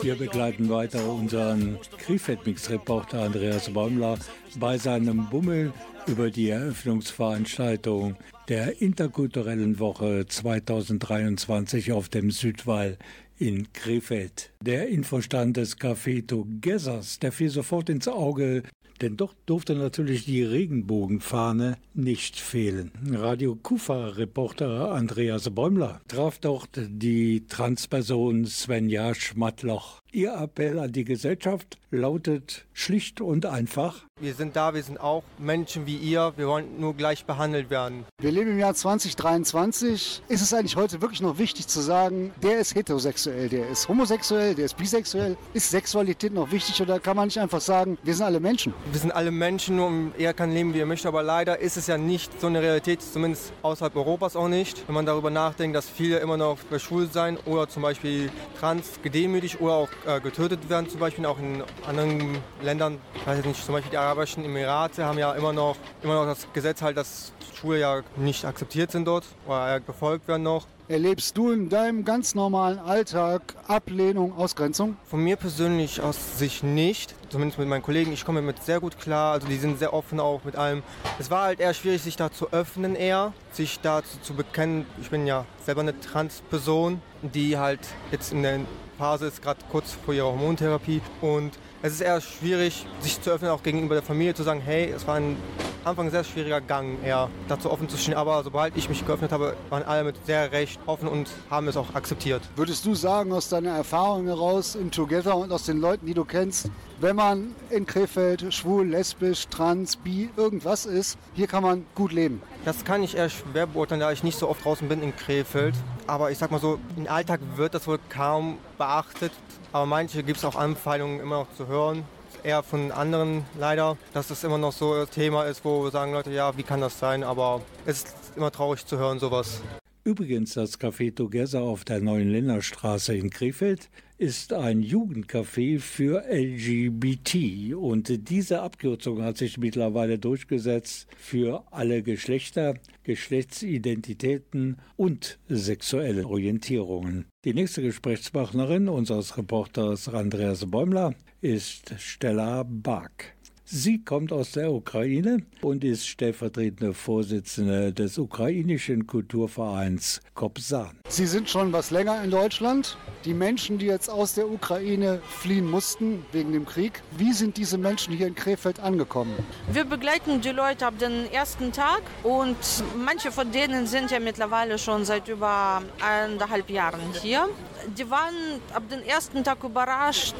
Wir 0.00 0.14
begleiten 0.14 0.68
weiter 0.70 1.08
unseren 1.08 1.78
Krefeld-Mix-Reporter 1.98 3.22
Andreas 3.22 3.70
Bäumler 3.72 4.18
bei 4.56 4.78
seinem 4.78 5.28
Bummel 5.28 5.72
über 6.06 6.30
die 6.30 6.48
Eröffnungsveranstaltung 6.48 8.16
der 8.48 8.80
interkulturellen 8.80 9.78
Woche 9.78 10.26
2023 10.26 11.92
auf 11.92 12.08
dem 12.08 12.30
Südwall 12.30 12.98
in 13.38 13.72
Krefeld. 13.72 14.50
Der 14.60 14.88
Infostand 14.88 15.56
des 15.56 15.78
Café 15.78 16.26
Togethers, 16.26 17.18
der 17.18 17.32
fiel 17.32 17.50
sofort 17.50 17.88
ins 17.88 18.08
Auge, 18.08 18.62
Denn 19.02 19.16
dort 19.16 19.34
durfte 19.46 19.74
natürlich 19.74 20.26
die 20.26 20.44
Regenbogenfahne 20.44 21.76
nicht 21.92 22.38
fehlen. 22.38 22.92
Radio 23.10 23.56
Kufa-Reporter 23.56 24.92
Andreas 24.92 25.50
Bäumler 25.50 26.00
traf 26.06 26.38
dort 26.38 26.70
die 26.76 27.44
Transperson 27.48 28.46
Svenja 28.46 29.12
Schmatloch. 29.12 30.00
Ihr 30.12 30.34
Appell 30.34 30.78
an 30.78 30.92
die 30.92 31.04
Gesellschaft 31.04 31.78
lautet 31.90 32.66
schlicht 32.74 33.20
und 33.20 33.46
einfach. 33.46 34.04
Wir 34.20 34.34
sind 34.34 34.56
da, 34.56 34.74
wir 34.74 34.82
sind 34.82 35.00
auch 35.00 35.24
Menschen 35.38 35.86
wie 35.86 35.96
ihr. 35.96 36.34
Wir 36.36 36.46
wollen 36.46 36.78
nur 36.78 36.94
gleich 36.94 37.24
behandelt 37.24 37.70
werden. 37.70 38.04
Wir 38.20 38.30
leben 38.30 38.52
im 38.52 38.58
Jahr 38.58 38.74
2023. 38.74 40.22
Ist 40.28 40.42
es 40.42 40.52
eigentlich 40.52 40.76
heute 40.76 41.00
wirklich 41.00 41.22
noch 41.22 41.38
wichtig 41.38 41.66
zu 41.66 41.80
sagen, 41.80 42.30
der 42.42 42.60
ist 42.60 42.74
heterosexuell, 42.74 43.48
der 43.48 43.70
ist 43.70 43.88
homosexuell, 43.88 44.54
der 44.54 44.66
ist 44.66 44.76
bisexuell? 44.76 45.36
Ist 45.54 45.70
Sexualität 45.70 46.34
noch 46.34 46.52
wichtig 46.52 46.80
oder 46.82 47.00
kann 47.00 47.16
man 47.16 47.28
nicht 47.28 47.38
einfach 47.38 47.60
sagen, 47.62 47.96
wir 48.02 48.14
sind 48.14 48.26
alle 48.26 48.40
Menschen? 48.40 48.74
Wir 48.92 49.00
sind 49.00 49.12
alle 49.12 49.30
Menschen 49.30 49.80
und 49.80 50.12
er 50.18 50.34
kann 50.34 50.52
leben, 50.52 50.74
wie 50.74 50.80
er 50.80 50.84
möchte. 50.84 51.08
Aber 51.08 51.22
leider 51.22 51.58
ist 51.58 51.78
es 51.78 51.86
ja 51.86 51.96
nicht 51.96 52.38
so 52.38 52.46
eine 52.46 52.60
Realität, 52.60 53.00
zumindest 53.00 53.54
außerhalb 53.62 53.96
Europas 53.96 54.36
auch 54.36 54.48
nicht. 54.48 54.86
Wenn 54.86 54.94
man 54.94 55.06
darüber 55.06 55.30
nachdenkt, 55.30 55.74
dass 55.74 55.88
viele 55.88 56.18
immer 56.18 56.36
noch 56.36 56.58
schwul 56.76 57.08
sein 57.10 57.38
oder 57.46 57.66
zum 57.70 57.80
Beispiel 57.82 58.30
trans 58.60 59.00
gedemütigt 59.02 59.62
oder 59.62 59.72
auch 59.72 59.88
äh, 60.06 60.20
getötet 60.20 60.68
werden, 60.68 60.90
zum 60.90 61.00
Beispiel 61.00 61.24
auch 61.24 61.38
in 61.38 61.62
anderen 61.86 62.36
Ländern, 62.60 62.98
ich 63.14 63.26
weiß 63.26 63.42
nicht, 63.42 63.64
zum 63.64 63.74
Beispiel 63.74 63.92
die 63.92 63.96
Arabischen 63.96 64.44
Emirate 64.44 65.06
haben 65.06 65.18
ja 65.18 65.32
immer 65.32 65.54
noch, 65.54 65.76
immer 66.02 66.16
noch 66.16 66.26
das 66.26 66.46
Gesetz 66.52 66.82
halt, 66.82 66.98
dass 66.98 67.32
Schwule 67.54 67.80
ja 67.80 68.02
nicht 68.16 68.44
akzeptiert 68.44 68.90
sind 68.90 69.06
dort 69.06 69.24
oder 69.46 69.80
befolgt 69.80 70.28
werden 70.28 70.42
noch. 70.42 70.66
Erlebst 70.88 71.38
du 71.38 71.52
in 71.52 71.68
deinem 71.68 72.04
ganz 72.04 72.34
normalen 72.34 72.80
Alltag 72.80 73.54
Ablehnung, 73.68 74.36
Ausgrenzung? 74.36 74.96
Von 75.04 75.20
mir 75.22 75.36
persönlich 75.36 76.00
aus 76.00 76.38
sich 76.38 76.64
nicht, 76.64 77.14
zumindest 77.28 77.60
mit 77.60 77.68
meinen 77.68 77.82
Kollegen. 77.82 78.12
Ich 78.12 78.24
komme 78.24 78.40
damit 78.40 78.60
sehr 78.64 78.80
gut 78.80 78.98
klar, 78.98 79.34
also 79.34 79.46
die 79.46 79.58
sind 79.58 79.78
sehr 79.78 79.94
offen 79.94 80.18
auch 80.18 80.42
mit 80.42 80.56
allem. 80.56 80.82
Es 81.20 81.30
war 81.30 81.44
halt 81.44 81.60
eher 81.60 81.72
schwierig, 81.72 82.02
sich 82.02 82.16
da 82.16 82.32
zu 82.32 82.52
öffnen 82.52 82.96
eher, 82.96 83.32
sich 83.52 83.78
dazu 83.80 84.18
zu 84.22 84.34
bekennen. 84.34 84.84
Ich 85.00 85.10
bin 85.10 85.24
ja 85.24 85.46
selber 85.64 85.82
eine 85.82 85.98
Transperson, 86.00 87.00
die 87.22 87.56
halt 87.56 87.80
jetzt 88.10 88.32
in 88.32 88.42
der 88.42 88.60
Phase 88.98 89.26
ist, 89.26 89.40
gerade 89.40 89.60
kurz 89.70 89.92
vor 90.04 90.14
ihrer 90.14 90.26
Hormontherapie 90.26 91.00
und 91.20 91.52
es 91.82 91.92
ist 91.92 92.00
eher 92.00 92.20
schwierig, 92.20 92.86
sich 93.00 93.20
zu 93.20 93.30
öffnen, 93.30 93.52
auch 93.52 93.62
gegenüber 93.62 93.94
der 93.94 94.02
Familie 94.02 94.34
zu 94.34 94.42
sagen, 94.42 94.60
hey, 94.60 94.90
es 94.90 95.06
war 95.06 95.14
ein 95.14 95.36
Anfang 95.84 96.06
ein 96.06 96.10
sehr 96.12 96.22
schwieriger 96.22 96.60
Gang, 96.60 97.02
eher 97.04 97.28
dazu 97.48 97.70
offen 97.70 97.88
zu 97.88 97.96
stehen. 97.96 98.14
Aber 98.14 98.44
sobald 98.44 98.76
ich 98.76 98.88
mich 98.88 99.04
geöffnet 99.04 99.32
habe, 99.32 99.56
waren 99.68 99.82
alle 99.82 100.04
mit 100.04 100.26
sehr 100.26 100.52
recht 100.52 100.78
offen 100.86 101.08
und 101.08 101.28
haben 101.50 101.66
es 101.66 101.76
auch 101.76 101.94
akzeptiert. 101.94 102.42
Würdest 102.54 102.86
du 102.86 102.94
sagen, 102.94 103.32
aus 103.32 103.48
deiner 103.48 103.70
Erfahrung 103.70 104.26
heraus 104.26 104.76
im 104.76 104.92
Together 104.92 105.36
und 105.36 105.50
aus 105.52 105.64
den 105.64 105.80
Leuten, 105.80 106.06
die 106.06 106.14
du 106.14 106.24
kennst, 106.24 106.70
wenn 107.00 107.16
man 107.16 107.54
in 107.70 107.84
Krefeld 107.84 108.54
schwul, 108.54 108.86
lesbisch, 108.86 109.48
trans, 109.48 109.96
bi, 109.96 110.30
irgendwas 110.36 110.86
ist, 110.86 111.18
hier 111.34 111.48
kann 111.48 111.64
man 111.64 111.84
gut 111.96 112.12
leben? 112.12 112.40
Das 112.64 112.84
kann 112.84 113.02
ich 113.02 113.16
eher 113.16 113.28
schwer 113.28 113.66
beurteilen, 113.66 114.00
da 114.00 114.12
ich 114.12 114.22
nicht 114.22 114.38
so 114.38 114.48
oft 114.48 114.64
draußen 114.64 114.88
bin 114.88 115.02
in 115.02 115.16
Krefeld. 115.16 115.74
Aber 116.06 116.30
ich 116.30 116.38
sag 116.38 116.52
mal 116.52 116.60
so, 116.60 116.78
im 116.96 117.08
Alltag 117.08 117.40
wird 117.56 117.74
das 117.74 117.88
wohl 117.88 117.98
kaum 118.08 118.58
beachtet. 118.78 119.32
Aber 119.72 119.86
manche 119.86 120.22
gibt 120.22 120.38
es 120.38 120.44
auch 120.44 120.54
Anfeindungen 120.54 121.18
immer 121.18 121.38
noch 121.38 121.52
zu 121.56 121.66
hören. 121.66 122.04
Eher 122.44 122.64
von 122.64 122.90
anderen 122.90 123.44
leider, 123.56 123.96
dass 124.14 124.26
das 124.26 124.42
immer 124.42 124.58
noch 124.58 124.72
so 124.72 124.94
ein 124.94 125.08
Thema 125.08 125.44
ist, 125.44 125.64
wo 125.64 125.88
sagen 125.90 126.12
Leute, 126.12 126.32
ja, 126.32 126.56
wie 126.56 126.64
kann 126.64 126.80
das 126.80 126.98
sein? 126.98 127.22
Aber 127.22 127.62
es 127.86 127.98
ist 127.98 128.16
immer 128.34 128.50
traurig 128.50 128.84
zu 128.84 128.98
hören, 128.98 129.20
sowas. 129.20 129.62
Übrigens, 130.02 130.54
das 130.54 130.80
Café 130.80 131.14
Together 131.14 131.60
auf 131.60 131.84
der 131.84 132.00
Neuen 132.00 132.28
Länderstraße 132.30 133.14
in 133.14 133.30
Krefeld 133.30 133.88
ist 134.22 134.52
ein 134.52 134.84
Jugendcafé 134.84 135.80
für 135.80 136.22
LGBT 136.30 137.74
und 137.74 138.30
diese 138.30 138.62
Abkürzung 138.62 139.20
hat 139.20 139.36
sich 139.36 139.58
mittlerweile 139.58 140.16
durchgesetzt 140.16 141.08
für 141.16 141.64
alle 141.72 142.04
Geschlechter, 142.04 142.74
Geschlechtsidentitäten 143.02 144.76
und 144.94 145.40
sexuelle 145.48 146.24
Orientierungen. 146.24 147.24
Die 147.44 147.52
nächste 147.52 147.82
Gesprächspartnerin 147.82 148.88
unseres 148.88 149.36
Reporters 149.36 150.08
Andreas 150.08 150.70
Bäumler 150.70 151.16
ist 151.40 151.92
Stella 151.98 152.62
Bark. 152.62 153.34
Sie 153.74 154.04
kommt 154.04 154.34
aus 154.34 154.50
der 154.50 154.70
Ukraine 154.70 155.38
und 155.62 155.82
ist 155.82 156.06
stellvertretende 156.06 156.92
Vorsitzende 156.92 157.90
des 157.90 158.18
ukrainischen 158.18 159.06
Kulturvereins 159.06 160.20
Kobsan. 160.34 160.90
Sie 161.08 161.26
sind 161.26 161.48
schon 161.48 161.72
was 161.72 161.90
länger 161.90 162.22
in 162.22 162.30
Deutschland. 162.30 162.98
Die 163.24 163.32
Menschen, 163.32 163.78
die 163.78 163.86
jetzt 163.86 164.10
aus 164.10 164.34
der 164.34 164.50
Ukraine 164.50 165.22
fliehen 165.26 165.70
mussten 165.70 166.22
wegen 166.32 166.52
dem 166.52 166.66
Krieg, 166.66 167.02
wie 167.16 167.32
sind 167.32 167.56
diese 167.56 167.78
Menschen 167.78 168.14
hier 168.14 168.26
in 168.26 168.34
Krefeld 168.34 168.78
angekommen? 168.78 169.32
Wir 169.72 169.86
begleiten 169.86 170.42
die 170.42 170.50
Leute 170.50 170.86
ab 170.86 170.98
dem 170.98 171.24
ersten 171.32 171.72
Tag 171.72 172.02
und 172.24 172.58
manche 173.02 173.32
von 173.32 173.52
denen 173.52 173.86
sind 173.86 174.10
ja 174.10 174.20
mittlerweile 174.20 174.76
schon 174.78 175.06
seit 175.06 175.28
über 175.28 175.80
eineinhalb 176.06 176.68
Jahren 176.68 177.00
hier. 177.22 177.48
Die 177.86 178.08
waren 178.08 178.60
ab 178.72 178.88
dem 178.88 179.02
ersten 179.02 179.42
Tag 179.42 179.62
überrascht 179.64 180.36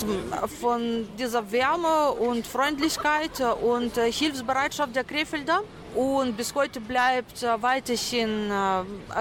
von 0.61 1.09
dieser 1.18 1.51
Wärme 1.51 2.12
und 2.12 2.47
Freundlichkeit 2.47 3.40
und 3.62 3.97
Hilfsbereitschaft 3.97 4.95
der 4.95 5.05
Krefelder. 5.05 5.62
Und 5.95 6.36
bis 6.36 6.55
heute 6.55 6.80
bleibt 6.80 7.43
weiterhin 7.61 8.51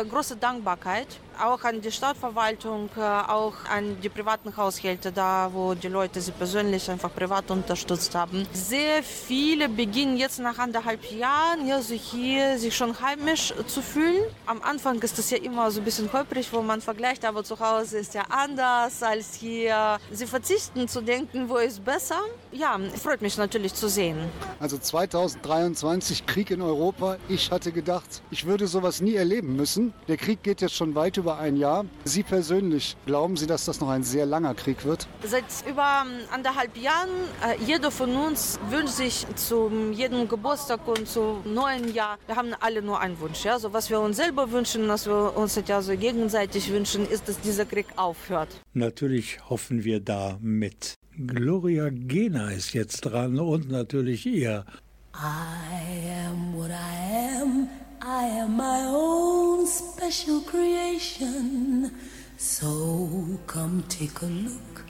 große 0.10 0.38
Dankbarkeit, 0.38 1.08
auch 1.40 1.64
an 1.64 1.82
die 1.82 1.92
Stadtverwaltung, 1.92 2.90
äh, 2.98 3.02
auch 3.02 3.54
an 3.70 4.00
die 4.02 4.10
privaten 4.10 4.56
Haushalte, 4.56 5.12
da 5.12 5.50
wo 5.54 5.74
die 5.74 5.88
Leute 5.88 6.22
sie 6.22 6.32
persönlich 6.32 6.90
einfach 6.90 7.14
privat 7.14 7.50
unterstützt 7.52 8.16
haben. 8.16 8.48
Sehr 8.54 9.04
viele 9.04 9.70
beginnen 9.70 10.18
jetzt 10.18 10.40
nach 10.40 10.58
anderthalb 10.58 11.12
Jahren 11.12 11.68
ja, 11.68 11.82
so 11.82 11.94
hier 11.94 12.58
sich 12.58 12.76
schon 12.76 13.00
heimisch 13.02 13.54
zu 13.68 13.82
fühlen. 13.82 14.24
Am 14.46 14.62
Anfang 14.62 15.02
ist 15.02 15.18
das 15.18 15.30
ja 15.30 15.38
immer 15.38 15.72
so 15.72 15.82
ein 15.82 15.86
bisschen 15.86 16.12
holprig, 16.12 16.48
wo 16.52 16.62
man 16.62 16.82
vergleicht, 16.82 17.26
aber 17.26 17.44
zu 17.44 17.60
Hause 17.60 18.00
ist 18.00 18.14
ja 18.14 18.24
anders 18.30 19.04
als 19.04 19.36
hier. 19.36 19.98
Sie 20.12 20.26
verzichten 20.26 20.88
zu 20.88 21.02
denken, 21.02 21.50
wo 21.50 21.58
ist 21.58 21.84
besser. 21.84 22.20
Ja, 22.52 22.80
freut 23.02 23.22
mich 23.22 23.38
natürlich 23.38 23.74
zu 23.74 23.88
sehen. 23.88 24.18
Also 24.60 24.78
2023 24.78 26.26
Krieg 26.26 26.52
in 26.52 26.62
Europa. 26.62 27.18
Ich 27.30 27.52
hatte 27.52 27.72
gedacht, 27.72 28.22
ich 28.30 28.46
würde 28.46 28.68
sowas 28.68 29.02
nie 29.02 29.16
erleben 29.16 29.56
müssen. 29.56 29.94
Der 30.08 30.18
Krieg 30.18 30.44
geht 30.44 30.62
jetzt 30.62 30.76
schon 30.76 30.96
weit 30.96 31.18
über 31.22 31.38
ein 31.38 31.56
Jahr. 31.56 31.86
Sie 32.04 32.24
persönlich, 32.24 32.98
glauben 33.06 33.38
Sie, 33.38 33.46
dass 33.46 33.66
das 33.66 33.80
noch 33.80 33.90
ein 33.90 34.04
sehr 34.04 34.26
langer 34.26 34.56
Krieg 34.56 34.86
wird? 34.86 35.08
Seit 35.24 35.46
über 35.70 36.04
anderthalb 36.32 36.76
Jahren, 36.76 37.10
äh, 37.48 37.64
jeder 37.64 37.92
von 37.92 38.16
uns 38.16 38.60
wünscht 38.70 38.96
sich 38.96 39.28
zu 39.36 39.72
jedem 39.94 40.28
Geburtstag 40.28 40.88
und 40.88 41.08
zum 41.08 41.42
neuen 41.46 41.94
Jahr, 41.94 42.18
wir 42.26 42.36
haben 42.36 42.56
alle 42.60 42.82
nur 42.82 43.00
einen 43.00 43.20
Wunsch. 43.20 43.46
Ja? 43.46 43.60
So, 43.60 43.72
was 43.72 43.92
wir 43.92 44.00
uns 44.00 44.18
selber 44.18 44.52
wünschen, 44.52 44.88
was 44.88 45.06
wir 45.06 45.38
uns 45.38 45.62
ja 45.68 45.82
so 45.84 45.96
gegenseitig 45.96 46.72
wünschen, 46.72 47.08
ist, 47.08 47.28
dass 47.28 47.40
dieser 47.40 47.66
Krieg 47.66 47.86
aufhört. 47.98 48.50
Natürlich 48.74 49.48
hoffen 49.48 49.84
wir 49.84 50.00
da 50.00 50.38
mit. 50.42 50.96
Gloria 51.28 51.90
Gena 51.92 52.50
ist 52.50 52.74
jetzt 52.74 53.02
dran 53.02 53.38
und 53.38 53.70
natürlich 53.70 54.26
ihr 54.26 54.66
I 55.14 55.82
am 56.06 56.54
what 56.58 56.72
I 56.72 56.94
am. 56.94 57.70
I 58.02 58.24
am 58.24 58.56
my 58.56 58.86
own 58.88 59.68
special 59.68 60.42
creation. 60.42 61.92
So 62.38 63.40
come 63.46 63.84
take 63.90 64.22
a 64.22 64.26
look. 64.26 64.86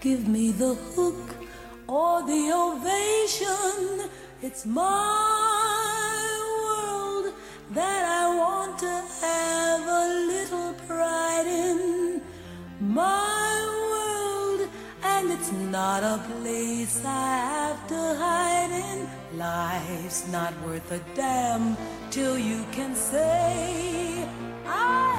Give 0.00 0.26
me 0.28 0.52
the 0.52 0.74
hook 0.74 1.36
or 1.86 2.22
the 2.26 2.52
ovation. 2.52 4.08
It's 4.42 4.64
my 4.64 4.86
world 6.64 7.34
that 7.72 8.04
I 8.04 8.34
want 8.36 8.78
to 8.78 9.04
have 9.20 9.80
a 9.80 10.08
little 10.32 10.72
pride 10.86 11.46
in. 11.46 12.22
My 12.80 13.75
and 15.26 15.40
it's 15.40 15.52
not 15.72 16.02
a 16.04 16.22
place 16.40 17.04
I 17.04 17.36
have 17.52 17.88
to 17.88 17.94
hide 17.94 18.70
in. 18.70 19.38
Life's 19.38 20.28
not 20.28 20.52
worth 20.62 20.90
a 20.92 21.00
damn 21.16 21.76
till 22.10 22.38
you 22.38 22.64
can 22.70 22.94
say, 22.94 24.28
I 24.66 25.15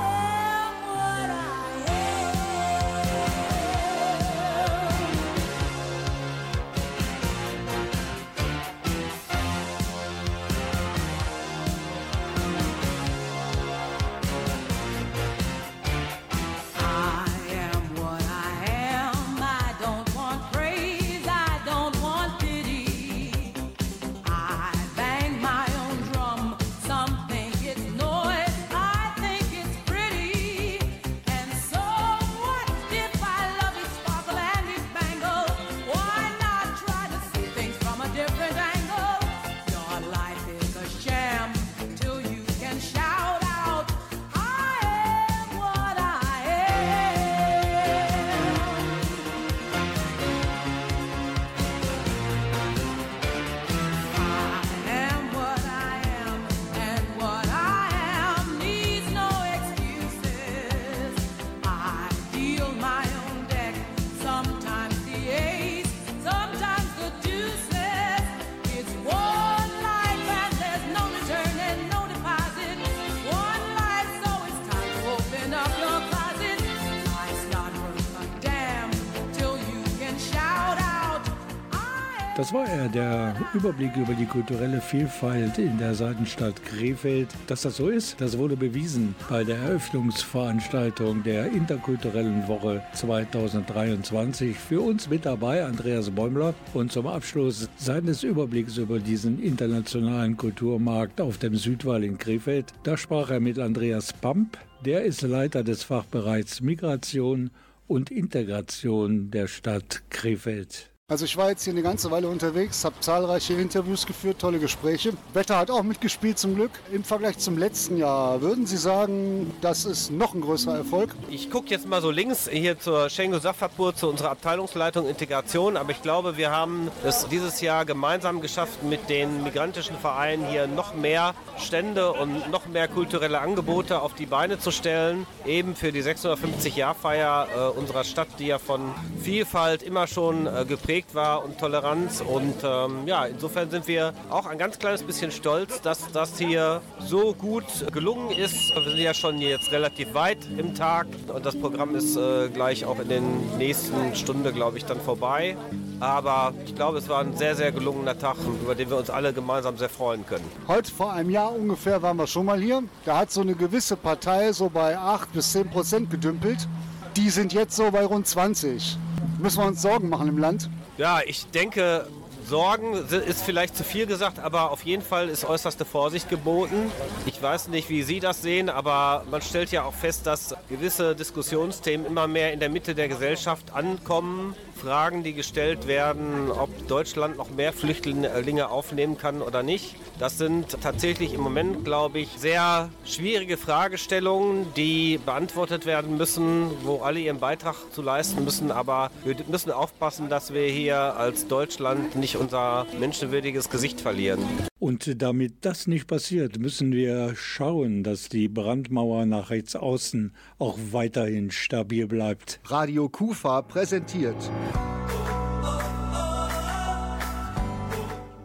Das 82.48 82.54
war 82.54 82.70
er, 82.70 82.88
der 82.88 83.36
Überblick 83.54 83.94
über 83.98 84.14
die 84.14 84.26
kulturelle 84.26 84.80
Vielfalt 84.80 85.58
in 85.58 85.78
der 85.78 85.94
Seidenstadt 85.94 86.64
Krefeld. 86.64 87.28
Dass 87.46 87.64
das 87.64 87.76
so 87.76 87.90
ist, 87.90 88.22
das 88.22 88.38
wurde 88.38 88.56
bewiesen 88.56 89.16
bei 89.30 89.44
der 89.44 89.58
Eröffnungsveranstaltung 89.58 91.24
der 91.24 91.52
interkulturellen 91.52 92.48
Woche 92.48 92.82
2023. 92.94 94.58
Für 94.58 94.80
uns 94.80 95.10
mit 95.10 95.26
dabei 95.26 95.66
Andreas 95.66 96.10
Bäumler 96.10 96.54
und 96.74 96.90
zum 96.90 97.08
Abschluss 97.08 97.68
seines 97.76 98.24
Überblicks 98.24 98.78
über 98.78 99.00
diesen 99.00 99.44
internationalen 99.44 100.38
Kulturmarkt 100.38 101.20
auf 101.20 101.40
dem 101.40 101.58
Südwall 101.58 102.06
in 102.06 102.18
Krefeld. 102.18 102.72
Da 102.84 102.96
sprach 102.96 103.30
er 103.30 103.42
mit 103.42 103.60
Andreas 103.60 104.14
Pamp, 104.14 104.58
der 104.86 105.04
ist 105.04 105.22
Leiter 105.22 105.66
des 105.66 105.84
Fachbereichs 105.84 106.62
Migration 106.62 107.50
und 107.88 108.10
Integration 108.10 109.32
der 109.32 109.48
Stadt 109.48 110.04
Krefeld. 110.10 110.97
Also 111.10 111.24
ich 111.24 111.38
war 111.38 111.52
jetzt 111.52 111.64
hier 111.64 111.72
eine 111.72 111.84
ganze 111.84 112.12
Weile 112.12 112.28
unterwegs, 112.28 112.84
habe 112.84 113.00
zahlreiche 113.00 113.54
Interviews 113.54 114.06
geführt, 114.06 114.40
tolle 114.40 114.60
Gespräche. 114.60 115.14
Wetter 115.34 115.58
hat 115.58 115.72
auch 115.72 115.84
mitgespielt 115.84 116.38
zum 116.38 116.56
Glück. 116.56 116.72
Im 116.92 117.06
Vergleich 117.06 117.38
zum 117.38 117.58
letzten 117.58 117.96
Jahr, 117.96 118.42
würden 118.42 118.68
Sie 118.68 118.76
sagen, 118.76 119.54
das 119.62 119.86
ist 119.86 120.12
noch 120.12 120.34
ein 120.34 120.42
größerer 120.42 120.80
Erfolg? 120.80 121.16
Ich 121.30 121.50
gucke 121.50 121.70
jetzt 121.70 121.88
mal 121.88 122.02
so 122.02 122.12
links 122.12 122.50
hier 122.52 122.78
zur 122.78 123.10
Schengo 123.10 123.40
Safapur, 123.40 123.96
zu 123.96 124.10
unserer 124.10 124.32
Abteilungsleitung 124.32 125.08
Integration. 125.08 125.78
Aber 125.78 125.92
ich 125.92 126.02
glaube, 126.02 126.36
wir 126.36 126.52
haben 126.52 126.92
es 127.06 127.26
dieses 127.30 127.62
Jahr 127.62 127.86
gemeinsam 127.86 128.42
geschafft, 128.42 128.84
mit 128.84 129.10
den 129.10 129.46
migrantischen 129.46 129.96
Vereinen 129.96 130.46
hier 130.48 130.68
noch 130.68 130.94
mehr 130.94 131.36
Stände 131.58 132.12
und 132.12 132.52
noch 132.52 132.66
mehr 132.66 132.90
kulturelle 132.90 133.40
Angebote 133.40 134.02
auf 134.02 134.14
die 134.14 134.26
Beine 134.26 134.60
zu 134.60 134.72
stellen. 134.72 135.26
Eben 135.46 135.74
für 135.74 135.94
die 135.94 136.04
650-Jahr-Feier 136.04 137.48
äh, 137.56 137.80
unserer 137.80 138.04
Stadt, 138.04 138.28
die 138.40 138.48
ja 138.48 138.60
von 138.60 138.94
Vielfalt 139.24 139.84
immer 139.84 140.06
schon 140.08 140.48
äh, 140.48 140.66
geprägt 140.68 140.97
war 141.14 141.44
und 141.44 141.60
Toleranz. 141.60 142.22
Und 142.22 142.56
ähm, 142.64 143.06
ja, 143.06 143.26
insofern 143.26 143.70
sind 143.70 143.88
wir 143.88 144.14
auch 144.30 144.46
ein 144.46 144.58
ganz 144.58 144.80
kleines 144.80 145.04
bisschen 145.04 145.32
stolz, 145.32 145.82
dass 145.82 146.12
das 146.12 146.38
hier 146.38 146.82
so 147.00 147.34
gut 147.34 147.66
gelungen 147.92 148.32
ist. 148.32 148.56
Wir 148.76 148.84
sind 148.84 149.00
ja 149.00 149.14
schon 149.14 149.40
jetzt 149.40 149.72
relativ 149.72 150.14
weit 150.14 150.40
im 150.58 150.76
Tag 150.76 151.08
und 151.34 151.46
das 151.46 151.56
Programm 151.60 151.96
ist 151.96 152.16
äh, 152.18 152.50
gleich 152.50 152.86
auch 152.86 153.00
in 153.00 153.10
den 153.10 153.58
nächsten 153.58 154.16
Stunde, 154.16 154.52
glaube 154.52 154.78
ich, 154.78 154.86
dann 154.86 155.00
vorbei. 155.00 155.56
Aber 156.00 156.54
ich 156.66 156.76
glaube, 156.76 157.00
es 157.00 157.10
war 157.10 157.22
ein 157.22 157.36
sehr, 157.36 157.56
sehr 157.56 157.72
gelungener 157.72 158.18
Tag, 158.18 158.38
über 158.62 158.76
den 158.76 158.90
wir 158.90 158.98
uns 158.98 159.10
alle 159.10 159.34
gemeinsam 159.34 159.78
sehr 159.78 159.90
freuen 159.90 160.26
können. 160.26 160.46
Heute 160.68 160.92
vor 160.92 161.14
einem 161.14 161.30
Jahr 161.30 161.54
ungefähr 161.54 162.02
waren 162.02 162.18
wir 162.18 162.28
schon 162.28 162.46
mal 162.46 162.60
hier. 162.60 162.84
Da 163.06 163.18
hat 163.20 163.32
so 163.32 163.42
eine 163.42 163.56
gewisse 163.56 163.96
Partei 163.96 164.52
so 164.52 164.70
bei 164.70 164.98
8 164.98 165.34
bis 165.34 165.52
10 165.54 165.70
Prozent 165.70 166.12
gedümpelt. 166.12 166.68
Die 167.16 167.30
sind 167.32 167.54
jetzt 167.54 167.76
so 167.76 167.90
bei 167.90 168.06
rund 168.06 168.28
20. 168.28 168.98
Müssen 169.40 169.60
wir 169.60 169.68
uns 169.68 169.82
Sorgen 169.82 170.10
machen 170.10 170.28
im 170.28 170.38
Land? 170.38 170.70
Ja, 170.98 171.22
ich 171.24 171.46
denke, 171.52 172.08
Sorgen 172.48 172.94
ist 172.94 173.44
vielleicht 173.44 173.78
zu 173.78 173.84
viel 173.84 174.08
gesagt, 174.08 174.40
aber 174.40 174.72
auf 174.72 174.84
jeden 174.84 175.04
Fall 175.04 175.30
ist 175.30 175.46
äußerste 175.46 175.86
Vorsicht 175.86 176.28
geboten. 176.28 176.92
Ich 177.28 177.42
weiß 177.42 177.68
nicht, 177.68 177.90
wie 177.90 178.02
Sie 178.02 178.20
das 178.20 178.42
sehen, 178.42 178.70
aber 178.70 179.24
man 179.30 179.44
stellt 179.44 179.72
ja 179.72 179.84
auch 179.84 179.94
fest, 179.94 180.26
dass 180.26 180.56
gewisse 180.70 181.14
Diskussionsthemen 181.14 182.08
immer 182.08 182.28
mehr 182.28 182.54
in 182.54 182.60
der 182.60 182.70
Mitte 182.70 182.96
der 182.96 183.10
Gesellschaft 183.10 183.74
ankommen. 183.74 184.56
Fragen, 184.78 185.24
die 185.24 185.34
gestellt 185.34 185.88
werden, 185.88 186.52
ob 186.52 186.88
Deutschland 186.88 187.38
noch 187.38 187.50
mehr 187.50 187.74
Flüchtlinge 187.74 188.70
aufnehmen 188.70 189.18
kann 189.18 189.42
oder 189.42 189.64
nicht. 189.64 189.96
Das 190.20 190.38
sind 190.38 190.78
tatsächlich 190.82 191.34
im 191.34 191.42
Moment, 191.42 191.84
glaube 191.84 192.20
ich, 192.20 192.30
sehr 192.38 192.90
schwierige 193.06 193.58
Fragestellungen, 193.58 194.68
die 194.76 195.20
beantwortet 195.26 195.86
werden 195.86 196.18
müssen, 196.18 196.72
wo 196.84 197.02
alle 197.02 197.20
ihren 197.20 197.40
Beitrag 197.40 197.76
zu 197.92 198.02
leisten 198.02 198.44
müssen. 198.44 198.72
Aber 198.72 199.12
wir 199.26 199.36
müssen 199.48 199.72
aufpassen, 199.72 200.30
dass 200.30 200.54
wir 200.54 200.68
hier 200.68 200.98
als 201.18 201.48
Deutschland 201.48 202.16
nicht 202.16 202.38
unser 202.38 202.86
menschenwürdiges 203.00 203.70
Gesicht 203.70 204.02
verlieren. 204.02 204.40
Und 204.80 205.22
damit 205.22 205.66
das 205.66 205.88
nicht 205.88 206.08
passiert, 206.08 206.60
müssen 206.60 206.92
wir 206.92 207.34
schauen, 207.36 208.04
dass 208.04 208.30
die 208.30 208.48
Brandmauer 208.48 209.26
nach 209.26 209.50
rechts 209.50 209.76
außen 209.76 210.34
auch 210.60 210.78
weiterhin 210.92 211.50
stabil 211.50 212.08
bleibt. 212.08 212.60
Radio 212.66 213.10
Kufa 213.10 213.64
präsentiert 213.64 214.36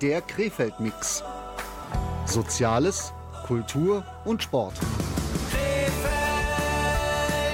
der 0.02 0.20
Krefeld-Mix. 0.20 1.22
Soziales, 2.26 3.12
Kultur 3.46 4.04
und 4.24 4.42
Sport. 4.42 4.74
Krefeld, 5.50 5.98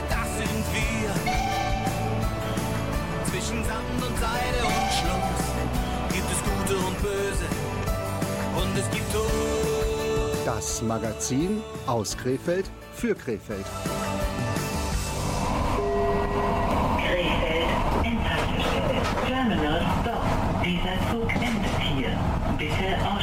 das 0.09 0.39
sind 0.39 0.65
wir. 0.73 1.13
Zwischen 3.31 3.65
Sand 3.65 4.01
und 4.01 4.19
Seide 4.19 4.65
und 4.65 4.89
Schluss 4.99 5.45
gibt 6.11 6.31
es 6.33 6.39
Gute 6.43 6.77
und 6.87 7.03
Böse. 7.03 7.49
Und 8.57 8.79
es 8.79 8.91
gibt 8.91 9.13
Tod. 9.13 9.27
Das 10.47 10.81
Magazin 10.81 11.63
aus 11.87 12.17
Krefeld 12.17 12.71
für 12.95 13.15
Krefeld. 13.15 13.67
Krefeld, 13.67 14.48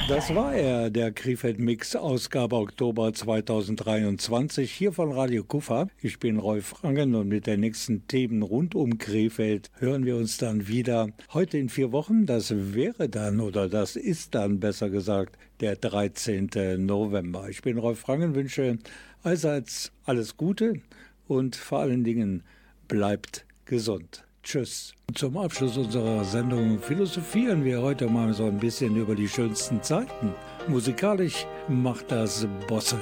Das 0.08 0.34
war 0.34 0.54
er, 0.54 0.90
der 0.90 1.12
Krefeld 1.12 1.60
Mix, 1.60 1.96
Ausgabe 1.96 2.56
Oktober 2.56 3.12
2023, 3.12 4.72
hier 4.72 4.94
von 4.94 5.12
Radio 5.12 5.44
Kufa. 5.44 5.88
Ich 6.00 6.20
bin 6.20 6.38
Rolf 6.38 6.84
Rangen 6.84 7.16
und 7.16 7.28
mit 7.28 7.46
den 7.46 7.60
nächsten 7.60 8.08
Themen 8.08 8.44
rund 8.44 8.76
um 8.76 8.98
Krefeld 8.98 9.72
hören 9.78 10.06
wir 10.06 10.16
uns 10.16 10.38
dann 10.38 10.70
wieder. 10.70 11.10
Heute 11.34 11.58
in 11.58 11.68
vier 11.68 11.92
Wochen, 11.92 12.26
das 12.26 12.54
wäre 12.74 13.10
dann 13.10 13.42
oder 13.42 13.68
das 13.68 13.98
ist 13.98 14.36
dann 14.36 14.62
besser 14.62 14.90
gesagt 14.90 15.38
der 15.60 15.76
13. 15.76 16.50
November. 16.78 17.50
Ich 17.50 17.62
bin 17.62 17.78
Rolf 17.78 18.08
Rangen, 18.08 18.36
wünsche 18.36 18.78
allseits 19.24 19.92
alles 20.06 20.38
Gute 20.38 20.82
und 21.28 21.58
vor 21.58 21.80
allen 21.80 22.06
Dingen 22.06 22.44
bleibt 22.88 23.46
gesund. 23.66 24.24
Tschüss. 24.46 24.94
Zum 25.16 25.38
Abschluss 25.38 25.76
unserer 25.76 26.24
Sendung 26.24 26.78
philosophieren 26.78 27.66
wir 27.66 27.82
heute 27.82 28.06
mal 28.08 28.32
so 28.32 28.46
ein 28.46 28.60
bisschen 28.60 28.96
über 28.96 29.16
die 29.16 29.28
schönsten 29.28 29.82
Zeiten. 29.82 30.36
Musikalisch 30.68 31.48
macht 31.68 32.12
das 32.12 32.46
Bosse. 32.68 33.00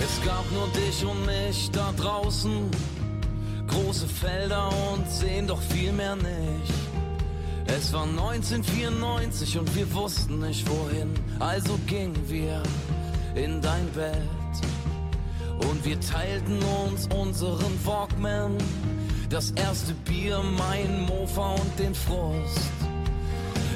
Es 0.00 0.24
gab 0.24 0.44
nur 0.52 0.68
dich 0.68 1.04
und 1.04 1.26
mich 1.26 1.68
da 1.72 1.92
draußen. 1.96 2.70
Große 3.66 4.06
Felder 4.06 4.68
und 4.92 5.10
Seen, 5.10 5.48
doch 5.48 5.60
viel 5.60 5.90
mehr 5.92 6.14
nicht. 6.14 6.78
Es 7.76 7.92
war 7.92 8.04
1994 8.04 9.58
und 9.58 9.76
wir 9.76 9.92
wussten 9.94 10.40
nicht 10.40 10.68
wohin. 10.68 11.12
Also 11.38 11.78
gingen 11.86 12.18
wir 12.28 12.62
in 13.34 13.60
dein 13.60 13.86
Bett. 13.90 14.16
Und 15.68 15.84
wir 15.84 16.00
teilten 16.00 16.58
uns 16.82 17.06
unseren 17.14 17.78
Walkman. 17.84 18.56
Das 19.28 19.50
erste 19.50 19.92
Bier, 19.92 20.40
mein 20.56 21.02
Mofa 21.02 21.52
und 21.52 21.78
den 21.78 21.94
Frust. 21.94 22.70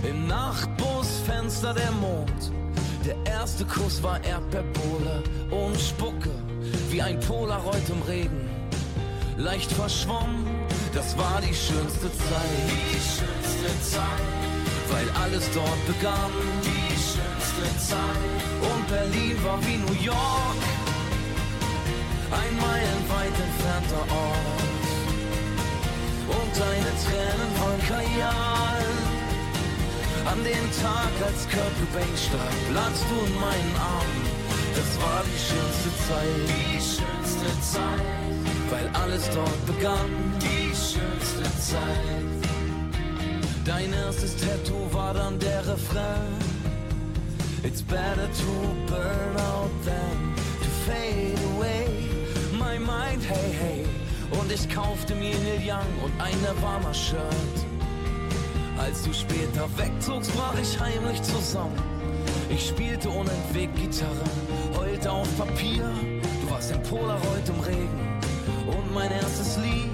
Im 0.09 0.27
Nachtbusfenster 0.27 1.75
der 1.75 1.93
Mond. 1.93 2.51
Der 3.05 3.17
erste 3.31 3.65
Kuss 3.65 4.03
war 4.03 4.23
Erdbeerbohle 4.25 5.23
und 5.51 5.79
Spucke, 5.79 6.31
wie 6.89 7.03
ein 7.03 7.21
Polaroid 7.21 7.89
im 7.91 8.03
Regen. 8.03 8.49
Leicht 9.37 9.73
verschwommen, 9.73 10.42
das 10.93 11.17
war 11.17 11.41
die 11.41 11.55
schönste 11.55 12.11
Zeit. 12.13 12.63
Die 12.69 13.01
schönste 13.01 13.73
Zeit, 13.81 14.27
weil 14.91 15.09
alles 15.23 15.45
dort 15.55 15.87
begann. 15.87 16.33
Die 16.63 16.95
schönste 16.95 17.67
Zeit, 17.89 18.43
und 18.61 18.89
Berlin 18.89 19.37
war 19.45 19.59
wie 19.67 19.79
New 19.79 20.03
York. 20.03 20.63
Ein 22.31 22.55
meilenweit 22.57 23.37
entfernter 23.47 24.05
Ort. 24.15 24.73
Und 26.29 26.53
deine 26.57 26.93
Tränen 27.05 27.51
waren 27.61 27.81
Kajal. 27.89 28.85
An 30.25 30.39
dem 30.45 30.67
Tag, 30.81 31.13
als 31.27 31.43
Kurt 31.51 31.75
Cobain 31.81 32.17
starb, 32.17 32.63
lagst 32.73 33.05
du 33.11 33.17
in 33.27 33.35
meinen 33.41 33.75
Armen. 33.77 34.25
Das 34.75 34.91
war 35.03 35.23
die 35.29 35.41
schönste 35.47 35.91
Zeit. 36.07 36.43
Die 36.49 36.79
schönste 36.81 37.51
Zeit, 37.61 38.07
weil 38.71 38.89
alles 39.03 39.29
dort 39.35 39.67
begann. 39.67 40.09
Die 40.41 40.62
schönste 41.23 41.61
Zeit. 41.61 41.81
Dein 43.65 43.93
erstes 43.93 44.37
Tattoo 44.37 44.93
war 44.93 45.15
dann 45.15 45.39
der 45.39 45.61
Refrain. 45.61 46.37
It's 47.63 47.83
better 47.83 48.27
to 48.27 48.93
burn 48.93 49.37
out 49.37 49.71
than 49.85 50.35
to 50.61 50.69
fade 50.85 51.39
away. 51.55 51.87
My 52.53 52.79
mind, 52.79 53.23
hey, 53.29 53.53
hey. 53.53 53.87
Und 54.31 54.51
ich 54.51 54.69
kaufte 54.69 55.15
mir 55.15 55.37
Neil 55.39 55.61
Young 55.61 56.05
und 56.05 56.13
ein 56.21 56.41
Nirvana-Shirt. 56.41 57.57
Als 58.79 59.03
du 59.05 59.13
später 59.13 59.69
wegzogst, 59.77 60.35
brach 60.35 60.55
ich 60.61 60.81
heimlich 60.81 61.23
zusammen. 61.23 61.77
Ich 62.49 62.69
spielte 62.69 63.09
unentwegt 63.11 63.77
Gitarre, 63.77 64.25
heulte 64.77 65.13
auf 65.13 65.29
Papier. 65.39 65.89
Du 66.43 66.51
warst 66.51 66.73
ein 66.73 66.83
Polaroid 66.83 67.49
im 67.49 67.61
Regen 67.61 68.21
und 68.67 68.93
mein 68.93 69.13
erstes 69.13 69.57
Lied, 69.59 69.92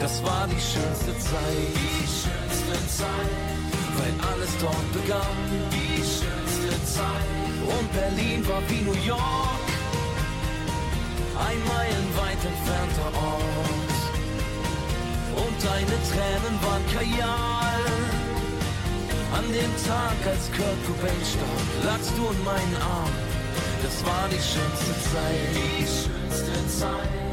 das 0.00 0.22
war 0.22 0.46
die 0.46 0.60
schönste 0.60 1.12
Zeit. 1.18 1.70
Die 1.74 2.06
schönste 2.06 2.78
Zeit, 2.98 3.32
weil 3.96 4.14
alles 4.30 4.52
dort 4.60 4.92
begann. 4.92 5.38
Die 5.72 6.02
schönste 6.02 6.74
Zeit 6.94 7.48
und 7.66 7.92
Berlin 7.92 8.46
war 8.48 8.62
wie 8.68 8.82
New 8.82 9.00
York, 9.04 9.68
ein 11.48 11.60
meilenweit 11.74 12.40
entfernter 12.52 13.10
Ort. 13.18 13.98
Und 15.42 15.56
deine 15.62 15.96
Tränen 16.10 16.56
waren 16.62 16.84
Kajal. 16.92 17.68
An 19.36 19.44
dem 19.52 19.72
Tag, 19.86 20.18
als 20.26 20.50
Kurt 20.56 20.80
Cobain 20.86 21.22
starb, 21.22 21.84
lagst 21.84 22.12
du 22.16 22.22
in 22.22 22.44
meinen 22.44 22.76
Armen. 22.80 23.28
Das 23.82 24.04
war 24.04 24.26
die 24.28 24.42
schönste 24.42 24.92
Zeit. 25.12 25.50
Die 25.54 25.84
schönste 25.84 26.68
Zeit. 26.80 27.27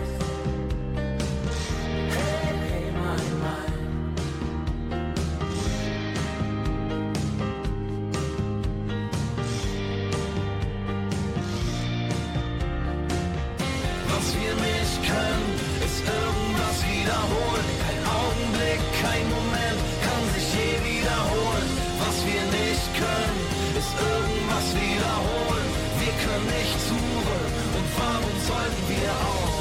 Irgendwas 24.00 24.68
wiederholen. 24.76 25.70
Wir 26.00 26.14
können 26.24 26.48
nicht 26.58 26.78
zurück 26.88 27.56
und 27.78 27.88
warum 27.98 28.36
sollten 28.50 28.84
wir 28.89 29.12
auch? 29.12 29.56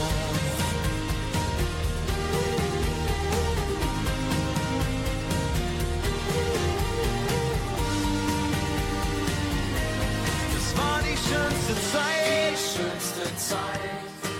Das 10.54 10.66
war 10.78 10.98
die 11.02 11.18
schönste 11.28 11.74
Zeit. 11.92 12.14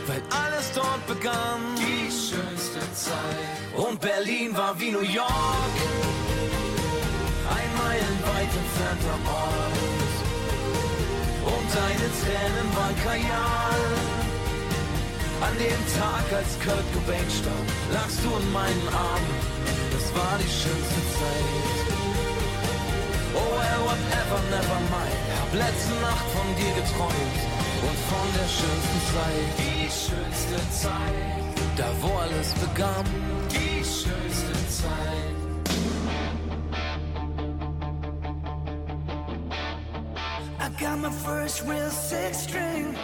Weil 0.07 0.23
alles 0.31 0.73
dort 0.75 1.07
begann. 1.07 1.61
Die 1.79 2.11
schönste 2.11 2.81
Zeit. 2.93 3.77
Und 3.77 4.01
Berlin 4.01 4.57
war 4.57 4.79
wie 4.79 4.91
New 4.91 5.01
York. 5.01 6.04
Ein 8.25 8.33
meilenweit 8.33 8.53
entfernter 8.55 9.19
Ort. 9.29 10.15
Und 11.45 11.69
deine 11.75 12.09
Tränen 12.21 12.69
waren 12.77 12.97
Kajal. 13.05 13.85
An 15.41 15.55
dem 15.59 15.83
Tag, 16.01 16.25
als 16.33 16.57
Kurt 16.61 16.87
Cobain 16.95 17.29
starb, 17.29 17.69
lagst 17.93 18.21
du 18.25 18.31
in 18.41 18.53
meinen 18.53 18.89
Armen. 18.89 19.37
Das 19.93 20.07
war 20.17 20.39
die 20.39 20.49
schönste 20.49 21.01
Zeit. 21.17 21.85
Oh 23.35 23.51
well, 23.59 23.81
whatever, 23.85 24.41
never 24.49 24.81
mind. 24.89 25.21
Hab 25.41 25.53
letzte 25.53 25.95
Nacht 26.01 26.27
von 26.33 26.49
dir 26.57 26.73
geträumt 26.81 27.41
und 27.85 27.99
von 28.09 28.29
der 28.39 28.49
schönsten 28.49 29.01
Zeit. 29.13 29.49
Die 29.59 29.85
schönste 29.91 30.57
Zeit. 30.71 31.45
Da 31.77 31.89
wo 32.01 32.17
alles 32.19 32.55
begann. 32.55 33.34
My 41.05 41.11
first 41.11 41.61
real 41.65 41.91
six 41.91 42.39
string. 42.39 42.97